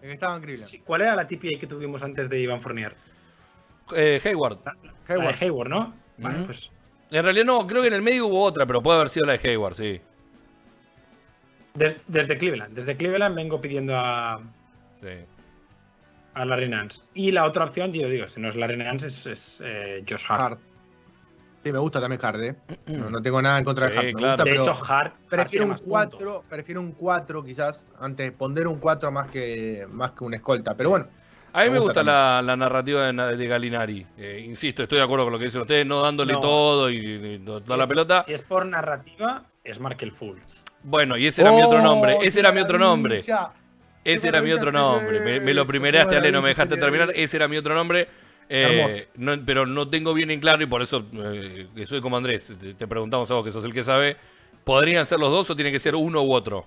que 0.00 0.12
estaban 0.12 0.40
Cleveland. 0.40 0.70
sí, 0.70 0.78
¿Cuál 0.84 1.02
era 1.02 1.16
la 1.16 1.26
TPA 1.26 1.58
que 1.58 1.66
tuvimos 1.66 2.02
antes 2.04 2.30
de 2.30 2.40
Iván 2.40 2.60
Fournier? 2.60 2.94
Eh, 3.94 4.20
Hayward. 4.24 4.58
La 4.64 4.76
Hayward. 5.08 5.38
de 5.38 5.44
Hayward, 5.44 5.68
¿no? 5.68 5.94
Vale, 6.18 6.44
pues. 6.44 6.70
En 7.10 7.24
realidad 7.24 7.44
no, 7.44 7.66
creo 7.66 7.82
que 7.82 7.88
en 7.88 7.94
el 7.94 8.02
medio 8.02 8.28
hubo 8.28 8.42
otra, 8.42 8.64
pero 8.64 8.80
puede 8.82 8.98
haber 8.98 9.08
sido 9.08 9.26
la 9.26 9.36
de 9.36 9.50
Hayward, 9.50 9.74
sí. 9.74 10.00
Des- 11.74 12.04
desde 12.08 12.38
Cleveland. 12.38 12.74
Desde 12.74 12.96
Cleveland 12.96 13.34
vengo 13.34 13.60
pidiendo 13.60 13.96
a, 13.96 14.40
Sí. 14.94 15.08
a 16.34 16.44
Larry 16.44 16.68
Nance. 16.68 17.00
Y 17.14 17.32
la 17.32 17.44
otra 17.44 17.64
opción, 17.64 17.92
yo 17.92 18.08
digo, 18.08 18.28
si 18.28 18.40
no 18.40 18.48
es 18.48 18.56
Larry 18.56 18.76
Nance, 18.76 19.08
es, 19.08 19.26
es, 19.26 19.60
eh, 19.64 20.04
Josh 20.08 20.24
Hart. 20.28 20.40
Hart. 20.40 20.60
Sí, 21.64 21.72
me 21.72 21.78
gusta 21.78 22.00
también 22.00 22.20
Hart, 22.24 22.40
¿eh? 22.42 22.54
No, 22.88 23.10
no 23.10 23.22
tengo 23.22 23.40
nada 23.42 23.58
en 23.58 23.64
contra 23.64 23.86
Sí, 23.88 23.92
de 23.92 23.98
Hart. 23.98 24.06
me 24.06 24.12
claro. 24.14 24.32
gusta, 24.36 24.44
De 24.44 24.50
pero 24.50 24.62
hecho, 24.62 24.84
Hart. 24.92 25.16
Prefiero 25.28 25.64
un 25.64 25.70
más 25.70 25.82
4, 25.82 26.18
puntos. 26.18 26.44
prefiero 26.48 26.80
un 26.80 26.92
4 26.92 27.44
quizás, 27.44 27.84
antes 28.00 28.32
poner 28.32 28.66
un 28.68 28.78
4 28.78 29.10
más 29.10 29.30
que, 29.30 29.86
más 29.90 30.12
que 30.12 30.24
un 30.24 30.34
escolta. 30.34 30.76
Pero 30.76 30.90
bueno, 30.90 31.06
A 31.54 31.64
mí 31.64 31.70
me 31.70 31.78
gusta 31.78 32.00
gusta 32.00 32.02
la, 32.02 32.42
la 32.42 32.56
narrativa 32.56 33.10
de, 33.10 33.36
de 33.36 33.46
Galinari. 33.46 34.06
Eh, 34.18 34.44
insisto, 34.46 34.82
estoy 34.82 34.98
de 34.98 35.04
acuerdo 35.04 35.24
con 35.24 35.32
lo 35.32 35.38
que 35.38 35.46
dicen 35.46 35.62
ustedes, 35.62 35.86
no 35.86 36.02
dándole 36.02 36.34
No. 36.34 36.40
todo 36.40 36.90
y, 36.90 36.96
y 36.98 37.38
toda 37.40 37.76
la 37.76 37.84
es- 37.84 37.88
pelota. 37.88 38.22
Si 38.22 38.32
es 38.34 38.42
por 38.42 38.66
narrativa, 38.66 39.44
es 39.64 39.80
Markel 39.80 40.12
Fultz. 40.12 40.64
Bueno, 40.84 41.16
y 41.16 41.26
ese 41.26 41.42
era 41.42 41.50
mi 41.50 41.62
otro 41.62 41.78
¡Oh, 41.78 41.82
nombre. 41.82 42.16
qué 42.20 42.26
Ese 42.28 42.40
era 42.40 42.52
mi 42.52 42.60
otro 42.60 42.78
nombre. 42.78 43.24
Ese 44.04 44.28
era 44.28 44.42
mi 44.42 44.52
otro 44.52 44.70
nombre. 44.70 45.20
Me, 45.20 45.40
me 45.40 45.54
lo 45.54 45.66
primeraste, 45.66 46.14
eso, 46.14 46.20
Ale, 46.22 46.30
no 46.30 46.42
me 46.42 46.48
dejaste 46.50 46.76
terminar. 46.76 47.10
Ese 47.14 47.36
era 47.38 47.48
mi 47.48 47.56
otro 47.56 47.74
nombre. 47.74 48.06
Eh, 48.48 49.08
no- 49.16 49.42
pero 49.44 49.64
no 49.64 49.88
tengo 49.88 50.12
bien 50.12 50.30
en 50.30 50.38
claro 50.38 50.62
y 50.62 50.66
por 50.66 50.82
eso 50.82 51.06
eh, 51.14 51.66
que 51.74 51.86
soy 51.86 52.00
como 52.02 52.16
Andrés. 52.18 52.52
Te, 52.60 52.74
te 52.74 52.86
preguntamos 52.86 53.30
a 53.30 53.34
vos, 53.34 53.44
que 53.44 53.50
sos 53.50 53.64
el 53.64 53.72
que 53.72 53.82
sabe. 53.82 54.16
¿Podrían 54.62 55.04
ser 55.06 55.18
los 55.18 55.30
dos 55.30 55.48
o 55.50 55.56
tiene 55.56 55.72
que 55.72 55.78
ser 55.78 55.94
uno 55.94 56.22
u 56.22 56.32
otro? 56.32 56.66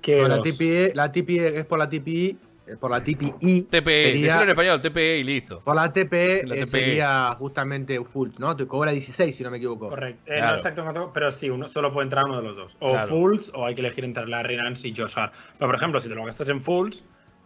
Que 0.00 0.22
No, 0.22 0.28
la 0.28 0.40
TPE, 0.42 0.92
la 0.94 1.12
TPE 1.12 1.58
es 1.58 1.64
por 1.66 1.78
la 1.78 1.88
TPI, 1.88 2.38
por 2.76 2.90
la 2.90 3.00
TPI. 3.02 3.62
TPE, 3.62 4.04
sería- 4.04 4.22
decirlo 4.22 4.42
en 4.44 4.48
español, 4.50 4.82
TPE 4.82 5.18
y 5.18 5.24
listo. 5.24 5.60
Por 5.60 5.76
la 5.76 5.92
TPE 5.92 6.42
La 6.46 6.54
eh, 6.56 6.58
TPE. 6.64 6.66
sería 6.66 7.34
justamente 7.38 8.02
full, 8.04 8.30
¿no? 8.38 8.56
Te 8.56 8.66
cobra 8.66 8.92
16 8.92 9.34
si 9.36 9.42
no 9.44 9.50
me 9.50 9.56
equivoco. 9.58 9.88
Correcto. 9.88 10.20
Eh, 10.26 10.36
Claro. 10.36 10.50
No 10.52 10.56
exacto, 10.56 11.10
pero 11.14 11.32
sí, 11.32 11.48
uno 11.50 11.68
solo 11.68 11.92
puede 11.92 12.04
entrar 12.06 12.24
uno 12.24 12.36
de 12.38 12.42
los 12.42 12.56
dos. 12.56 12.76
O 12.80 12.90
Claro. 12.92 13.08
Fulls 13.08 13.50
o 13.54 13.64
hay 13.66 13.74
que 13.74 13.80
elegir 13.80 14.04
entre 14.04 14.26
Larry 14.26 14.56
Nance 14.56 14.86
y 14.88 14.94
Josh 14.94 15.12
Hart. 15.16 15.32
Pero, 15.58 15.68
por 15.68 15.74
ejemplo, 15.76 16.00
si 16.00 16.08
te 16.08 16.14
lo 16.14 16.24
gastas 16.24 16.48
en 16.48 16.60
Fulls, 16.60 17.04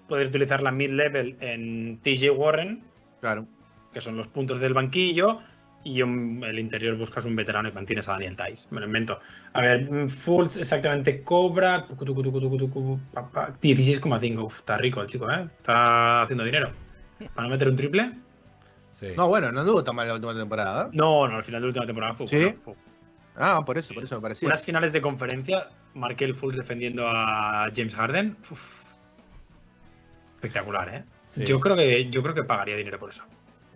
puedes 0.08 0.28
utilizar 0.28 0.62
la 0.62 0.72
mid-level 0.72 1.36
en 1.40 1.98
TJ 2.02 2.30
Warren, 2.30 2.82
Claro. 3.20 3.46
que 3.92 4.00
son 4.00 4.16
los 4.16 4.26
puntos 4.28 4.60
del 4.60 4.74
banquillo, 4.74 5.40
y 5.84 6.00
en 6.00 6.42
el 6.44 6.58
interior 6.58 6.96
buscas 6.96 7.24
un 7.24 7.34
veterano 7.36 7.68
y 7.68 7.72
mantienes 7.72 8.08
a 8.08 8.12
Daniel 8.12 8.36
Tice. 8.36 8.68
Me 8.70 8.80
lo 8.80 8.86
invento. 8.86 9.18
A 9.52 9.60
ver, 9.60 9.90
mm, 9.90 10.08
Fulls 10.08 10.56
exactamente 10.56 11.22
cobra 11.22 11.86
tucu, 11.86 12.04
tucu, 12.04 12.22
tucu, 12.22 12.40
tucu, 12.40 12.58
tucu, 12.58 13.00
pa, 13.12 13.28
pa, 13.28 13.52
16,5. 13.60 14.44
Uf, 14.44 14.58
está 14.58 14.76
rico 14.78 15.00
el 15.02 15.08
chico, 15.08 15.30
¿eh? 15.30 15.48
Está 15.58 16.22
haciendo 16.22 16.44
dinero. 16.44 16.70
¿Para 17.34 17.48
no 17.48 17.52
meter 17.52 17.68
un 17.68 17.76
triple? 17.76 18.12
Sí. 18.90 19.08
No, 19.16 19.28
bueno, 19.28 19.50
no 19.52 19.60
anduvo 19.60 19.82
tan 19.82 19.96
mal 19.96 20.06
la 20.06 20.14
última 20.14 20.34
temporada. 20.34 20.84
¿eh? 20.86 20.90
No, 20.92 21.26
no, 21.28 21.36
al 21.36 21.42
final 21.42 21.60
de 21.60 21.66
la 21.66 21.68
última 21.70 21.86
temporada 21.86 22.14
fue 22.14 22.26
¿Sí? 22.28 22.36
bueno, 22.36 22.58
fue- 22.64 22.74
Ah, 23.34 23.62
por 23.64 23.78
eso, 23.78 23.94
por 23.94 24.04
eso 24.04 24.16
me 24.16 24.20
parecía. 24.20 24.46
Unas 24.46 24.62
finales 24.62 24.92
de 24.92 25.00
conferencia, 25.00 25.68
Markel 25.94 26.34
Fultz 26.34 26.58
defendiendo 26.58 27.08
a 27.08 27.66
James 27.74 27.94
Harden. 27.94 28.36
Uf. 28.50 28.82
Espectacular, 30.36 30.94
¿eh? 30.94 31.04
Sí. 31.24 31.44
Yo 31.44 31.58
creo 31.60 31.76
que 31.76 32.10
yo 32.10 32.22
creo 32.22 32.34
que 32.34 32.44
pagaría 32.44 32.76
dinero 32.76 32.98
por 32.98 33.10
eso. 33.10 33.22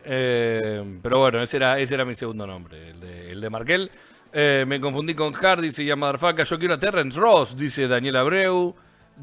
Eh, 0.09 0.99
pero 1.03 1.19
bueno, 1.19 1.43
ese 1.43 1.57
era, 1.57 1.81
ese 1.81 1.95
era 1.95 2.05
mi 2.05 2.15
segundo 2.15 2.47
nombre, 2.47 2.91
el 2.91 3.01
de, 3.01 3.33
el 3.33 3.41
de 3.41 3.51
Markel. 3.51 3.91
Eh, 4.33 4.65
me 4.67 4.81
confundí 4.81 5.15
con 5.15 5.35
Hard, 5.35 5.63
dice 5.63 5.85
ya 5.85 5.97
Motherfucker. 5.97 6.47
Yo 6.47 6.59
quiero 6.59 6.75
a 6.75 6.79
Terrence 6.79 7.19
Ross, 7.19 7.57
dice 7.57 7.89
Daniel 7.89 8.17
Abreu. 8.17 8.75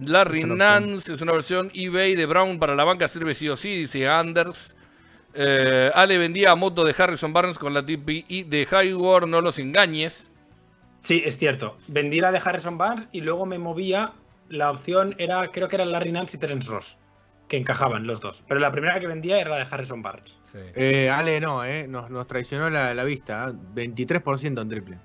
Larry 0.01 0.43
Nance 0.43 1.13
es 1.13 1.21
una 1.21 1.33
versión 1.33 1.71
eBay 1.73 2.15
de 2.15 2.25
Brown 2.25 2.57
para 2.57 2.75
la 2.75 2.83
banca, 2.83 3.07
sirve 3.07 3.33
sí 3.35 3.47
o 3.47 3.55
sí, 3.55 3.77
dice 3.77 4.07
Anders. 4.07 4.75
Eh, 5.35 5.91
Ale 5.93 6.17
vendía 6.17 6.51
a 6.51 6.55
moto 6.55 6.83
de 6.83 6.95
Harrison 6.97 7.31
Barnes 7.33 7.57
con 7.57 7.73
la 7.73 7.85
TPI 7.85 8.43
de 8.43 8.67
Hayward, 8.69 9.27
no 9.27 9.41
los 9.41 9.59
engañes. 9.59 10.27
Sí, 10.99 11.21
es 11.25 11.37
cierto. 11.37 11.77
Vendí 11.87 12.19
la 12.19 12.31
de 12.31 12.41
Harrison 12.43 12.77
Barnes 12.77 13.07
y 13.11 13.21
luego 13.21 13.45
me 13.45 13.59
movía. 13.59 14.13
La 14.49 14.71
opción 14.71 15.15
era, 15.17 15.51
creo 15.51 15.67
que 15.67 15.75
era 15.75 15.85
Larry 15.85 16.11
Nance 16.11 16.37
y 16.37 16.39
Terence 16.39 16.69
Ross, 16.69 16.97
que 17.53 17.57
encajaban 17.59 18.07
los 18.07 18.19
dos. 18.19 18.43
Pero 18.47 18.59
la 18.59 18.71
primera 18.71 18.99
que 18.99 19.05
vendía 19.05 19.39
era 19.39 19.51
la 19.51 19.57
de 19.57 19.67
Harrison 19.69 20.01
Barnes. 20.01 20.39
Sí. 20.43 20.57
Eh, 20.73 21.07
Ale 21.11 21.39
no, 21.39 21.63
¿eh? 21.63 21.87
Nos, 21.87 22.09
nos 22.09 22.25
traicionó 22.25 22.67
la, 22.71 22.95
la 22.95 23.03
vista. 23.03 23.47
¿eh? 23.47 23.53
23% 23.75 24.59
en 24.59 24.69
triple. 24.69 24.97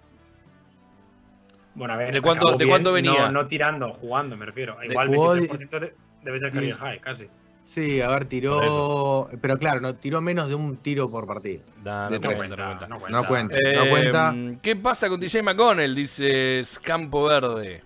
Bueno, 1.74 1.92
a 1.92 1.96
ver. 1.99 2.14
¿De 2.14 2.22
cuánto- 2.22 2.53
de 2.57 2.64
venía? 2.90 3.26
No, 3.26 3.42
no 3.42 3.46
tirando, 3.46 3.92
jugando, 3.92 4.34
me 4.34 4.46
refiero. 4.46 4.82
Igual 4.82 5.09
jugó 5.09 5.36
23% 5.36 5.78
de- 5.78 5.94
debe 6.22 6.38
ser 6.38 6.51
career 6.51 6.72
high, 6.74 7.01
casi. 7.01 7.26
Sí, 7.64 8.01
a 8.01 8.09
ver, 8.09 8.24
tiró. 8.24 9.28
Pero 9.42 9.59
claro, 9.59 9.82
no 9.82 9.94
tiró 9.96 10.22
menos 10.22 10.49
de 10.49 10.55
un 10.55 10.78
tiro 10.78 11.11
por 11.11 11.26
partido. 11.26 11.61
Da, 11.84 12.09
De 12.09 12.18
no, 12.18 12.32
cuenta, 12.34 12.57
no 12.57 12.99
cuenta. 12.99 13.11
no 13.11 13.20
No 13.20 13.28
cuenta, 13.28 13.57
Eh, 13.59 13.74
no 13.76 13.90
cuenta. 13.90 14.34
¿Qué 14.62 14.74
pasa 14.74 15.11
con 15.11 15.20
DJ 15.20 15.42
McConnell? 15.42 15.94
Dice 15.94 16.62
Scampo 16.64 17.24
Verde. 17.24 17.82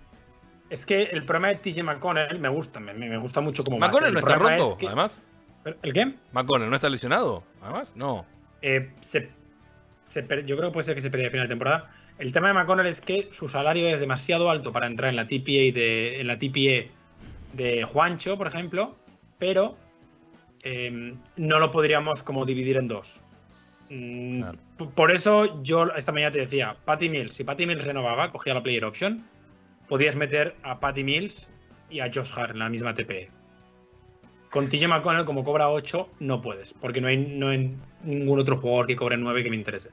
Es 0.73 0.87
que 0.87 1.03
el 1.03 1.25
problema 1.25 1.49
de 1.49 1.57
TJ 1.57 1.83
McConnell 1.83 2.39
me 2.39 2.49
gusta, 2.49 2.81
me, 2.81 2.95
me 2.95 3.19
gusta 3.19 3.41
mucho 3.43 3.63
como 3.63 3.79
McConnell 3.79 4.13
no 4.15 4.21
está 4.21 4.37
roto, 4.37 4.79
que, 4.79 4.87
además. 4.87 5.23
¿El 5.83 5.93
qué? 5.93 6.15
McConnell 6.33 6.71
no 6.71 6.77
está 6.77 6.89
lesionado, 6.89 7.45
además. 7.61 7.93
No. 7.95 8.25
Eh, 8.63 8.91
se, 9.01 9.31
se 10.07 10.23
per- 10.23 10.47
yo 10.47 10.57
creo 10.57 10.71
que 10.71 10.73
puede 10.73 10.85
ser 10.85 10.95
que 10.95 11.03
se 11.03 11.11
perdiera 11.11 11.29
a 11.29 11.31
final 11.33 11.47
de 11.47 11.53
temporada. 11.53 11.91
El 12.19 12.33
tema 12.33 12.49
de 12.49 12.55
McConnell 12.55 12.87
es 12.87 13.01
que 13.01 13.29
su 13.33 13.49
salario 13.49 13.87
es 13.89 14.01
demasiado 14.01 14.51
alto 14.51 14.73
para 14.73 14.87
entrar 14.87 15.11
en 15.11 15.17
la 15.17 15.27
TPA 15.27 15.73
de, 15.75 16.21
en 16.21 16.27
la 16.27 16.39
TPA 16.39 16.91
de 17.53 17.85
Juancho, 17.85 18.39
por 18.39 18.47
ejemplo, 18.47 18.97
pero 19.39 19.77
eh, 20.63 21.15
no 21.37 21.59
lo 21.59 21.71
podríamos 21.71 22.23
como 22.23 22.47
dividir 22.47 22.77
en 22.79 22.89
dos. 22.89 23.21
Mm, 23.91 24.41
Claro. 24.41 24.59
Por 24.95 25.11
eso 25.11 25.63
yo 25.63 25.87
esta 25.95 26.13
mañana 26.13 26.33
te 26.33 26.39
decía, 26.39 26.77
Patty 26.87 27.09
Mills, 27.11 27.35
si 27.35 27.45
Patty 27.45 27.67
Mills 27.67 27.85
renovaba, 27.85 28.31
cogía 28.33 28.55
la 28.55 28.63
player 28.63 28.85
option, 28.85 29.25
podías 29.93 30.17
meter 30.17 30.57
a 30.63 30.81
Patty 30.81 31.05
Mills 31.05 31.47
y 31.91 32.01
a 32.01 32.11
Josh 32.11 32.31
Hart 32.35 32.53
en 32.53 32.61
la 32.61 32.71
misma 32.71 32.95
TPE. 32.95 33.29
Con 34.49 34.71
TJ 34.71 34.89
McConnell, 34.89 35.27
como 35.27 35.45
cobra 35.45 35.69
8, 35.69 36.09
no 36.21 36.41
puedes, 36.41 36.73
porque 36.73 37.03
no 37.03 37.09
hay, 37.09 37.19
no 37.19 37.51
hay 37.51 37.77
ningún 38.03 38.39
otro 38.41 38.57
jugador 38.57 38.87
que 38.87 38.97
cobre 38.97 39.19
9 39.19 39.43
que 39.43 39.51
me 39.51 39.57
interese. 39.57 39.91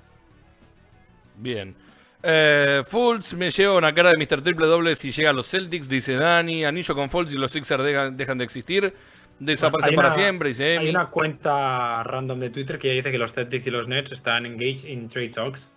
Bien. 1.35 1.75
Eh, 2.23 2.81
Fultz 2.87 3.33
me 3.33 3.49
lleva 3.49 3.75
una 3.75 3.93
cara 3.93 4.11
de 4.11 4.17
Mr. 4.17 4.41
Triple 4.41 4.67
Doble 4.67 4.95
si 4.95 5.11
llega 5.11 5.31
a 5.31 5.33
los 5.33 5.49
Celtics, 5.49 5.89
dice 5.89 6.13
Dani. 6.15 6.63
Anillo 6.63 6.95
con 6.95 7.09
Fultz 7.09 7.33
y 7.33 7.37
los 7.37 7.51
Sixers 7.51 7.83
dejan, 7.83 8.15
dejan 8.15 8.37
de 8.37 8.45
existir. 8.45 8.93
Desaparecen 9.37 9.95
para 9.95 10.07
una- 10.07 10.15
siempre, 10.15 10.47
dice 10.47 10.75
Emi. 10.75 10.85
Hay 10.85 10.91
una 10.91 11.07
cuenta 11.09 12.03
random 12.05 12.39
de 12.39 12.49
Twitter 12.51 12.79
que 12.79 12.91
dice 12.93 13.11
que 13.11 13.17
los 13.17 13.33
Celtics 13.33 13.67
y 13.67 13.69
los 13.69 13.89
Nets 13.89 14.13
están 14.13 14.45
engaged 14.45 14.87
in 14.87 15.09
trade 15.09 15.31
talks 15.31 15.75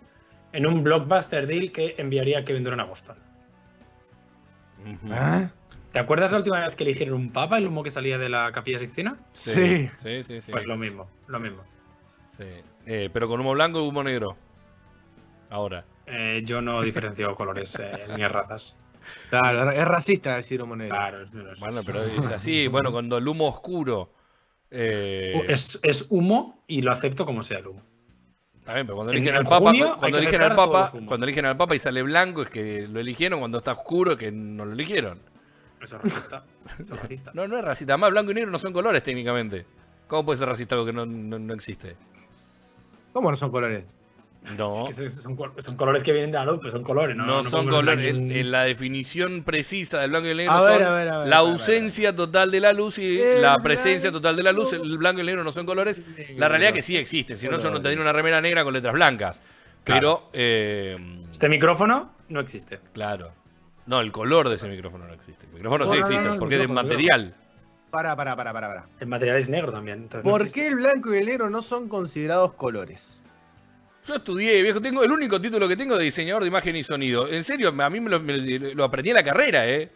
en 0.53 0.65
un 0.65 0.81
blockbuster 0.81 1.45
deal 1.45 1.73
que 1.73 1.95
enviaría 1.97 2.39
a 2.39 2.45
Kevin 2.45 2.63
Durant 2.63 2.81
a 2.83 2.85
Boston. 2.85 3.17
¿Ah? 5.11 5.49
¿Te 5.91 5.99
acuerdas 5.99 6.31
la 6.31 6.37
última 6.39 6.59
vez 6.59 6.75
que 6.75 6.83
eligieron 6.83 7.15
un 7.15 7.31
papa, 7.31 7.57
el 7.59 7.67
humo 7.67 7.83
que 7.83 7.91
salía 7.91 8.17
de 8.17 8.27
la 8.29 8.51
capilla 8.51 8.79
sixtina? 8.79 9.17
Sí, 9.33 9.89
sí, 9.97 10.23
sí. 10.23 10.41
sí. 10.41 10.51
Pues 10.51 10.65
lo 10.65 10.75
mismo, 10.75 11.07
lo 11.27 11.39
mismo. 11.39 11.63
Sí. 12.29 12.45
Eh, 12.85 13.09
pero 13.13 13.27
con 13.27 13.39
humo 13.39 13.51
blanco 13.53 13.79
y 13.83 13.87
humo 13.87 14.03
negro. 14.03 14.35
Ahora. 15.49 15.85
Eh, 16.07 16.41
yo 16.45 16.61
no 16.61 16.81
diferencio 16.81 17.35
colores 17.35 17.77
eh, 17.79 18.05
ni 18.17 18.25
razas. 18.27 18.75
Claro, 19.29 19.69
es 19.69 19.85
racista 19.85 20.37
decir 20.37 20.61
humo 20.63 20.75
negro. 20.75 20.95
Claro, 20.95 21.21
es, 21.23 21.35
es- 21.35 21.59
Bueno, 21.59 21.81
pero 21.85 22.03
es 22.03 22.25
así. 22.31 22.67
Bueno, 22.71 22.91
cuando 22.91 23.17
el 23.17 23.27
humo 23.27 23.47
oscuro. 23.47 24.11
eh, 24.71 25.43
es, 25.47 25.79
es 25.83 26.07
humo 26.09 26.63
y 26.67 26.81
lo 26.81 26.91
acepto 26.91 27.25
como 27.25 27.43
sea 27.43 27.59
el 27.59 27.67
humo. 27.67 27.81
Está 28.63 28.75
bien, 28.75 28.85
pero 28.87 28.95
cuando 28.95 29.11
En- 29.11 29.17
eligen 29.17 29.35
en 29.35 29.39
al 29.41 29.43
Papa, 29.45 29.73
cuando 29.99 30.17
eligen 30.17 30.41
al 30.41 30.55
Papa, 30.55 30.91
cuando 31.05 31.25
eligen 31.25 31.45
al 31.45 31.57
Papa 31.57 31.75
y 31.75 31.79
sale 31.79 32.01
blanco 32.01 32.43
es 32.43 32.49
que 32.49 32.87
lo 32.87 32.99
eligieron, 33.01 33.39
cuando 33.39 33.57
está 33.57 33.73
oscuro 33.73 34.13
es 34.13 34.17
que 34.17 34.31
no 34.31 34.63
lo 34.65 34.71
eligieron. 34.71 35.19
Eso 35.81 35.97
es 35.97 36.01
racista. 36.03 36.43
Eso 36.79 36.95
es 36.95 37.01
racista. 37.01 37.31
No, 37.35 37.45
no 37.45 37.57
es 37.57 37.65
racista. 37.65 37.93
Además, 37.93 38.11
blanco 38.11 38.31
y 38.31 38.35
negro 38.35 38.51
no 38.51 38.57
son 38.57 38.71
colores 38.71 39.03
técnicamente. 39.03 39.65
¿Cómo 40.07 40.23
puede 40.25 40.37
ser 40.37 40.47
racista 40.47 40.75
algo 40.75 40.85
que 40.85 40.93
no, 40.93 41.05
no- 41.05 41.39
no 41.39 41.53
existe? 41.53 41.97
¿Cómo 43.11 43.29
no 43.31 43.35
son 43.37 43.51
colores? 43.51 43.83
No, 44.57 44.89
Es 44.89 44.97
que 44.97 45.09
son, 45.09 45.35
colores 45.77 46.03
que 46.03 46.11
vienen 46.11 46.31
de 46.31 46.37
la 46.37 46.45
luz, 46.45 46.57
pero 46.59 46.71
son 46.71 46.83
colores, 46.83 47.15
¿no? 47.15 47.25
no, 47.25 47.37
No 47.41 47.49
son 47.49 47.67
colores. 47.69 48.13
En, 48.13 48.51
la 48.51 48.63
definición 48.63 49.43
precisa 49.43 49.99
del 50.01 50.09
blanco 50.11 50.27
y 50.27 50.31
el 50.31 50.37
negro 50.37 50.53
A 50.53 50.59
son 50.59 50.67
ver, 50.69 50.83
a 50.83 50.93
ver, 50.93 50.95
a 50.95 50.95
ver, 50.95 51.07
la 51.07 51.13
a 51.15 51.19
ver, 51.19 51.33
a 51.33 51.41
ver. 51.43 51.51
ausencia 51.53 52.13
total 52.15 52.51
de 52.51 52.59
la 52.59 52.73
luz 52.73 52.99
y 52.99 53.21
El 53.21 53.41
la 53.41 53.57
presencia 53.63 54.09
blanco- 54.09 54.21
total 54.21 54.35
de 54.35 54.43
la 54.43 54.51
luz. 54.51 54.73
El 54.73 54.97
blanco 54.97 55.19
y 55.19 55.21
el 55.21 55.27
negro 55.27 55.43
no 55.43 55.51
son 55.51 55.65
colores. 55.65 56.01
La 56.35 56.49
realidad 56.49 56.69
es 56.71 56.75
que 56.75 56.81
sí 56.81 56.97
existen. 56.97 57.37
Si 57.37 57.47
no, 57.47 57.57
yo 57.57 57.69
no 57.71 57.81
tendría 57.81 58.01
una 58.01 58.11
remera 58.13 58.41
negra 58.41 58.63
con 58.63 58.73
letras 58.73 58.93
blancas. 58.93 59.41
Pero, 59.85 60.29
eh, 60.33 60.97
Este 61.31 61.47
micrófono 61.49 62.13
no 62.29 62.39
existe. 62.39 62.79
claro. 62.93 63.31
No, 63.85 63.99
el 63.99 64.11
color 64.13 64.47
de 64.47 64.55
ese 64.55 64.67
micrófono 64.69 65.05
no 65.07 65.13
existe. 65.13 65.45
El 65.47 65.53
micrófono 65.55 65.83
No, 65.85 65.91
sí 65.91 65.97
existe 65.97 66.23
no, 66.23 66.39
porque 66.39 66.55
es 66.55 66.61
de 66.61 66.67
material. 66.69 67.35
Para, 67.91 68.15
para, 68.15 68.35
para, 68.35 68.53
para, 68.53 68.67
para. 68.69 68.85
El 68.99 69.07
material 69.07 69.37
es 69.37 69.49
negro 69.49 69.71
también. 69.73 70.07
¿Por 70.23 70.41
existe. 70.41 70.61
qué 70.61 70.67
el 70.67 70.75
blanco 70.75 71.13
y 71.13 71.17
el 71.17 71.25
negro 71.25 71.49
no 71.49 71.61
son 71.61 71.89
considerados 71.89 72.53
colores? 72.53 73.21
Yo 74.05 74.15
estudié, 74.15 74.61
viejo, 74.61 74.81
tengo 74.81 75.01
el 75.01 75.11
único 75.11 75.39
título 75.39 75.65
que 75.65 75.77
tengo 75.77 75.97
de 75.97 76.03
diseñador 76.03 76.43
de 76.43 76.49
imagen 76.49 76.75
y 76.75 76.83
sonido. 76.83 77.25
En 77.29 77.41
serio, 77.41 77.69
a 77.69 77.89
mí 77.89 78.01
me 78.01 78.09
lo, 78.09 78.83
aprendí 78.83 79.11
en 79.11 79.15
la 79.15 79.23
carrera, 79.23 79.65
¿eh? 79.69 79.89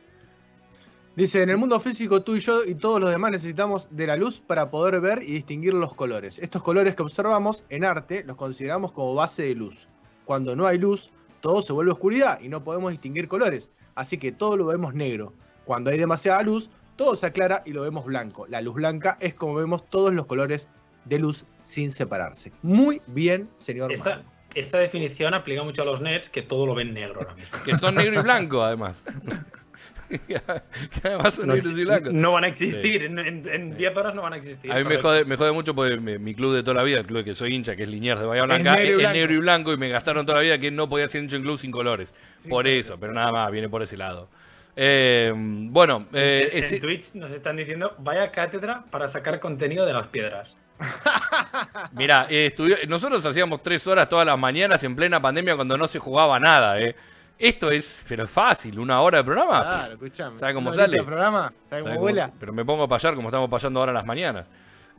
Dice, 1.17 1.41
en 1.41 1.49
el 1.49 1.57
mundo 1.57 1.77
físico 1.81 2.21
tú 2.21 2.37
y 2.37 2.39
yo 2.39 2.63
y 2.63 2.75
todos 2.75 3.01
los 3.01 3.09
demás 3.09 3.31
necesitamos 3.31 3.89
de 3.91 4.07
la 4.07 4.15
luz 4.15 4.39
para 4.39 4.71
poder 4.71 5.01
ver 5.01 5.23
y 5.23 5.33
distinguir 5.33 5.73
los 5.73 5.93
colores. 5.93 6.39
Estos 6.39 6.63
colores 6.63 6.95
que 6.95 7.03
observamos 7.03 7.65
en 7.67 7.83
arte 7.83 8.23
los 8.23 8.37
consideramos 8.37 8.93
como 8.93 9.13
base 9.13 9.43
de 9.43 9.55
luz. 9.55 9.89
Cuando 10.23 10.55
no 10.55 10.65
hay 10.65 10.77
luz, 10.77 11.09
todo 11.41 11.61
se 11.61 11.73
vuelve 11.73 11.91
oscuridad 11.91 12.39
y 12.39 12.47
no 12.47 12.63
podemos 12.63 12.91
distinguir 12.91 13.27
colores. 13.27 13.71
Así 13.95 14.17
que 14.17 14.31
todo 14.31 14.55
lo 14.55 14.67
vemos 14.67 14.93
negro. 14.93 15.33
Cuando 15.65 15.89
hay 15.89 15.97
demasiada 15.97 16.43
luz, 16.43 16.69
todo 16.95 17.15
se 17.15 17.25
aclara 17.25 17.61
y 17.65 17.73
lo 17.73 17.81
vemos 17.81 18.05
blanco. 18.05 18.47
La 18.47 18.61
luz 18.61 18.75
blanca 18.75 19.17
es 19.19 19.33
como 19.33 19.55
vemos 19.55 19.89
todos 19.89 20.13
los 20.13 20.27
colores 20.27 20.69
de 21.07 21.19
luz 21.19 21.45
sin 21.61 21.91
separarse. 21.91 22.51
Muy 22.61 23.01
bien, 23.07 23.49
señor. 23.57 23.91
Esa, 23.91 24.23
esa 24.55 24.79
definición 24.79 25.33
aplica 25.33 25.63
mucho 25.63 25.81
a 25.81 25.85
los 25.85 26.01
Nets, 26.01 26.29
que 26.29 26.41
todo 26.41 26.65
lo 26.65 26.75
ven 26.75 26.93
negro 26.93 27.19
ahora 27.21 27.35
mismo. 27.35 27.57
Que 27.63 27.75
son 27.75 27.95
negro 27.95 28.19
y 28.19 28.23
blanco, 28.23 28.63
además. 28.63 29.05
que 30.09 30.39
además 31.03 31.33
son 31.33 31.47
No, 31.47 31.55
negros 31.55 31.77
y 31.77 31.83
blancos. 31.83 32.13
no 32.13 32.31
van 32.31 32.45
a 32.45 32.47
existir, 32.47 33.03
en- 33.03 33.19
en 33.19 33.45
en 33.45 33.75
10 33.75 33.97
horas 33.97 34.15
no 34.15 34.21
van 34.21 34.31
a 34.33 34.37
existir. 34.37 34.71
A 34.71 34.77
mí 34.77 34.85
me 34.85 34.97
jode, 34.99 35.25
me 35.25 35.35
jode 35.35 35.51
mucho 35.51 35.75
porque 35.75 35.97
mi, 35.97 36.17
mi 36.17 36.33
club 36.33 36.53
de 36.55 36.63
toda 36.63 36.75
la 36.75 36.83
vida, 36.83 36.99
el 36.99 37.05
club 37.05 37.25
que 37.25 37.35
soy 37.35 37.53
hincha, 37.53 37.75
que 37.75 37.83
es 37.83 37.89
Liniers 37.89 38.21
de 38.21 38.25
Bahía 38.25 38.43
Blanca, 38.43 38.75
es, 38.75 38.79
negro 38.79 38.89
y 38.89 38.91
es 38.93 38.97
blanco. 38.99 39.13
negro 39.17 39.33
y 39.33 39.37
blanco 39.39 39.73
y 39.73 39.77
me 39.77 39.89
gastaron 39.89 40.25
toda 40.25 40.37
la 40.37 40.43
vida 40.43 40.57
que 40.59 40.71
no 40.71 40.87
podía 40.87 41.09
ser 41.09 41.23
hincha 41.23 41.35
en 41.35 41.41
club 41.41 41.57
sin 41.57 41.71
colores. 41.71 42.13
Sí, 42.37 42.47
por 42.47 42.67
eso, 42.67 42.97
pero 42.97 43.11
nada 43.11 43.33
más, 43.33 43.51
viene 43.51 43.67
por 43.67 43.81
ese 43.83 43.97
lado. 43.97 44.29
Eh, 44.77 45.33
bueno, 45.35 46.07
eh, 46.13 46.51
En- 46.53 46.59
ese- 46.59 46.75
En 46.75 46.81
Twitch 46.81 47.13
nos 47.15 47.31
están 47.31 47.57
diciendo, 47.57 47.93
vaya 47.99 48.31
cátedra 48.31 48.85
para 48.89 49.09
sacar 49.09 49.41
contenido 49.41 49.85
de 49.85 49.91
las 49.91 50.07
piedras. 50.07 50.55
Mira, 51.93 52.27
eh, 52.29 52.55
nosotros 52.87 53.25
hacíamos 53.25 53.61
tres 53.61 53.85
horas 53.87 54.07
todas 54.07 54.25
las 54.25 54.37
mañanas 54.37 54.83
en 54.83 54.95
plena 54.95 55.21
pandemia 55.21 55.55
cuando 55.55 55.77
no 55.77 55.87
se 55.87 55.99
jugaba 55.99 56.39
nada, 56.39 56.79
¿eh? 56.79 56.95
Esto 57.39 57.69
es, 57.69 58.03
pero 58.07 58.23
es 58.23 58.29
fácil, 58.29 58.79
una 58.79 58.99
hora 59.01 59.19
de 59.19 59.23
programa. 59.23 59.61
Claro, 59.61 59.93
escuchame. 59.93 60.37
¿Sabe 60.37 60.53
cómo 60.55 60.69
¿Una 60.69 60.75
horita 60.75 60.91
sale? 60.97 61.03
programa? 61.03 61.53
¿Sabe 61.69 61.81
¿Sabe 61.81 61.93
cómo 61.95 62.01
vuela? 62.01 62.31
Pero 62.39 62.51
me 62.53 62.65
pongo 62.65 62.83
a 62.83 62.87
payar 62.87 63.13
como 63.13 63.29
estamos 63.29 63.49
payando 63.49 63.79
ahora 63.79 63.91
en 63.91 63.95
las 63.95 64.05
mañanas. 64.05 64.45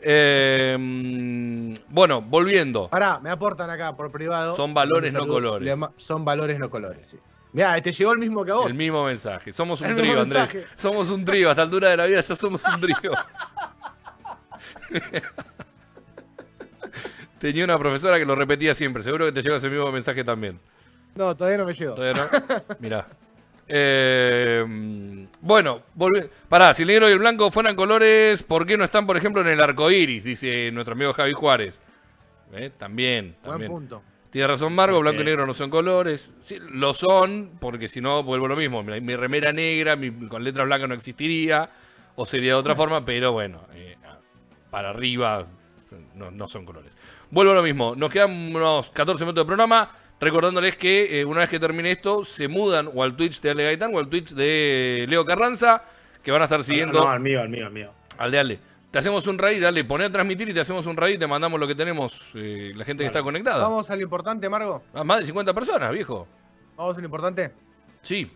Eh, 0.01 0.77
mm, 0.79 1.75
bueno, 1.89 2.23
volviendo. 2.23 2.89
Pará, 2.89 3.19
me 3.19 3.31
aportan 3.31 3.69
acá 3.71 3.97
por 3.97 4.13
privado. 4.13 4.55
Son 4.55 4.73
valores, 4.73 5.13
no 5.13 5.27
colores. 5.27 5.77
Son 5.97 6.25
valores, 6.25 6.61
no 6.61 6.71
colores, 6.71 7.09
sí. 7.09 7.19
Mirá, 7.53 7.81
te 7.81 7.93
llegó 7.93 8.13
el 8.13 8.19
mismo 8.19 8.45
que 8.45 8.53
a 8.53 8.55
vos. 8.55 8.67
El 8.67 8.75
mismo 8.75 9.05
mensaje. 9.05 9.53
Somos 9.53 9.81
un 9.83 9.97
trío, 9.97 10.21
Andrés. 10.21 10.55
mensaje. 10.55 10.67
Somos 10.77 11.11
un 11.11 11.25
trío. 11.25 11.49
A 11.49 11.53
esta 11.53 11.63
altura 11.63 11.89
de 11.89 11.97
la 11.97 12.07
vida 12.07 12.21
ya 12.21 12.37
somos 12.37 12.63
un 12.65 12.81
trío. 12.81 13.13
Tenía 17.39 17.65
una 17.65 17.79
profesora 17.79 18.19
que 18.19 18.25
lo 18.25 18.35
repetía 18.35 18.75
siempre. 18.75 19.03
Seguro 19.03 19.27
que 19.27 19.33
te 19.33 19.43
llegó 19.43 19.57
ese 19.57 19.69
mismo 19.69 19.91
mensaje 19.93 20.25
también. 20.25 20.59
No, 21.15 21.37
todavía 21.37 21.59
no 21.59 21.65
me 21.65 21.75
llegó. 21.75 21.95
¿Todavía 21.95 22.25
no? 22.25 22.77
Mirá. 22.81 23.07
Eh, 23.71 24.65
bueno, 25.41 25.83
pará, 26.49 26.73
si 26.75 26.83
el 26.83 26.89
negro 26.89 27.09
y 27.09 27.13
el 27.13 27.19
blanco 27.19 27.51
fueran 27.51 27.77
colores, 27.77 28.43
¿por 28.43 28.67
qué 28.67 28.77
no 28.77 28.85
están, 28.85 29.07
por 29.07 29.17
ejemplo, 29.17 29.43
en 29.43 29.49
el 29.49 29.61
arco 29.63 29.91
iris? 29.91 30.25
Dice 30.25 30.71
nuestro 30.73 30.95
amigo 30.95 31.13
Javi 31.13 31.33
Juárez. 31.33 31.81
¿Eh? 32.55 32.71
También, 32.77 33.37
Buen 33.43 33.53
también. 33.53 33.71
punto. 33.71 34.03
Tiene 34.31 34.47
razón 34.49 34.75
Margo, 34.75 35.01
blanco 35.01 35.23
y 35.23 35.25
negro 35.25 35.47
no 35.47 35.55
son 35.55 35.71
colores. 35.71 36.33
Sí, 36.41 36.59
lo 36.71 36.93
son, 36.95 37.53
porque 37.61 37.89
si 37.89 38.01
no, 38.01 38.23
vuelvo 38.23 38.47
a 38.47 38.51
lo 38.51 38.57
mismo. 38.57 38.83
Mi, 38.83 39.01
mi 39.01 39.17
remera 39.17 39.53
negra 39.53 39.97
mi- 39.97 40.29
con 40.29 40.43
letras 40.45 40.67
blancas 40.67 40.89
no 40.89 40.95
existiría, 40.95 41.69
o 42.17 42.25
sería 42.27 42.53
de 42.53 42.59
otra 42.59 42.75
forma, 42.75 43.05
pero 43.05 43.33
bueno, 43.33 43.63
eh, 43.75 43.97
para 44.71 44.91
arriba 44.91 45.47
no, 46.15 46.31
no 46.31 46.49
son 46.49 46.65
colores. 46.67 46.93
Vuelvo 47.31 47.53
a 47.53 47.57
lo 47.57 47.63
mismo, 47.63 47.95
nos 47.95 48.11
quedan 48.11 48.31
unos 48.55 48.91
14 48.91 49.25
minutos 49.25 49.45
de 49.45 49.47
programa, 49.47 49.91
recordándoles 50.19 50.77
que 50.77 51.21
eh, 51.21 51.25
una 51.25 51.41
vez 51.41 51.51
que 51.51 51.61
termine 51.61 51.91
esto, 51.91 52.25
se 52.25 52.49
mudan 52.49 52.89
o 52.95 53.03
al 53.03 53.17
Twitch 53.17 53.41
de 53.41 53.51
Ale 53.51 53.65
Gaitán 53.65 53.95
o 53.95 53.99
al 53.99 54.09
Twitch 54.09 54.31
de 54.33 55.05
Leo 55.09 55.25
Carranza, 55.27 55.83
que 56.23 56.31
van 56.31 56.41
a 56.41 56.45
estar 56.45 56.65
siguiendo 56.65 57.01
No, 57.01 57.09
al 57.09 57.21
mío, 57.21 57.41
al 57.43 57.49
mío, 57.51 57.67
al 57.67 57.73
mío. 57.73 57.91
al 58.17 58.31
de 58.31 58.39
Ale. 58.39 58.59
Te 58.91 58.99
hacemos 58.99 59.27
un 59.27 59.37
raid, 59.37 59.63
dale, 59.63 59.85
poné 59.85 60.07
a 60.07 60.11
transmitir 60.11 60.49
y 60.49 60.55
te 60.55 60.61
hacemos 60.61 60.87
un 60.87 60.97
raid 60.97 61.17
y 61.17 61.19
te 61.19 61.27
mandamos 61.27 61.61
lo 61.61 61.67
que 61.67 61.75
tenemos, 61.75 62.33
eh, 62.35 62.73
la 62.75 62.87
gente 62.87 63.03
que 63.03 63.09
está 63.09 63.23
conectada. 63.23 63.59
Vamos 63.59 63.91
a 63.91 63.97
lo 63.97 64.03
importante, 64.03 64.49
Margo. 64.49 64.83
Ah, 64.95 65.05
más 65.05 65.21
de 65.21 65.27
50 65.27 65.53
personas, 65.53 65.93
viejo. 65.93 66.27
Vamos 66.75 66.97
a 66.97 66.99
lo 66.99 67.05
importante. 67.05 67.53
Sí. 68.01 68.31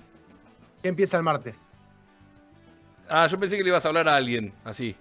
¿Qué 0.83 0.89
empieza 0.89 1.17
el 1.17 1.23
martes? 1.23 1.67
Ah, 3.09 3.27
yo 3.27 3.41
pensé 3.41 3.57
que 3.57 3.63
le 3.63 3.71
ibas 3.71 3.85
a 3.87 3.89
hablar 3.89 4.07
a 4.09 4.17
alguien, 4.17 4.53
así. 4.65 4.95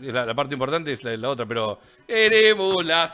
La, 0.00 0.26
la 0.26 0.34
parte 0.34 0.54
importante 0.54 0.92
es 0.92 1.02
la, 1.04 1.16
la 1.16 1.28
otra, 1.30 1.46
pero. 1.46 1.78
Queremos 2.06 2.84
la 2.84 3.06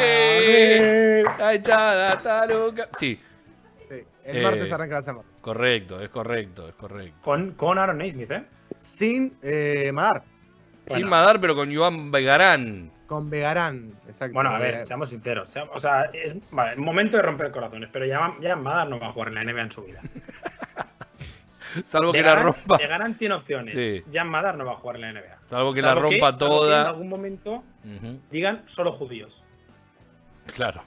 sabe. 0.00 1.22
La 1.38 1.54
echada 1.54 2.12
está 2.14 2.46
loca. 2.46 2.88
Sí, 2.98 3.18
Sí, 3.88 4.04
el 4.24 4.36
Eh, 4.38 4.42
martes 4.42 4.70
arranca 4.72 4.94
la 4.96 5.02
semana. 5.02 5.24
correcto, 5.40 6.00
es 6.00 6.08
correcto, 6.10 6.68
es 6.68 6.74
correcto. 6.74 7.18
Con, 7.22 7.52
con 7.52 7.78
Aaron 7.78 7.98
Naismith, 7.98 8.30
¿eh? 8.30 8.44
Sin 8.80 9.36
eh, 9.42 9.90
Madar, 9.92 10.22
Sin 10.86 10.94
Bueno. 10.96 11.08
Madar, 11.10 11.40
pero 11.40 11.54
con 11.56 11.74
Joan 11.74 12.10
Vegarán. 12.10 12.90
con 13.06 13.28
Vegarán. 13.28 13.92
Exacto. 14.06 14.32
Bueno, 14.34 14.50
a 14.50 14.58
ver, 14.58 14.82
seamos 14.82 15.10
sinceros. 15.10 15.54
o 15.74 15.80
sea, 15.80 16.04
es 16.12 16.36
vale, 16.52 16.76
momento 16.76 17.16
de 17.16 17.22
romper 17.24 17.50
corazones, 17.50 17.90
pero 17.92 18.06
ya, 18.06 18.34
ya 18.40 18.54
Madar 18.56 18.88
no 18.88 19.00
va 19.00 19.08
a 19.08 19.12
jugar 19.12 19.28
en 19.28 19.34
la 19.34 19.44
NBA 19.44 19.62
en 19.62 19.70
su 19.72 19.82
vida. 19.84 20.00
Salvo 21.84 22.12
que 22.12 22.22
la 22.22 22.36
rompa. 22.36 22.76
Vegaran 22.78 23.16
tiene 23.16 23.34
opciones. 23.34 23.72
Sí. 23.72 24.02
Jan 24.12 24.28
Madar 24.30 24.56
no 24.56 24.64
va 24.64 24.72
a 24.72 24.76
jugar 24.76 24.96
en 24.96 25.02
la 25.02 25.12
NBA. 25.12 25.38
Salvo 25.44 25.72
que 25.72 25.80
Salvo 25.80 25.94
la 25.94 26.08
rompa 26.08 26.32
salvo 26.38 26.38
que 26.38 26.44
en 26.44 26.70
toda. 26.70 26.88
algún 26.88 27.08
momento 27.08 27.64
digan 28.30 28.62
solo 28.66 28.92
judíos. 28.92 29.42
Claro. 30.54 30.82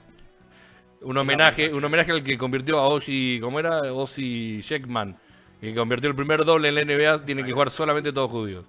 Un 1.02 1.16
homenaje, 1.18 1.72
un 1.72 1.84
homenaje 1.84 2.12
al 2.12 2.22
que 2.24 2.38
convirtió 2.38 2.78
a 2.78 2.88
Oshi, 2.88 3.38
¿cómo 3.40 3.58
era? 3.60 3.80
Osi 3.92 4.60
Sheckman. 4.60 5.16
Que 5.60 5.74
convirtió 5.74 6.08
el 6.10 6.16
primer 6.16 6.44
doble 6.44 6.68
en 6.68 6.74
la 6.74 6.80
NBA, 6.84 7.24
tienen 7.24 7.44
que 7.46 7.52
jugar 7.52 7.70
solamente 7.70 8.12
todos 8.12 8.30
judíos. 8.30 8.66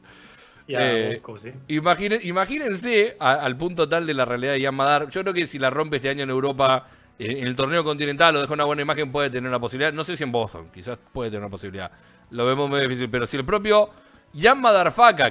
Eh, 0.68 1.11
Wonko, 1.16 1.38
sí. 1.38 1.51
Imagine- 1.68 2.20
imagínense 2.24 3.16
a- 3.20 3.34
al 3.36 3.55
punto 3.55 3.88
tal 3.88 4.07
de 4.07 4.13
la 4.13 4.26
realidad 4.26 4.53
de 4.53 4.63
Jan 4.63 4.76
Madar. 4.76 5.09
Yo 5.09 5.22
creo 5.22 5.34
que 5.34 5.45
si 5.47 5.59
la 5.59 5.70
rompe 5.70 5.97
este 5.97 6.09
año 6.09 6.24
en 6.24 6.30
Europa, 6.30 6.88
en 7.20 7.47
el 7.47 7.55
torneo 7.55 7.84
continental, 7.84 8.36
o 8.36 8.41
deja 8.41 8.53
una 8.53 8.66
buena 8.66 8.82
imagen, 8.82 9.11
puede 9.11 9.30
tener 9.30 9.47
una 9.49 9.59
posibilidad. 9.59 9.93
No 9.93 10.03
sé 10.03 10.16
si 10.18 10.24
en 10.24 10.32
Boston, 10.32 10.70
quizás 10.74 10.99
puede 11.13 11.30
tener 11.30 11.41
una 11.41 11.51
posibilidad. 11.51 11.91
Lo 12.32 12.45
vemos 12.45 12.70
muy 12.70 12.82
difícil. 12.82 13.09
Pero 13.09 13.26
si 13.28 13.38
el 13.38 13.45
propio 13.45 13.89
Jan 14.38 14.61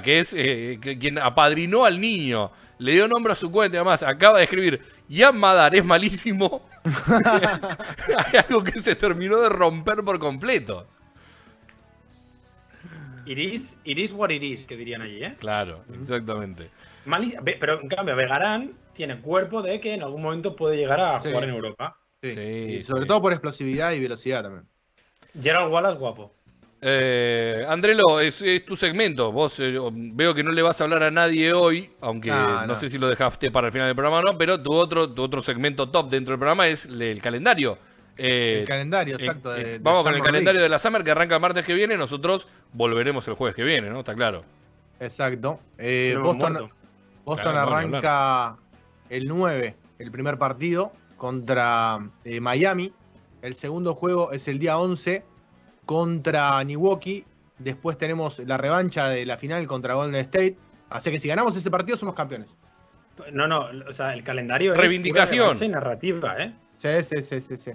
que 0.01 0.19
es 0.19 0.33
eh, 0.33 0.79
que- 0.81 0.97
quien 0.97 1.19
apadrinó 1.19 1.85
al 1.85 2.01
niño, 2.01 2.51
le 2.79 2.93
dio 2.93 3.07
nombre 3.07 3.33
a 3.33 3.35
su 3.35 3.51
cuenta 3.51 3.75
y 3.75 3.79
además 3.79 4.01
acaba 4.03 4.37
de 4.39 4.45
escribir 4.45 4.81
Jan 5.09 5.37
Madar 5.37 5.75
es 5.75 5.85
malísimo. 5.85 6.67
Hay 7.07 8.39
algo 8.47 8.63
que 8.63 8.79
se 8.79 8.95
terminó 8.95 9.39
de 9.41 9.49
romper 9.49 10.03
por 10.03 10.17
completo. 10.17 10.87
Iris, 13.27 13.77
Iris 13.83 14.11
what 14.11 14.29
Iris, 14.29 14.65
que 14.65 14.77
dirían 14.77 15.01
allí, 15.01 15.23
¿eh? 15.23 15.35
Claro, 15.39 15.83
exactamente. 15.99 16.69
Pero 17.59 17.81
en 17.81 17.87
cambio, 17.87 18.15
Vegarán 18.15 18.73
tiene 18.93 19.19
cuerpo 19.21 19.61
de 19.61 19.79
que 19.79 19.93
en 19.93 20.01
algún 20.03 20.21
momento 20.21 20.55
puede 20.55 20.77
llegar 20.77 20.99
a 20.99 21.19
Sí. 21.21 21.29
jugar 21.29 21.43
en 21.45 21.49
Europa. 21.51 21.97
sí. 22.21 22.31
Sí, 22.31 22.41
Y 22.41 22.83
sobre 22.83 23.03
sí. 23.03 23.07
todo 23.07 23.21
por 23.21 23.33
explosividad 23.33 23.91
y 23.91 23.99
velocidad 23.99 24.41
también. 24.43 24.65
Gerald 25.39 25.71
Wallace, 25.71 25.97
guapo. 25.99 26.33
Eh, 26.81 27.65
Andrelo, 27.67 28.19
es, 28.19 28.41
es 28.41 28.63
tu 28.65 28.75
segmento. 28.75 29.31
Vos 29.31 29.59
eh, 29.59 29.77
veo 29.91 30.33
que 30.33 30.43
no 30.43 30.51
le 30.51 30.61
vas 30.61 30.79
a 30.79 30.83
hablar 30.83 31.03
a 31.03 31.11
nadie 31.11 31.53
hoy, 31.53 31.89
aunque 32.01 32.29
No, 32.29 32.47
no, 32.61 32.67
no. 32.67 32.75
sé 32.75 32.89
si 32.89 32.97
lo 32.97 33.07
dejaste 33.07 33.49
para 33.51 33.67
el 33.67 33.73
final 33.73 33.87
del 33.87 33.95
programa 33.95 34.19
o 34.19 34.21
no, 34.21 34.37
pero 34.37 34.61
tu 34.61 34.73
otro, 34.73 35.09
tu 35.11 35.21
otro 35.23 35.41
segmento 35.41 35.89
top 35.89 36.09
dentro 36.09 36.33
del 36.33 36.39
programa 36.39 36.67
es 36.67 36.85
el 36.85 37.21
calendario. 37.21 37.77
Eh, 38.17 38.59
el 38.61 38.67
calendario, 38.67 39.15
eh, 39.17 39.21
exacto. 39.21 39.55
eh, 39.55 39.63
de- 39.63 39.71
de 39.73 39.79
vamos 39.79 40.03
con 40.03 40.13
el 40.13 40.21
calendario 40.21 40.59
League. 40.59 40.63
de 40.63 40.69
la 40.69 40.79
Summer 40.79 41.03
que 41.03 41.11
arranca 41.11 41.35
el 41.35 41.41
martes 41.41 41.65
que 41.65 41.73
viene. 41.73 41.97
Nosotros 41.97 42.47
volveremos 42.73 43.27
el 43.27 43.33
jueves 43.35 43.55
que 43.55 43.63
viene, 43.63 43.89
¿no? 43.89 43.99
Está 43.99 44.13
claro. 44.15 44.43
Exacto. 44.99 45.59
Eh, 45.77 46.15
Boston. 46.21 46.71
Boston 47.25 47.51
Claro, 47.51 47.71
no, 47.71 47.81
ni 47.81 47.87
arranca 47.97 48.57
el 49.09 49.27
9, 49.27 49.75
el 49.99 50.11
primer 50.11 50.37
partido, 50.37 50.93
contra 51.17 51.99
eh, 52.23 52.39
Miami. 52.39 52.93
El 53.41 53.55
segundo 53.55 53.93
juego 53.93 54.31
es 54.31 54.47
el 54.47 54.59
día 54.59 54.77
11 54.77 55.23
contra 55.85 56.63
Milwaukee. 56.63 57.25
Después 57.57 57.97
tenemos 57.97 58.39
la 58.39 58.57
revancha 58.57 59.09
de 59.09 59.25
la 59.25 59.37
final 59.37 59.65
contra 59.67 59.95
Golden 59.95 60.21
State. 60.21 60.57
Así 60.89 61.11
que 61.11 61.19
si 61.19 61.27
ganamos 61.27 61.55
ese 61.57 61.71
partido 61.71 61.97
somos 61.97 62.15
campeones. 62.15 62.49
No, 63.31 63.47
no, 63.47 63.69
o 63.87 63.93
sea, 63.93 64.13
el 64.13 64.23
calendario 64.23 64.73
es 64.73 64.79
Reivindicación. 64.79 65.55
y 65.63 65.69
narrativa, 65.69 66.35
¿eh? 66.37 66.53
Sí, 66.77 67.03
sí, 67.03 67.21
sí, 67.21 67.41
sí. 67.41 67.57
sí. 67.57 67.71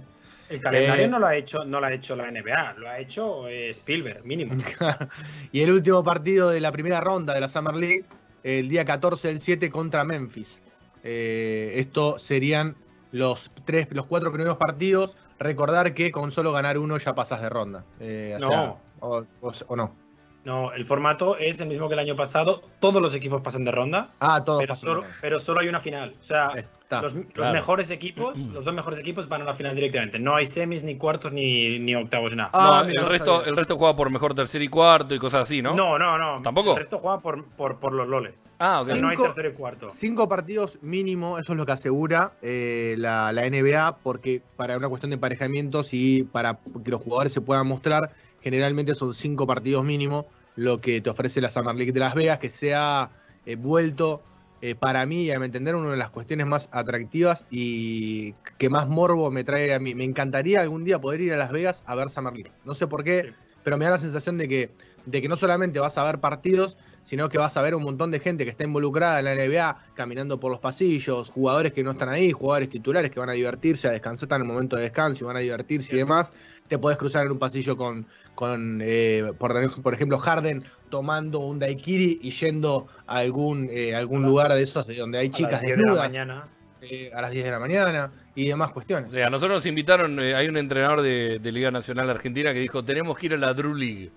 El 0.51 0.61
calendario 0.61 1.05
Eh, 1.05 1.09
no 1.09 1.19
lo 1.19 1.27
ha 1.27 1.37
hecho, 1.37 1.65
no 1.65 1.81
lo 1.81 1.87
ha 1.87 1.93
hecho 1.93 2.17
la 2.17 2.31
NBA, 2.31 2.75
lo 2.75 2.89
ha 2.89 2.99
hecho 2.99 3.49
eh, 3.49 3.71
Spielberg, 3.71 4.25
mínimo. 4.25 4.55
y 5.53 5.63
el 5.63 5.73
último 5.73 6.03
partido 6.05 6.51
de 6.51 6.61
la 6.61 6.73
primera 6.73 7.01
ronda 7.01 7.33
de 7.33 7.41
la 7.41 7.49
Summer 7.49 7.75
League, 7.75 8.05
el 8.43 8.69
día 8.69 8.85
14 8.85 9.29
del 9.29 9.41
7 9.41 9.71
contra 9.71 10.05
Memphis. 10.05 10.61
Eh, 11.03 11.73
esto 11.77 12.19
serían 12.19 12.77
los 13.13 13.51
tres, 13.65 13.89
los 13.91 14.07
cuatro 14.07 14.31
primeros 14.33 14.57
partidos. 14.57 15.17
Recordar 15.39 15.95
que 15.95 16.11
con 16.13 16.31
solo 16.33 16.53
ganar 16.53 16.77
uno 16.79 16.99
ya 16.99 17.15
pasas 17.15 17.41
de 17.41 17.49
ronda. 17.49 17.85
Eh, 17.99 18.37
No. 18.41 18.49
sea, 18.49 18.75
o, 19.01 19.25
o- 19.41 19.53
o 19.69 19.77
no. 19.77 19.97
No, 20.43 20.73
el 20.73 20.87
formato 20.87 21.37
es 21.37 21.61
el 21.61 21.69
mismo 21.69 21.87
que 21.89 21.95
el 21.95 22.01
año 22.01 22.17
pasado. 22.17 22.63
Todos 22.81 23.03
los 23.03 23.15
equipos 23.15 23.43
pasan 23.43 23.65
de 23.65 23.73
ronda, 23.73 24.13
Ah, 24.21 24.43
todo 24.43 24.59
pero 24.59 24.75
solo, 24.75 25.05
pero 25.21 25.39
solo 25.39 25.61
hay 25.61 25.69
una 25.69 25.81
final. 25.81 26.15
O 26.19 26.25
sea, 26.25 26.49
Está. 26.57 27.03
los, 27.03 27.15
mejores 27.15 27.91
equipos, 27.91 28.39
los 28.55 28.65
dos 28.65 28.73
mejores 28.73 28.99
equipos 29.01 29.29
van 29.29 29.43
a 29.43 29.45
la 29.45 29.55
final 29.55 29.75
directamente. 29.77 30.19
No 30.19 30.35
hay 30.35 30.47
semis, 30.47 30.83
ni 30.83 30.97
cuartos, 30.97 31.31
ni, 31.33 31.79
ni 31.79 31.95
octavos, 31.95 32.31
ni 32.31 32.39
nada. 32.39 32.51
Ah, 32.55 32.79
no, 32.83 32.89
mira, 32.89 33.01
el, 33.03 33.07
no 33.07 33.13
resto, 33.13 33.45
el 33.45 33.55
resto 33.55 33.77
juega 33.77 33.95
por 33.95 34.09
mejor 34.09 34.33
tercer 34.35 34.63
y 34.63 34.69
cuarto 34.69 35.15
y 35.15 35.19
cosas 35.19 35.43
así, 35.43 35.61
¿no? 35.61 35.75
No, 35.75 35.99
no, 35.99 36.17
no. 36.17 36.41
¿Tampoco? 36.41 36.71
El 36.71 36.77
resto 36.79 36.99
juega 37.01 37.21
por, 37.21 37.45
por, 37.51 37.79
por 37.79 37.93
los 37.93 38.09
loles. 38.09 38.51
Ah, 38.59 38.81
O 38.81 38.85
sea, 38.85 38.95
ok. 38.95 39.01
no 39.03 39.09
hay 39.09 39.17
Cinco- 39.19 39.33
tercero 39.35 39.49
y 39.51 39.53
cuarto. 39.53 39.91
Cinco 39.91 40.27
partidos 40.27 40.79
mínimo, 40.81 41.39
eso 41.39 41.53
es 41.53 41.59
lo 41.59 41.67
que 41.67 41.73
asegura 41.73 42.33
eh, 42.41 42.95
la, 42.97 43.31
la 43.33 43.43
NBA, 43.47 43.99
porque 44.03 44.41
para 44.57 44.79
una 44.79 44.89
cuestión 44.89 45.11
de 45.11 45.17
emparejamientos 45.17 45.93
y 45.93 46.23
para 46.23 46.59
que 46.83 46.91
los 46.91 47.03
jugadores 47.03 47.35
se 47.35 47.43
puedan 47.43 47.67
mostrar, 47.67 48.11
generalmente 48.43 48.95
son 48.95 49.15
cinco 49.15 49.47
partidos 49.47 49.85
mínimo 49.85 50.27
lo 50.57 50.81
que 50.81 51.01
te 51.01 51.11
ofrece 51.11 51.41
la 51.41 51.51
Summer 51.51 51.75
League 51.75 51.93
de 51.93 52.01
Las 52.01 52.15
Vegas, 52.15 52.39
que 52.39 52.51
se 52.51 52.75
ha 52.75 53.11
eh, 53.47 53.57
vuelto, 53.57 54.23
eh, 54.61 54.75
para 54.75 55.07
mí, 55.07 55.23
y 55.25 55.31
a 55.31 55.39
mi 55.39 55.47
entender, 55.47 55.75
una 55.75 55.91
de 55.93 55.97
las 55.97 56.11
cuestiones 56.11 56.47
más 56.47 56.69
atractivas 56.73 57.47
y 57.51 58.35
que 58.59 58.69
más 58.69 58.89
morbo 58.89 59.31
me 59.31 59.45
trae 59.45 59.73
a 59.73 59.79
mí. 59.79 59.95
Me 59.95 60.05
encantaría 60.05 60.61
algún 60.61 60.85
día 60.85 61.01
poder 61.01 61.21
ir 61.23 61.33
a 61.33 61.37
Las 61.37 61.51
Vegas 61.53 61.83
a 61.87 61.95
ver 61.95 62.11
Summer 62.11 62.35
League. 62.35 62.53
No 62.65 62.75
sé 62.75 62.87
por 62.87 63.05
qué, 63.05 63.23
Sí. 63.23 63.29
pero 63.65 63.79
me 63.79 63.85
da 63.87 63.93
la 63.93 63.99
sensación 63.99 64.37
de 64.37 64.49
que, 64.49 64.71
de 65.07 65.23
que 65.23 65.29
no 65.29 65.37
solamente 65.39 65.79
vas 65.79 65.97
a 65.97 66.05
ver 66.05 66.19
partidos, 66.19 66.77
sino 67.11 67.29
que 67.29 67.39
vas 67.39 67.57
a 67.57 67.63
ver 67.63 67.75
un 67.75 67.83
montón 67.83 68.13
de 68.13 68.21
gente 68.21 68.45
que 68.45 68.53
está 68.53 68.63
involucrada 68.63 69.19
en 69.19 69.25
la 69.25 69.35
NBA, 69.35 69.87
caminando 69.95 70.39
por 70.39 70.53
los 70.53 70.61
pasillos, 70.61 71.29
jugadores 71.31 71.73
que 71.73 71.83
no 71.83 71.91
están 71.91 72.09
ahí, 72.09 72.31
jugadores 72.31 72.69
titulares 72.69 73.11
que 73.11 73.19
van 73.19 73.31
a 73.31 73.33
divertirse, 73.33 73.89
a 73.89 73.91
descansar, 73.91 74.27
están 74.27 74.43
en 74.43 74.47
el 74.47 74.53
momento 74.53 74.77
de 74.77 74.83
descanso 74.83 75.25
y 75.25 75.27
van 75.27 75.37
a 75.37 75.41
divertirse 75.41 75.93
y 75.93 75.99
demás. 75.99 76.33
Te 76.69 76.79
podés 76.79 76.99
cruzar 76.99 77.27
en 77.27 77.33
un 77.33 77.41
pasillo 77.41 77.77
con, 77.77 78.07
con 78.37 78.79
eh, 78.81 79.33
por, 79.39 79.83
por 79.83 79.93
ejemplo, 79.93 80.19
Harden 80.19 80.63
tomando 80.89 81.41
un 81.41 81.59
daiquiri 81.59 82.21
y 82.23 82.31
yendo 82.31 82.87
a 83.09 83.17
algún, 83.17 83.69
eh, 83.73 83.93
algún 83.93 84.23
lugar 84.23 84.53
de 84.53 84.63
esos 84.63 84.87
de 84.87 84.95
donde 84.95 85.19
hay 85.19 85.27
A 85.27 85.33
chicas 85.33 85.53
las 85.55 85.63
10 85.63 85.71
de 85.73 85.77
la 85.77 85.83
desnudas 85.83 86.13
mañana. 86.13 86.49
eh, 86.81 87.11
a 87.13 87.23
las 87.23 87.33
10 87.33 87.45
de 87.45 87.51
la 87.51 87.59
mañana 87.59 88.13
y 88.37 88.47
demás 88.47 88.71
O 88.71 88.75
cuestiones. 88.75 89.11
sea, 89.11 89.27
a 89.27 89.31
nosotros 89.31 89.57
nos 89.59 89.67
invitaron, 89.67 90.21
eh, 90.21 90.37
hay 90.37 90.47
un 90.47 90.57
entrenador 90.57 91.03
de, 91.03 91.41
de 91.41 91.53
Liga 91.53 91.73
Nacional 91.73 92.09
Argentina 92.09 92.53
que 92.53 92.61
dijo, 92.61 92.85
tenemos 92.85 93.19
que 93.19 93.27
ir 93.27 93.35
a 93.35 93.37
la 93.37 93.53
Drew 93.53 93.75
League. 93.75 94.13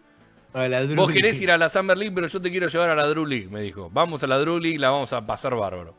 A 0.54 0.68
la 0.68 0.84
Drew 0.86 0.96
Vos 0.96 1.08
League. 1.08 1.22
querés 1.22 1.42
ir 1.42 1.50
a 1.52 1.58
la 1.58 1.68
Summer 1.70 1.98
League, 1.98 2.14
pero 2.14 2.28
yo 2.28 2.42
te 2.42 2.52
quiero 2.52 2.68
llevar 2.68 2.90
a 2.90 2.96
la 2.96 3.08
Drew 3.08 3.26
League, 3.26 3.48
me 3.50 3.62
dijo. 3.62 3.90
Vamos 3.92 4.24
a 4.24 4.28
la 4.28 4.38
Drew 4.38 4.60
League, 4.60 4.78
la 4.78 4.92
vamos 4.92 5.12
a 5.14 5.26
pasar 5.26 5.56
bárbaro. 5.56 5.96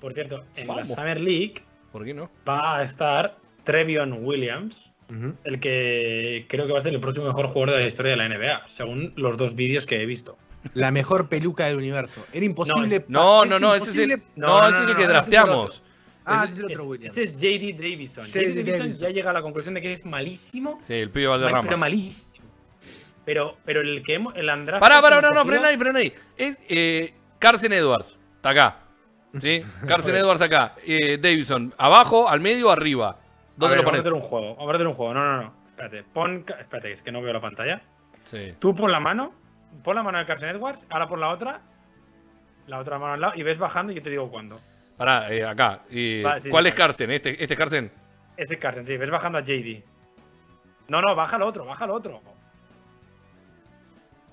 Por 0.00 0.14
cierto, 0.14 0.44
en 0.56 0.66
Vamos. 0.66 0.88
la 0.88 0.94
Summer 0.96 1.20
League 1.20 1.54
¿Por 1.92 2.04
qué 2.06 2.14
no? 2.14 2.30
va 2.48 2.78
a 2.78 2.82
estar 2.82 3.36
Trevion 3.64 4.24
Williams, 4.24 4.90
Ujú. 5.10 5.34
el 5.44 5.60
que 5.60 6.46
creo 6.48 6.66
que 6.66 6.72
va 6.72 6.78
a 6.78 6.82
ser 6.82 6.94
el 6.94 7.00
próximo 7.00 7.26
mejor 7.26 7.48
jugador 7.48 7.74
de 7.76 7.82
la 7.82 7.86
historia 7.86 8.12
de 8.12 8.16
la 8.16 8.24
NBA, 8.28 8.62
según 8.68 9.12
los 9.16 9.36
dos 9.36 9.54
vídeos 9.54 9.84
que 9.84 10.00
he 10.00 10.06
visto. 10.06 10.38
La 10.72 10.90
mejor 10.90 11.28
peluca 11.28 11.66
del 11.66 11.76
universo. 11.76 12.24
Era 12.32 12.44
imposible. 12.46 12.96
es- 12.96 13.04
No, 13.08 13.44
es 13.44 13.50
no, 13.50 13.58
no, 13.58 13.74
ese 13.74 13.90
es 13.90 13.98
el, 13.98 14.10
imposible- 14.12 14.22
no, 14.36 14.46
No, 14.46 14.60
no, 14.62 14.68
ese 14.68 14.76
es 14.76 14.82
no, 14.82 14.86
el 14.88 14.92
no, 14.92 14.96
que 14.96 15.02
ese 15.02 15.02
es 15.02 15.06
el 15.06 15.12
drafteamos. 15.12 15.82
Ah, 16.24 16.34
ese- 16.34 16.44
ese 16.44 16.52
es 16.52 16.58
el 16.58 16.64
otro 16.64 16.82
Es- 16.82 16.88
Williams. 16.88 17.12
ese 17.18 17.22
es 17.22 17.34
JD 17.40 17.72
Davison. 17.90 18.26
JD 18.26 18.32
JD 18.32 18.54
Davison 18.56 18.78
Davison. 18.80 19.00
ya 19.02 19.10
llega 19.10 19.30
a 19.30 19.32
la 19.34 19.42
conclusión 19.42 19.74
de 19.74 19.82
que 19.82 19.92
es 19.92 20.04
malísimo, 20.06 20.78
Sí, 20.80 20.94
el 20.94 21.10
pibe 21.10 21.28
mal- 21.28 21.40
pero 21.40 21.52
Valderrama. 21.52 21.76
malísimo. 21.76 22.39
Pero, 23.24 23.58
pero 23.64 23.80
el 23.80 24.02
que 24.02 24.14
hemos, 24.14 24.34
el 24.36 24.48
Andrade. 24.48 24.80
Pará, 24.80 25.00
pará, 25.02 25.20
no, 25.20 25.30
no, 25.30 25.44
frena 25.44 25.68
ahí, 25.68 25.78
frena 25.78 25.98
ahí. 25.98 26.12
Es 26.36 26.58
eh, 26.68 27.14
Carson 27.38 27.72
Edwards, 27.72 28.18
está 28.36 28.50
acá. 28.50 28.78
¿Sí? 29.38 29.62
Carson 29.86 30.16
Edwards 30.16 30.42
acá. 30.42 30.74
Eh, 30.86 31.18
Davison, 31.18 31.72
abajo, 31.78 32.28
al 32.28 32.40
medio, 32.40 32.70
arriba. 32.70 33.18
¿Dónde 33.56 33.76
lo 33.76 33.82
Vamos 33.82 33.82
a 33.82 33.84
pones? 33.84 34.00
hacer 34.00 34.12
un 34.14 34.20
juego. 34.20 34.56
Vamos 34.56 34.72
a 34.72 34.74
hacer 34.74 34.86
un 34.86 34.94
juego. 34.94 35.14
No, 35.14 35.24
no, 35.24 35.42
no. 35.42 35.54
Espérate. 35.68 36.02
Pon. 36.02 36.44
Espérate, 36.58 36.92
es 36.92 37.02
que 37.02 37.12
no 37.12 37.20
veo 37.20 37.32
la 37.32 37.40
pantalla. 37.40 37.82
Sí. 38.24 38.54
Tú 38.58 38.74
pon 38.74 38.90
la 38.90 39.00
mano. 39.00 39.34
Pon 39.84 39.94
la 39.96 40.02
mano 40.02 40.18
de 40.18 40.24
Carson 40.24 40.48
Edwards. 40.48 40.86
Ahora 40.88 41.06
pon 41.08 41.20
la 41.20 41.28
otra. 41.28 41.60
La 42.66 42.78
otra 42.78 42.98
mano 42.98 43.12
al 43.14 43.20
lado. 43.20 43.32
Y 43.36 43.42
ves 43.42 43.58
bajando 43.58 43.92
y 43.92 43.96
yo 43.96 44.02
te 44.02 44.10
digo 44.10 44.30
cuándo. 44.30 44.58
Pará, 44.96 45.30
eh, 45.32 45.44
acá. 45.44 45.82
Eh, 45.90 46.22
Va, 46.24 46.40
sí, 46.40 46.48
¿Cuál 46.50 46.64
sí, 46.64 46.68
es. 46.70 46.74
Carson? 46.74 47.10
¿Este, 47.10 47.30
¿Este 47.30 47.54
es 47.54 47.58
Carson? 47.58 47.90
Ese 48.36 48.58
Carson, 48.58 48.86
sí. 48.86 48.96
Ves 48.96 49.10
bajando 49.10 49.38
a 49.38 49.42
JD. 49.42 49.82
No, 50.88 51.00
no, 51.02 51.14
baja 51.14 51.36
al 51.36 51.42
otro. 51.42 51.66
Baja 51.66 51.84
al 51.84 51.90
otro. 51.90 52.22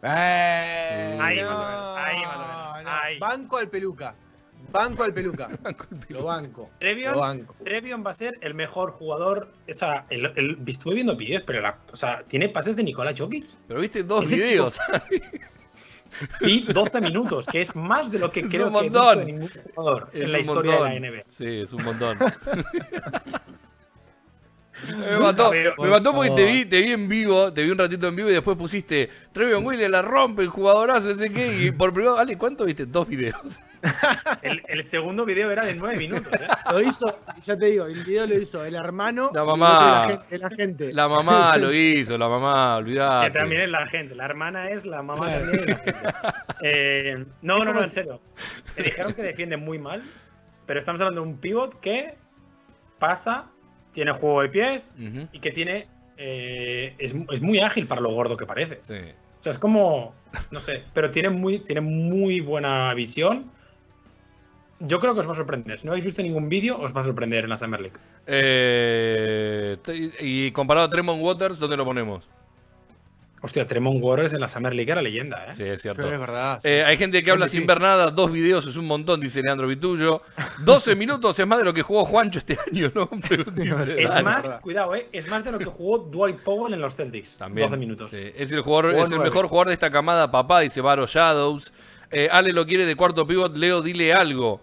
Eh, 0.10 1.18
Ahí 1.22 1.42
no, 1.42 1.50
más 1.50 1.60
o 1.60 1.64
menos, 1.66 1.98
ahí 1.98 2.22
más 2.22 2.36
o 2.36 2.40
menos, 2.40 2.84
no. 2.84 2.90
ahí. 3.02 3.20
Banco 3.20 3.58
al 3.58 3.70
peluca. 3.70 4.16
Banco 4.72 5.04
al 5.04 5.14
peluca. 5.14 5.50
Lo 6.10 6.24
banco. 6.24 6.64
Lo 6.72 6.78
Trevion, 6.80 7.20
banco. 7.20 7.56
Trevion 7.64 8.04
va 8.06 8.12
a 8.12 8.14
ser 8.14 8.38
el 8.42 8.54
mejor 8.54 8.92
jugador. 8.92 9.52
O 9.70 9.74
sea, 9.74 10.06
el, 10.10 10.26
el- 10.36 10.58
estuve 10.68 10.96
viendo 10.96 11.16
vídeos, 11.16 11.44
pero 11.46 11.62
la- 11.62 11.78
o 11.92 11.96
sea, 11.96 12.24
tiene 12.28 12.50
pases 12.50 12.76
de 12.76 12.84
Nikola 12.84 13.14
Jokic. 13.18 13.48
Pero 13.68 13.80
viste 13.80 14.04
dos 14.04 14.24
Ese 14.26 14.36
videos. 14.38 14.78
Y 16.42 16.62
12 16.72 17.02
minutos, 17.02 17.46
que 17.46 17.62
es 17.62 17.76
más 17.76 18.10
de 18.10 18.18
lo 18.20 18.32
que 18.32 18.40
Es 18.42 18.48
creo 18.50 18.68
un 18.68 18.74
que 18.74 18.80
he 18.80 18.84
visto 18.84 19.00
montón. 19.00 19.20
de 19.20 19.26
ningún 19.26 19.50
jugador 19.76 20.10
Es 20.14 20.22
en 20.22 20.32
la 20.32 20.40
historia 20.40 20.72
montón. 20.72 20.90
de 20.94 21.00
la 21.00 21.10
NBA. 21.12 21.24
Sí, 21.28 21.60
es 21.62 21.74
un 21.74 21.84
montón. 21.84 22.18
me 24.96 25.20
mató, 25.20 25.50
Pero- 25.52 25.74
me 25.78 25.90
mató 25.90 26.14
porque 26.14 26.32
te 26.32 26.46
vi, 26.46 26.66
te 26.66 26.82
vi 26.82 26.92
en 26.94 27.08
vivo, 27.10 27.52
te 27.54 27.64
vi 27.64 27.72
un 27.72 27.78
ratito 27.78 28.08
en 28.08 28.16
vivo 28.16 28.30
y 28.30 28.34
después 28.34 28.58
pusiste 28.58 29.10
Trevion 29.32 29.66
Williams 29.66 29.92
la 29.92 30.02
rompe, 30.02 30.42
el 30.44 30.50
jugadorazo, 30.50 31.10
no 31.10 31.16
sé 31.16 31.32
qué. 31.32 31.56
Y 31.64 31.72
por 31.72 31.94
primero, 31.94 32.18
Ale, 32.18 32.38
¿cuánto 32.38 32.66
viste? 32.66 32.86
Dos 32.86 33.08
videos. 33.08 33.60
El, 34.42 34.64
el 34.68 34.84
segundo 34.84 35.24
video 35.24 35.52
era 35.52 35.64
de 35.64 35.76
9 35.76 35.98
minutos. 35.98 36.34
¿eh? 36.34 36.48
Lo 36.72 36.82
hizo, 36.82 37.20
ya 37.46 37.56
te 37.56 37.68
digo, 37.68 37.86
el 37.86 38.04
video 38.04 38.26
lo 38.26 38.36
hizo 38.38 38.66
el 38.66 38.74
hermano. 38.74 39.30
La 39.34 39.42
y 39.42 39.44
el 39.44 39.48
mamá. 39.48 39.78
El 40.08 40.12
agente. 40.16 40.36
el 40.36 40.44
agente. 40.44 40.94
La 40.94 41.08
mamá 41.08 41.58
lo 41.60 41.72
hizo, 41.72 42.18
la 42.18 42.28
mamá, 42.28 42.74
Que 42.78 42.84
olvidate. 42.84 43.32
también 43.40 43.62
es 43.62 43.70
la 43.70 43.88
gente. 43.88 44.16
La 44.16 44.26
hermana 44.26 44.70
es, 44.72 44.86
la 44.88 45.04
mamá 45.04 45.30
también 45.30 45.60
es 45.60 45.68
la 45.70 45.76
gente. 45.78 46.00
Eh, 46.62 47.26
no, 47.44 47.64
no, 47.64 47.72
no, 47.72 47.84
en 47.84 47.92
serio. 47.92 48.20
Me 48.76 48.84
dijeron 48.84 49.14
que 49.14 49.22
defiende 49.22 49.58
muy 49.58 49.78
mal, 49.78 50.04
pero 50.66 50.80
estamos 50.80 51.00
hablando 51.00 51.22
de 51.22 51.28
un 51.28 51.38
pivot 51.38 51.80
que 51.80 52.16
pasa, 52.98 53.46
tiene 53.98 54.12
juego 54.12 54.44
de 54.44 54.50
pies 54.50 54.94
y 55.32 55.40
que 55.40 55.50
tiene. 55.50 55.88
eh, 56.18 56.94
es, 57.00 57.16
es 57.32 57.42
muy 57.42 57.60
ágil 57.62 57.88
para 57.88 58.00
lo 58.00 58.12
gordo 58.12 58.38
que 58.38 58.46
parece. 58.46 58.78
Sí. 58.82 58.94
O 58.94 59.44
sea, 59.44 59.50
es 59.52 59.58
como. 59.58 60.14
No 60.52 60.60
sé, 60.60 60.84
pero 60.94 61.10
tiene 61.10 61.32
muy, 61.32 61.58
tiene 61.58 61.82
muy 61.82 62.40
buena 62.40 62.94
visión. 62.94 63.50
Yo 64.80 65.00
creo 65.00 65.16
que 65.16 65.22
os 65.22 65.28
va 65.28 65.32
a 65.32 65.36
sorprender. 65.36 65.80
Si 65.80 65.88
no 65.88 65.94
habéis 65.94 66.06
visto 66.06 66.22
ningún 66.22 66.48
vídeo, 66.48 66.80
os 66.80 66.96
va 66.96 67.02
a 67.02 67.06
sorprender 67.06 67.46
en 67.46 67.50
la 67.50 67.58
Summer 67.58 67.80
League. 67.82 67.98
Eh, 68.28 69.78
y 70.20 70.52
comparado 70.52 70.86
a 70.86 70.90
Tremont 70.92 71.20
Waters, 71.20 71.58
¿dónde 71.58 71.76
lo 71.76 71.86
ponemos? 71.86 72.30
Hostia, 73.40 73.68
Tremont 73.68 74.02
Waters 74.02 74.34
en 74.34 74.42
la 74.42 74.48
Summer 74.48 74.74
League 74.74 74.92
era 74.92 75.02
leyenda, 75.02 75.46
¿eh? 75.46 75.54
Sí, 75.54 75.64
es 75.64 75.82
cierto. 75.82 76.02
Pero 76.02 76.16
es 76.16 76.20
verdad. 76.20 76.60
Eh, 76.64 76.84
hay 76.84 76.98
gente 76.98 77.22
que 77.22 77.30
habla 77.30 77.48
sin 77.48 77.68
ver 77.68 77.80
nada, 77.80 78.10
dos 78.10 78.32
videos 78.32 78.66
es 78.66 78.76
un 78.78 78.88
montón, 78.88 79.20
dice 79.22 79.42
Leandro 79.44 79.68
Vitullo. 79.68 80.24
12 80.60 80.96
minutos 80.96 81.38
es 81.40 81.46
más 81.46 81.60
de 81.60 81.66
lo 81.66 81.74
que 81.74 81.84
jugó 81.84 82.04
Juancho 82.04 82.40
este 82.40 82.58
año, 82.72 82.92
¿no? 82.96 83.08
Pero 83.30 83.44
dice, 83.44 84.02
Es 84.02 84.24
más, 84.24 84.46
cuidado, 84.62 84.96
¿eh? 84.96 85.08
Es 85.12 85.28
más 85.30 85.44
de 85.44 85.52
lo 85.52 85.60
que 85.60 85.66
jugó 85.66 86.00
Dwight 86.00 86.40
Powell 86.42 86.74
en 86.74 86.82
los 86.82 86.96
Celtics. 86.96 87.38
También. 87.38 87.68
12 87.70 87.78
minutos. 87.80 88.10
Sí, 88.10 88.32
Es 88.36 88.52
el 88.52 88.62
jugador, 88.62 88.92
Jugó 88.92 89.04
es 89.04 89.10
el 89.12 89.18
nueve. 89.18 89.30
mejor 89.30 89.48
jugador 89.48 89.68
de 89.68 89.74
esta 89.74 89.92
camada, 89.92 90.32
papá, 90.32 90.62
dice 90.62 90.82
Varo 90.82 91.06
Shadows. 91.06 91.72
Eh, 92.10 92.30
Ale 92.32 92.54
lo 92.54 92.66
quiere 92.66 92.86
de 92.86 92.96
cuarto 92.96 93.28
pivot, 93.28 93.56
Leo, 93.56 93.82
dile 93.82 94.14
algo. 94.14 94.62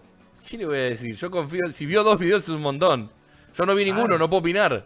¿Qué 0.49 0.59
le 0.59 0.67
voy 0.67 0.79
a 0.79 0.83
decir? 0.83 1.15
Yo 1.15 1.31
confío, 1.31 1.61
si 1.71 1.87
vio 1.87 2.03
dos 2.03 2.19
videos 2.19 2.43
es 2.43 2.49
un 2.49 2.61
montón. 2.63 3.11
Yo 3.57 3.65
no 3.67 3.75
vi 3.75 3.85
ninguno, 3.85 4.19
no 4.19 4.29
puedo 4.29 4.41
opinar. 4.41 4.85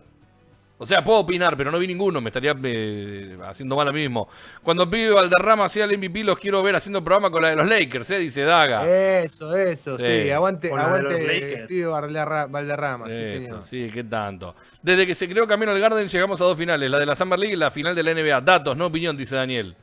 O 0.81 0.87
sea, 0.87 1.03
puedo 1.03 1.19
opinar, 1.19 1.57
pero 1.57 1.73
no 1.73 1.79
vi 1.81 1.89
ninguno, 1.89 2.21
me 2.21 2.29
estaría 2.31 2.55
eh, 2.63 3.37
haciendo 3.45 3.75
mal 3.75 3.89
a 3.89 3.93
mí 3.93 3.99
mismo. 4.03 4.29
Cuando 4.63 4.89
Pibe 4.89 5.11
Valderrama 5.11 5.69
sea 5.69 5.85
el 5.87 5.99
MVP, 5.99 6.23
los 6.23 6.39
quiero 6.39 6.63
ver 6.63 6.77
haciendo 6.77 7.03
programa 7.03 7.31
con 7.33 7.43
la 7.43 7.51
de 7.51 7.57
los 7.57 7.67
Lakers, 7.69 8.09
¿eh? 8.13 8.19
Dice 8.21 8.43
Daga. 8.45 8.87
Eso, 8.89 9.57
eso, 9.57 9.97
Sí. 9.97 10.05
sí. 10.05 10.31
Aguante, 10.31 10.71
Con 10.71 10.79
aguante 10.79 11.67
pibe 11.69 11.87
Valderra- 11.89 12.47
Valderrama, 12.49 13.07
sí, 13.07 13.13
Eso, 13.13 13.43
señor. 13.45 13.63
sí, 13.63 13.91
qué 13.93 14.05
tanto. 14.05 14.55
Desde 14.81 15.05
que 15.05 15.17
se 15.17 15.29
creó 15.29 15.49
Camino 15.49 15.73
al 15.73 15.81
Garden 15.81 16.07
llegamos 16.07 16.41
a 16.41 16.45
dos 16.45 16.57
finales, 16.57 16.89
la 16.89 16.99
de 17.01 17.07
la 17.07 17.17
Summer 17.17 17.39
League 17.41 17.55
y 17.55 17.59
la 17.59 17.73
final 17.73 17.97
de 17.97 18.03
la 18.05 18.13
NBA. 18.15 18.41
Datos, 18.43 18.77
no 18.77 18.87
opinión, 18.87 19.17
dice 19.17 19.35
Daniel. 19.35 19.75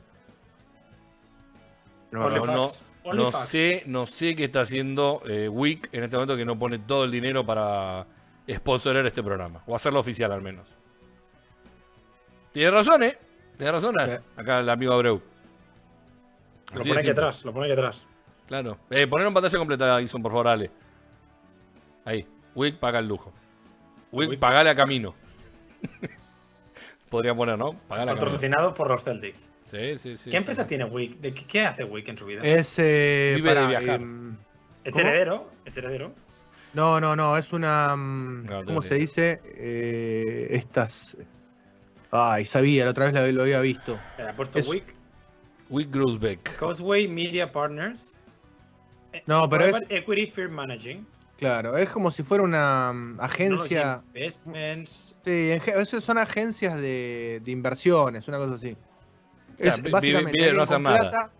No, 2.10 2.30
no, 2.30 2.72
no, 3.12 3.32
sé, 3.32 3.82
no 3.84 4.06
sé 4.06 4.34
qué 4.34 4.44
está 4.44 4.60
haciendo 4.62 5.20
eh, 5.28 5.48
Wick 5.48 5.90
en 5.92 6.04
este 6.04 6.16
momento 6.16 6.36
que 6.36 6.44
no 6.46 6.58
pone 6.58 6.78
todo 6.78 7.04
el 7.04 7.10
dinero 7.10 7.44
para 7.44 8.06
sponsorar 8.50 9.04
este 9.06 9.22
programa. 9.22 9.62
O 9.66 9.76
hacerlo 9.76 10.00
oficial 10.00 10.32
al 10.32 10.40
menos. 10.40 10.66
Tiene 12.56 12.70
razón, 12.70 13.02
¿eh? 13.02 13.18
Tiene 13.58 13.70
razón 13.70 13.94
eh, 14.00 14.18
acá 14.34 14.60
el 14.60 14.70
amigo 14.70 14.94
Abreu. 14.94 15.20
Lo 16.72 16.82
pone 16.82 17.00
aquí 17.00 17.10
atrás, 17.10 17.44
lo 17.44 17.52
pone 17.52 17.66
aquí 17.66 17.74
atrás. 17.74 18.00
Claro. 18.48 18.78
Eh, 18.88 19.06
poner 19.06 19.26
en 19.26 19.34
pantalla 19.34 19.58
completa, 19.58 20.00
Ison, 20.00 20.22
por 20.22 20.32
favor, 20.32 20.48
Ale. 20.48 20.70
Ahí. 22.06 22.26
Wick 22.54 22.78
paga 22.78 23.00
el 23.00 23.08
lujo. 23.08 23.30
Wick, 24.10 24.30
Wick. 24.30 24.40
pagale 24.40 24.70
a 24.70 24.74
Camino. 24.74 25.14
Podría 27.10 27.34
poner, 27.34 27.58
¿no? 27.58 27.74
Pagale 27.88 28.12
a 28.12 28.14
Camino. 28.14 28.24
Patrocinado 28.24 28.72
por 28.72 28.88
los 28.88 29.04
Celtics. 29.04 29.52
Sí, 29.62 29.98
sí, 29.98 30.16
sí. 30.16 30.30
¿Qué 30.30 30.30
sí. 30.30 30.36
empresa 30.38 30.66
tiene 30.66 30.86
Wick? 30.86 31.18
¿De 31.20 31.34
qué, 31.34 31.44
qué 31.46 31.66
hace 31.66 31.84
Wick 31.84 32.08
en 32.08 32.16
su 32.16 32.24
vida? 32.24 32.40
Es, 32.42 32.74
eh, 32.78 33.34
Vive 33.36 33.50
de 33.50 33.54
pará, 33.54 33.68
viajar. 33.68 34.00
em, 34.00 34.34
es 34.82 34.96
heredero, 34.96 35.50
es 35.66 35.76
heredero. 35.76 36.10
no, 36.72 37.00
no, 37.02 37.14
no, 37.14 37.36
es 37.36 37.52
una. 37.52 37.94
mm, 37.94 38.46
No, 38.46 38.64
¿Cómo 38.64 38.80
se 38.80 38.94
dice? 38.94 39.42
Eh, 39.44 40.46
estas. 40.52 41.18
Ay, 42.18 42.44
sabía, 42.44 42.84
la 42.84 42.90
otra 42.92 43.10
vez 43.10 43.34
lo 43.34 43.42
había 43.42 43.60
visto. 43.60 43.98
Le 44.18 44.28
ha 44.28 44.32
puesto 44.32 44.58
Es- 44.58 44.68
Wick. 44.68 44.94
Wick 45.68 45.90
Grusbeck. 45.90 46.56
Causeway 46.58 47.08
Media 47.08 47.50
Partners. 47.50 48.16
Eh, 49.12 49.22
No, 49.26 49.48
pero 49.48 49.64
es- 49.66 49.82
Equity 49.88 50.26
Firm 50.26 50.52
Managing. 50.52 51.06
Claro, 51.38 51.76
es 51.76 51.90
como 51.90 52.10
si 52.10 52.22
fuera 52.22 52.42
una 52.44 52.92
mm, 52.92 53.20
agencia. 53.20 54.00
Technology 54.12 54.18
Investments. 54.18 55.14
Sí, 55.24 55.50
en 55.52 56.00
son 56.00 56.18
agencias 56.18 56.74
de, 56.76 57.42
de 57.44 57.50
inversiones, 57.50 58.26
una 58.28 58.38
cosa 58.38 58.54
así. 58.54 58.76
O 59.54 59.58
sea, 59.62 59.74
Es 59.74 59.90
básicamente 59.90 60.52
no 60.52 60.62
hacer 60.62 60.80
nada. 60.80 60.98
plata, 60.98 61.30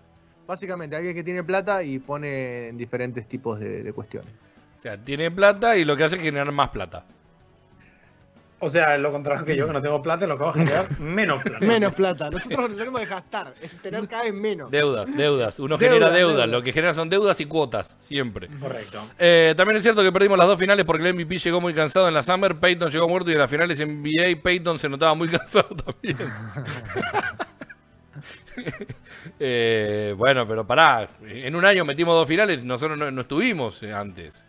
básicamente 0.46 0.96
alguien 0.96 1.14
que 1.14 1.22
tiene 1.24 1.44
plata 1.44 1.82
y 1.82 1.98
pone 1.98 2.68
en 2.68 2.76
diferentes 2.78 3.26
tipos 3.28 3.58
de, 3.60 3.82
de 3.82 3.92
cuestiones. 3.92 4.30
O 4.76 4.80
sea, 4.80 4.98
tiene 4.98 5.30
plata 5.30 5.76
y 5.76 5.84
lo 5.84 5.96
que 5.96 6.04
hace 6.04 6.16
es 6.16 6.22
generar 6.22 6.50
más 6.52 6.68
plata. 6.70 7.04
O 8.58 8.70
sea, 8.70 8.96
lo 8.96 9.12
contrario 9.12 9.44
que 9.44 9.54
yo, 9.54 9.66
que 9.66 9.72
no 9.74 9.82
tengo 9.82 10.00
plata, 10.00 10.26
lo 10.26 10.38
que 10.38 10.44
hago 10.44 10.52
es 10.52 10.56
generar 10.56 10.86
menos 11.00 11.42
plata. 11.42 11.66
Menos 11.66 11.94
plata, 11.94 12.30
nosotros 12.30 12.70
nos 12.70 12.78
tenemos 12.78 13.00
que 13.00 13.06
gastar, 13.06 13.54
es 13.60 13.70
tener 13.82 14.08
cada 14.08 14.22
vez 14.22 14.32
menos. 14.32 14.70
Deudas, 14.70 15.14
deudas. 15.14 15.58
Uno 15.58 15.76
Deudas, 15.76 15.94
genera 15.94 16.10
deudas. 16.10 16.36
deudas. 16.36 16.48
Lo 16.48 16.62
que 16.62 16.72
genera 16.72 16.94
son 16.94 17.10
deudas 17.10 17.38
y 17.40 17.44
cuotas, 17.44 17.96
siempre. 17.98 18.48
Correcto. 18.58 18.98
Eh, 19.18 19.52
también 19.58 19.76
es 19.76 19.82
cierto 19.82 20.02
que 20.02 20.10
perdimos 20.10 20.38
las 20.38 20.46
dos 20.46 20.58
finales 20.58 20.86
porque 20.86 21.06
el 21.06 21.14
MVP 21.14 21.36
llegó 21.38 21.60
muy 21.60 21.74
cansado 21.74 22.08
en 22.08 22.14
la 22.14 22.22
Summer, 22.22 22.56
Peyton 22.56 22.90
llegó 22.90 23.06
muerto 23.08 23.28
y 23.30 23.34
en 23.34 23.40
las 23.40 23.50
finales 23.50 23.78
NBA 23.78 24.42
Peyton 24.42 24.78
se 24.78 24.88
notaba 24.88 25.14
muy 25.14 25.28
cansado 25.36 25.68
también. 25.76 26.16
Eh, 29.38 30.14
bueno, 30.16 30.48
pero 30.48 30.66
pará, 30.66 31.06
en 31.26 31.54
un 31.56 31.64
año 31.64 31.84
metimos 31.84 32.14
dos 32.14 32.26
finales, 32.26 32.62
nosotros 32.62 32.96
no, 32.96 33.10
no 33.10 33.20
estuvimos 33.20 33.82
antes. 33.82 34.46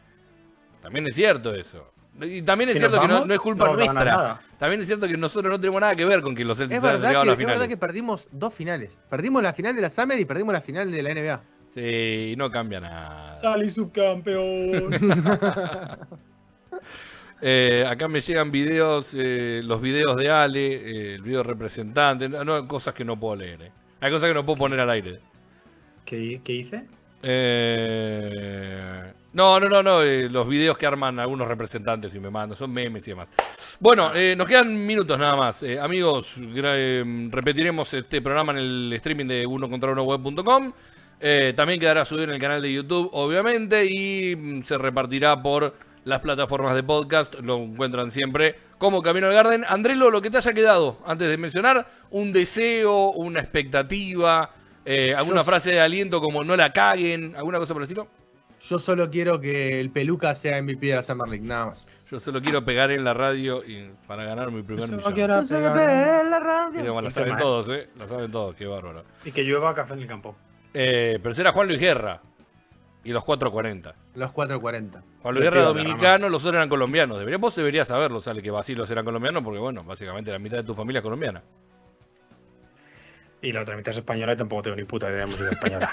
También 0.82 1.08
es 1.08 1.16
cierto 1.16 1.53
eso. 1.53 1.91
Y 2.22 2.41
también 2.41 2.70
es 2.70 2.74
Si 2.74 2.80
cierto 2.80 2.99
que 2.99 3.07
no, 3.07 3.26
no 3.26 3.34
es 3.34 3.39
culpa 3.39 3.65
no 3.65 3.74
nuestra. 3.76 4.41
También 4.57 4.82
es 4.82 4.88
cierto 4.88 5.07
que 5.07 5.18
nosotros 5.18 5.51
no 5.51 5.59
tenemos 5.59 5.80
nada 5.82 5.95
que 5.95 6.03
ver 6.05 6.22
con 6.22 6.34
que 6.36 6.43
los 6.43 6.57
Celtics 6.57 6.84
hayan 6.84 7.01
llegado 7.01 7.22
a 7.22 7.26
las 7.26 7.34
es 7.34 7.38
verdad 7.38 7.53
finales. 7.53 7.68
que 7.70 7.78
perdimos 7.78 8.28
dos 8.32 8.53
finales. 8.53 8.97
Perdimos 9.09 9.43
la 9.43 9.53
final 9.53 9.76
de 9.76 9.82
la 9.82 9.89
Summer 9.89 10.20
y 10.20 10.26
perdimos 10.26 10.53
la 10.53 10.61
final 10.61 10.91
de 10.91 11.03
la 11.03 11.13
NBA. 11.13 11.41
Sí, 11.70 12.34
no 12.38 12.49
cambia 12.49 12.80
nada. 12.80 13.32
Salí 13.34 13.70
subcampeón. 13.70 14.91
Eh, 17.39 17.86
acá 17.88 18.07
me 18.07 18.20
llegan 18.20 18.49
videos, 18.49 19.13
eh, 19.15 19.61
los 19.63 19.80
videos 19.80 20.15
de 20.18 20.28
Ale, 20.32 20.74
eh, 20.74 21.15
el 21.15 21.22
video 21.22 21.43
representante, 21.43 22.28
no, 22.28 22.43
no, 22.43 22.68
cosas 22.68 22.95
que 22.95 23.05
no 23.05 23.20
puedo 23.20 23.36
leer. 23.36 23.61
eh. 23.61 23.72
Hay 24.01 24.11
cosas 24.11 24.30
que 24.30 24.34
no 24.34 24.43
puedo 24.43 24.57
poner 24.57 24.80
al 24.80 24.89
aire. 24.89 25.20
¿Qué, 26.03 26.41
¿Qué 26.43 26.53
hice? 26.53 26.86
Eh, 27.22 29.13
no, 29.38 29.59
no, 29.59 29.69
no, 29.69 29.83
no, 29.83 30.01
eh, 30.01 30.27
los 30.29 30.47
videos 30.47 30.77
que 30.79 30.88
arman 30.88 31.19
algunos 31.19 31.47
representantes 31.47 32.15
y 32.15 32.19
me 32.19 32.31
mandan, 32.31 32.57
son 32.57 32.73
memes 32.73 33.07
y 33.07 33.11
demás. 33.11 33.29
Bueno, 33.79 34.11
eh, 34.15 34.35
nos 34.35 34.47
quedan 34.47 34.83
minutos 34.83 35.19
nada 35.19 35.35
más. 35.35 35.61
Eh, 35.61 35.79
amigos, 35.79 36.38
eh, 36.39 37.29
repetiremos 37.29 37.93
este 37.93 38.19
programa 38.19 38.53
en 38.53 38.57
el 38.57 38.93
streaming 38.93 39.27
de 39.27 39.45
uno 39.45 39.69
contra 39.69 39.91
uno 39.91 40.01
web.com. 40.01 40.73
Eh, 41.19 41.53
también 41.55 41.79
quedará 41.79 42.03
subido 42.03 42.23
en 42.23 42.31
el 42.31 42.39
canal 42.39 42.63
de 42.63 42.73
YouTube, 42.73 43.11
obviamente, 43.13 43.85
y 43.85 44.35
mm, 44.35 44.63
se 44.63 44.75
repartirá 44.79 45.39
por 45.39 45.75
las 46.03 46.19
plataformas 46.19 46.73
de 46.73 46.81
podcast. 46.81 47.35
Lo 47.35 47.57
encuentran 47.57 48.09
siempre 48.09 48.55
como 48.79 49.03
Camino 49.03 49.27
al 49.27 49.33
Garden. 49.33 49.65
Andrelo, 49.67 50.09
lo 50.09 50.19
que 50.19 50.31
te 50.31 50.38
haya 50.38 50.53
quedado 50.53 50.97
antes 51.05 51.29
de 51.29 51.38
mencionar, 51.38 51.88
un 52.09 52.33
deseo, 52.33 53.11
una 53.11 53.39
expectativa, 53.39 54.49
eh, 54.83 55.13
alguna 55.15 55.43
frase 55.43 55.71
de 55.71 55.79
aliento 55.79 56.21
como 56.21 56.43
no 56.43 56.55
la 56.55 56.73
caguen, 56.73 57.35
alguna 57.35 57.59
cosa 57.59 57.75
por 57.75 57.83
el 57.83 57.85
estilo. 57.85 58.07
Yo 58.62 58.80
solo 58.80 59.10
quiero 59.10 59.39
que 59.39 59.80
el 59.80 59.91
peluca 59.91 60.34
sea 60.36 60.62
MVP 60.62 60.88
de 60.88 60.95
la 60.95 61.03
Summer 61.03 61.30
League, 61.30 61.45
nada 61.45 61.68
más. 61.68 61.88
Yo 62.10 62.20
solo 62.20 62.41
quiero 62.41 62.64
pegar 62.64 62.91
en 62.91 63.03
la 63.03 63.14
radio 63.14 63.64
y 63.66 63.91
para 64.08 64.24
ganar 64.24 64.51
mi 64.51 64.64
primer 64.64 64.89
millón. 64.89 64.99
Yo 64.99 65.45
solo 65.45 65.74
pegar 65.74 66.22
en 66.26 66.32
la 66.32 66.39
radio. 66.39 66.80
Y 66.80 66.89
bueno, 66.89 67.01
la 67.01 67.10
saben 67.10 67.38
todos, 67.38 67.70
¿eh? 67.70 67.89
La 67.97 68.08
saben 68.08 68.32
todos, 68.32 68.55
qué 68.55 68.66
bárbaro. 68.66 69.03
Y 69.26 69.32
que 69.32 69.43
llueva 69.43 69.76
café 69.76 69.93
en 69.93 70.01
el 70.01 70.08
campo. 70.08 70.36
Eh, 70.74 71.20
pero 71.22 71.36
será 71.36 71.51
Juan 71.51 71.68
Luis 71.68 71.80
Guerra 71.80 72.22
y 73.03 73.12
los 73.12 73.24
440. 73.24 73.95
Los 74.16 74.32
440. 74.32 75.03
Juan 75.22 75.34
Luis 75.34 75.43
Guerra 75.43 75.64
dominicano, 75.64 76.30
los 76.30 76.43
otros 76.43 76.55
eran 76.55 76.70
colombianos. 76.70 77.20
Debería, 77.20 77.38
vos 77.38 77.55
deberías 77.55 77.88
saberlo, 77.88 78.20
sale 78.22 78.41
que 78.41 78.51
Basilos 78.51 78.89
eran 78.91 79.05
colombianos 79.05 79.43
porque, 79.43 79.60
bueno, 79.60 79.84
básicamente 79.84 80.32
la 80.32 80.39
mitad 80.39 80.58
de 80.58 80.64
tu 80.64 80.74
familia 80.74 80.99
es 80.99 81.03
colombiana. 81.03 81.41
Y 83.41 83.51
la 83.51 83.61
otra 83.61 83.75
mitad 83.75 83.91
es 83.91 83.97
española 83.97 84.33
y 84.33 84.38
tampoco 84.38 84.63
tengo 84.63 84.77
ni 84.77 84.83
puta 84.83 85.09
idea 85.09 85.25
de 85.25 85.27
música 85.27 85.49
española. 85.51 85.91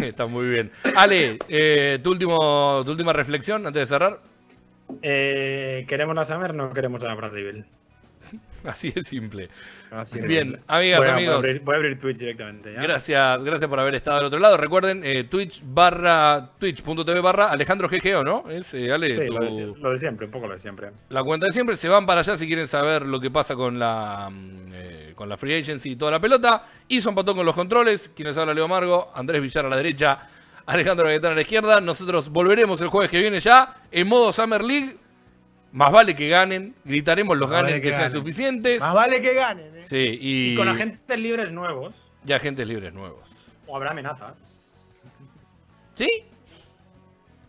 Está 0.02 0.26
muy 0.26 0.48
bien. 0.48 0.70
Ale, 0.94 1.38
eh, 1.48 1.98
tu, 2.02 2.10
último, 2.10 2.82
tu 2.84 2.92
última 2.92 3.12
reflexión 3.12 3.66
antes 3.66 3.80
de 3.80 3.86
cerrar. 3.86 4.20
Eh, 5.02 5.84
¿Queremos 5.88 6.14
la 6.14 6.24
Summer? 6.24 6.54
No 6.54 6.72
queremos 6.72 7.02
a 7.02 7.14
Bradley 7.14 7.42
Bill. 7.42 7.66
Así 8.64 8.90
de 8.90 9.02
simple. 9.04 9.48
Así 9.92 10.18
es. 10.18 10.24
Bien, 10.26 10.58
amigas, 10.66 11.06
amigos. 11.06 11.36
Voy 11.36 11.44
a, 11.46 11.50
abrir, 11.50 11.60
voy 11.62 11.74
a 11.74 11.76
abrir 11.76 11.98
Twitch 12.00 12.18
directamente. 12.18 12.72
¿ya? 12.72 12.80
Gracias, 12.80 13.44
gracias 13.44 13.70
por 13.70 13.78
haber 13.78 13.94
estado 13.94 14.16
del 14.16 14.26
otro 14.26 14.38
lado. 14.40 14.56
Recuerden, 14.56 15.02
eh, 15.04 15.22
Twitch 15.24 15.62
barra, 15.64 16.50
twitch.tv 16.58 17.20
barra 17.20 17.50
Alejandro 17.50 17.88
GGO, 17.88 18.24
¿no? 18.24 18.50
Es, 18.50 18.74
eh, 18.74 18.90
Ale, 18.90 19.14
Sí, 19.14 19.26
tu- 19.26 19.32
lo 19.34 19.44
de, 19.44 19.50
sie- 19.52 19.76
lo 19.78 19.90
de 19.92 19.98
siempre, 19.98 20.26
un 20.26 20.32
poco 20.32 20.48
lo 20.48 20.54
de 20.54 20.58
siempre. 20.58 20.90
la 21.10 21.22
cuenta 21.22 21.46
de 21.46 21.52
siempre. 21.52 21.76
Se 21.76 21.88
van 21.88 22.04
para 22.06 22.20
allá 22.20 22.36
si 22.36 22.46
quieren 22.48 22.66
saber 22.66 23.02
lo 23.06 23.20
que 23.20 23.30
pasa 23.30 23.54
con 23.54 23.78
la 23.78 24.28
mm, 24.32 24.72
eh, 24.74 25.12
con 25.14 25.28
la 25.28 25.36
free 25.36 25.54
agency 25.54 25.92
y 25.92 25.96
toda 25.96 26.10
la 26.10 26.20
pelota. 26.20 26.62
Y 26.88 27.00
son 27.00 27.14
patón 27.14 27.36
con 27.36 27.46
los 27.46 27.54
controles. 27.54 28.10
Quienes 28.16 28.36
habla 28.36 28.52
Leo 28.52 28.66
Margo, 28.66 29.12
Andrés 29.14 29.40
Villar 29.40 29.64
a 29.66 29.68
la 29.68 29.76
derecha, 29.76 30.18
Alejandro 30.66 31.06
Gaetano 31.06 31.32
a 31.32 31.36
la 31.36 31.42
izquierda. 31.42 31.80
Nosotros 31.80 32.28
volveremos 32.30 32.80
el 32.80 32.88
jueves 32.88 33.10
que 33.10 33.20
viene 33.20 33.38
ya 33.38 33.76
en 33.92 34.08
modo 34.08 34.32
Summer 34.32 34.64
League. 34.64 34.96
Más 35.72 35.92
vale 35.92 36.14
que 36.16 36.28
ganen, 36.28 36.74
gritaremos 36.84 37.36
los 37.36 37.48
Más 37.50 37.56
vale 37.58 37.68
ganen 37.68 37.82
que 37.82 37.88
que, 37.88 37.92
sean 37.92 38.06
ganen. 38.08 38.18
suficientes. 38.18 38.80
Más 38.82 38.94
vale 38.94 39.20
que 39.20 39.34
ganen, 39.34 39.76
¿eh? 39.76 39.82
Sí, 39.82 40.18
y, 40.20 40.52
Y 40.52 40.56
con 40.56 40.68
agentes 40.68 41.18
libres 41.18 41.52
nuevos, 41.52 41.94
y 42.26 42.32
agentes 42.32 42.66
libres 42.66 42.92
nuevos. 42.94 43.20
o 43.66 43.76
habrá 43.76 43.90
amenazas. 43.90 44.42
¿Sí? 45.92 46.24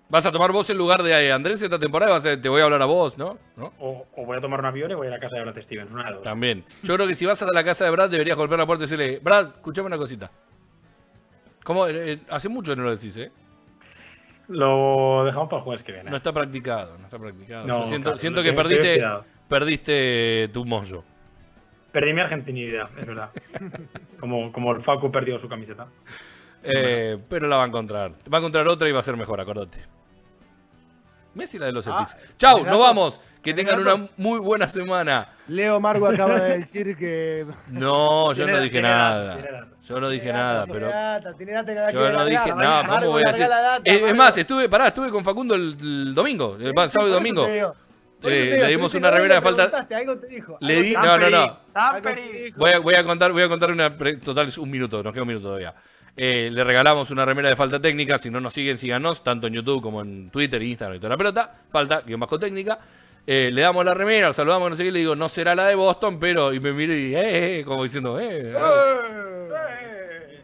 ¿Vas 0.10 0.26
a 0.26 0.32
tomar 0.32 0.52
vos 0.54 0.70
el 0.70 0.78
lugar 0.78 1.04
de 1.04 1.12
eh, 1.12 1.32
Andrés 1.34 1.62
esta 1.62 1.78
temporada? 1.80 2.14
Vas 2.14 2.26
a- 2.26 2.42
te 2.42 2.48
voy 2.48 2.62
a 2.62 2.64
hablar 2.64 2.82
a 2.82 2.86
vos, 2.86 3.18
¿no? 3.18 3.38
¿No? 3.58 3.74
O, 3.78 4.08
o 4.16 4.26
voy 4.26 4.38
a 4.38 4.42
tomar 4.42 4.60
un 4.62 4.66
avión 4.66 4.90
y 4.92 4.94
voy 4.94 5.08
a 5.08 5.10
ir 5.10 5.16
a 5.16 5.20
casa 5.20 5.36
de 5.36 5.42
Brad 5.44 5.62
Stevens, 5.62 5.92
una 5.94 6.06
de 6.06 6.14
dos. 6.16 6.24
También. 6.24 6.64
Yo 6.84 6.96
creo 6.96 7.06
que 7.08 7.14
si 7.14 7.26
vas 7.26 7.42
a 7.42 7.46
la 7.52 7.64
casa 7.64 7.84
de 7.86 7.92
Brad, 7.92 8.10
deberías 8.10 8.38
golpear 8.38 8.60
la 8.60 8.66
puerta 8.66 8.84
y 8.86 8.88
decirle, 8.88 9.20
Brad, 9.20 9.48
escuchame 9.56 9.88
una 9.88 9.98
cosita. 9.98 10.32
¿Cómo? 11.64 11.86
Eh, 11.88 12.14
eh, 12.14 12.20
hace 12.30 12.48
mucho 12.48 12.72
que 12.72 12.78
no 12.78 12.84
lo 12.84 12.96
decís, 12.96 13.18
¿eh? 13.18 13.32
Lo 14.48 15.24
dejamos 15.26 15.50
para 15.50 15.60
el 15.60 15.64
jueves 15.64 15.84
que 15.84 15.92
viene. 15.92 16.10
No 16.10 16.18
está 16.18 16.32
practicado, 16.32 16.98
no 16.98 17.06
está 17.06 17.20
practicado. 17.20 17.68
No, 17.68 17.86
siento 17.86 18.06
claro, 18.06 18.18
siento 18.18 18.44
que 18.44 18.54
perdiste, 18.54 19.04
perdiste 19.50 20.50
tu 20.54 20.66
mollo. 20.66 21.04
Perdí 21.92 22.14
mi 22.14 22.22
argentinidad, 22.22 22.90
es 22.98 23.06
verdad. 23.06 23.32
como, 24.20 24.52
como 24.52 24.72
el 24.72 24.82
Facu 24.82 25.12
perdió 25.12 25.38
su 25.38 25.50
camiseta. 25.50 25.88
Eh, 26.64 27.18
pero 27.30 27.48
la 27.48 27.58
va 27.58 27.64
a 27.64 27.68
encontrar. 27.68 28.12
Va 28.32 28.38
a 28.38 28.40
encontrar 28.40 28.68
otra 28.68 28.88
y 28.88 28.92
va 28.92 29.00
a 29.00 29.04
ser 29.04 29.18
mejor, 29.18 29.40
acordate. 29.40 29.80
Messi 31.38 31.58
la 31.60 31.68
de 31.68 31.72
los 31.72 31.88
Ah, 31.88 32.06
Celtics. 32.08 32.36
Chau, 32.38 32.58
¿tenés 32.58 32.72
nos 32.72 32.80
vamos. 32.80 33.22
Que 33.42 33.54
¿Tenés 33.54 33.76
tengan 33.76 33.98
una 33.98 34.10
muy 34.18 34.40
buena 34.40 34.68
semana. 34.68 35.30
Leo 35.48 35.80
Margo 35.80 36.08
acaba 36.10 36.40
de 36.40 36.58
decir 36.58 36.98
que. 36.98 37.46
No, 37.68 38.34
yo 38.34 38.46
no 38.48 38.60
dije 38.60 38.82
nada. 38.82 39.68
Yo 39.88 40.02
no 40.02 40.10
dije 40.10 40.34
nada, 40.34 40.66
pero. 40.68 40.90
Yo 41.94 42.12
no 42.12 42.26
dije 42.26 42.54
nada, 42.54 42.88
¿cómo 42.88 43.12
voy 43.12 43.24
a 43.26 43.32
decir? 43.32 43.48
Es 43.86 44.16
más, 44.16 44.38
estuve, 44.38 44.68
pará, 44.68 44.88
estuve 44.88 45.10
con 45.10 45.24
Facundo 45.24 45.56
el, 45.56 46.14
domingo, 46.14 46.58
el 46.60 46.74
sábado 46.90 47.10
y 47.10 47.14
domingo. 47.14 47.48
Eh, 48.24 48.58
le 48.60 48.68
dimos 48.70 48.94
una 48.96 49.12
remera 49.12 49.36
de 49.36 49.42
falta- 49.42 49.88
Algo 49.96 50.18
te 50.18 50.28
dijo. 50.28 50.58
Le 50.60 50.82
di- 50.82 50.94
no, 50.94 51.18
no, 51.20 51.30
no. 51.30 51.60
Voy 52.58 52.72
a, 52.72 52.80
voy 52.80 52.96
a 52.96 53.04
contar, 53.04 53.32
voy 53.32 53.44
a 53.44 53.48
contar 53.48 53.72
una. 53.72 53.96
pre- 53.96 54.18
Total, 54.18 54.48
es 54.48 54.58
un 54.58 54.70
minuto, 54.72 55.04
nos 55.04 55.14
queda 55.14 55.22
un 55.22 55.28
minuto 55.28 55.46
todavía. 55.48 55.74
Eh, 56.20 56.50
le 56.52 56.64
regalamos 56.64 57.12
una 57.12 57.24
remera 57.26 57.48
de 57.50 57.56
falta 57.56 57.80
técnica. 57.80 58.18
Si 58.18 58.30
no 58.32 58.42
nos 58.42 58.52
siguen, 58.54 58.78
síganos, 58.78 59.24
tanto 59.24 59.46
en 59.48 59.54
YouTube 59.54 59.82
como 59.84 60.02
en 60.02 60.30
Twitter, 60.32 60.62
Instagram 60.62 60.98
y 60.98 61.00
toda 61.00 61.10
la 61.12 61.18
pelota. 61.18 61.56
Falta, 61.70 62.02
guion 62.02 62.20
bajo 62.20 62.40
técnica. 62.40 62.80
Eh, 63.26 63.50
le 63.54 63.62
damos 63.62 63.84
la 63.86 63.94
remera, 63.94 64.28
lo 64.28 64.34
saludamos, 64.34 64.70
no 64.70 64.76
sé 64.78 64.86
qué, 64.86 64.92
le 64.92 65.00
digo, 65.00 65.16
no 65.16 65.28
será 65.30 65.54
la 65.54 65.66
de 65.68 65.76
Boston, 65.76 66.18
pero. 66.20 66.54
Y 66.54 66.60
me 66.60 66.74
miré 66.74 66.98
y, 66.98 67.14
eh, 67.16 67.60
eh, 67.60 67.64
como 67.66 67.84
diciendo, 67.84 68.20
eh. 68.20 68.54
Eh. 68.56 70.44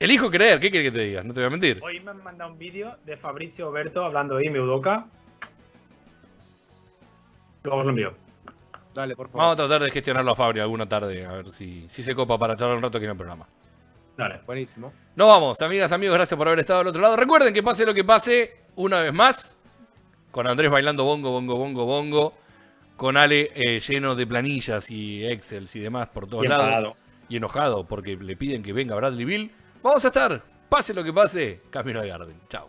Elijo 0.00 0.30
creer, 0.30 0.60
¿qué 0.60 0.70
quieres 0.70 0.90
que 0.92 0.98
te 0.98 1.04
diga? 1.04 1.22
No 1.22 1.32
te 1.32 1.40
voy 1.40 1.46
a 1.46 1.50
mentir. 1.50 1.80
Hoy 1.82 1.98
me 2.00 2.10
han 2.10 2.22
mandado 2.22 2.52
un 2.52 2.58
vídeo 2.58 2.96
de 3.04 3.16
Fabrizio 3.16 3.68
Oberto 3.68 4.04
hablando 4.04 4.36
de 4.36 4.46
Ime 4.46 4.60
Udoka. 4.60 5.06
Luego 7.64 7.78
os 7.78 7.84
lo 7.84 7.90
envío. 7.90 8.14
Dale, 8.94 9.16
por 9.16 9.26
Vamos 9.28 9.40
a 9.40 9.42
favor. 9.42 9.56
tratar 9.56 9.82
de 9.84 9.90
gestionarlo 9.90 10.32
a 10.32 10.36
Fabri 10.36 10.60
alguna 10.60 10.86
tarde, 10.86 11.24
a 11.24 11.32
ver 11.32 11.50
si, 11.50 11.88
si 11.88 12.02
se 12.02 12.14
copa 12.14 12.38
para 12.38 12.56
charlar 12.56 12.76
un 12.76 12.82
rato 12.82 12.98
aquí 12.98 13.04
en 13.04 13.10
el 13.12 13.16
programa. 13.16 13.46
Dale. 14.18 14.40
Buenísimo. 14.44 14.92
Nos 15.14 15.28
vamos, 15.28 15.62
amigas, 15.62 15.92
amigos, 15.92 16.14
gracias 16.16 16.36
por 16.36 16.48
haber 16.48 16.58
estado 16.58 16.80
al 16.80 16.88
otro 16.88 17.00
lado. 17.00 17.14
Recuerden 17.16 17.54
que 17.54 17.62
pase 17.62 17.86
lo 17.86 17.94
que 17.94 18.02
pase, 18.02 18.56
una 18.74 19.00
vez 19.00 19.12
más, 19.12 19.56
con 20.32 20.48
Andrés 20.48 20.70
bailando 20.72 21.04
bongo, 21.04 21.30
bongo, 21.30 21.54
bongo, 21.56 21.84
bongo, 21.84 22.34
con 22.96 23.16
Ale 23.16 23.52
eh, 23.54 23.78
lleno 23.78 24.16
de 24.16 24.26
planillas 24.26 24.90
y 24.90 25.24
Excel 25.24 25.68
y 25.72 25.78
demás 25.78 26.08
por 26.08 26.26
todos 26.26 26.44
Y 26.44 26.48
lados. 26.48 26.64
enfadado. 26.66 26.96
Y 27.28 27.36
enojado 27.36 27.84
porque 27.86 28.16
le 28.16 28.36
piden 28.36 28.60
que 28.62 28.72
venga 28.72 28.96
Bradley 28.96 29.24
Bill. 29.24 29.52
Vamos 29.84 30.04
a 30.04 30.08
estar, 30.08 30.42
pase 30.68 30.92
lo 30.94 31.04
que 31.04 31.12
pase, 31.12 31.60
Camino 31.70 32.00
al 32.00 32.08
Garden. 32.08 32.40
Chao. 32.48 32.68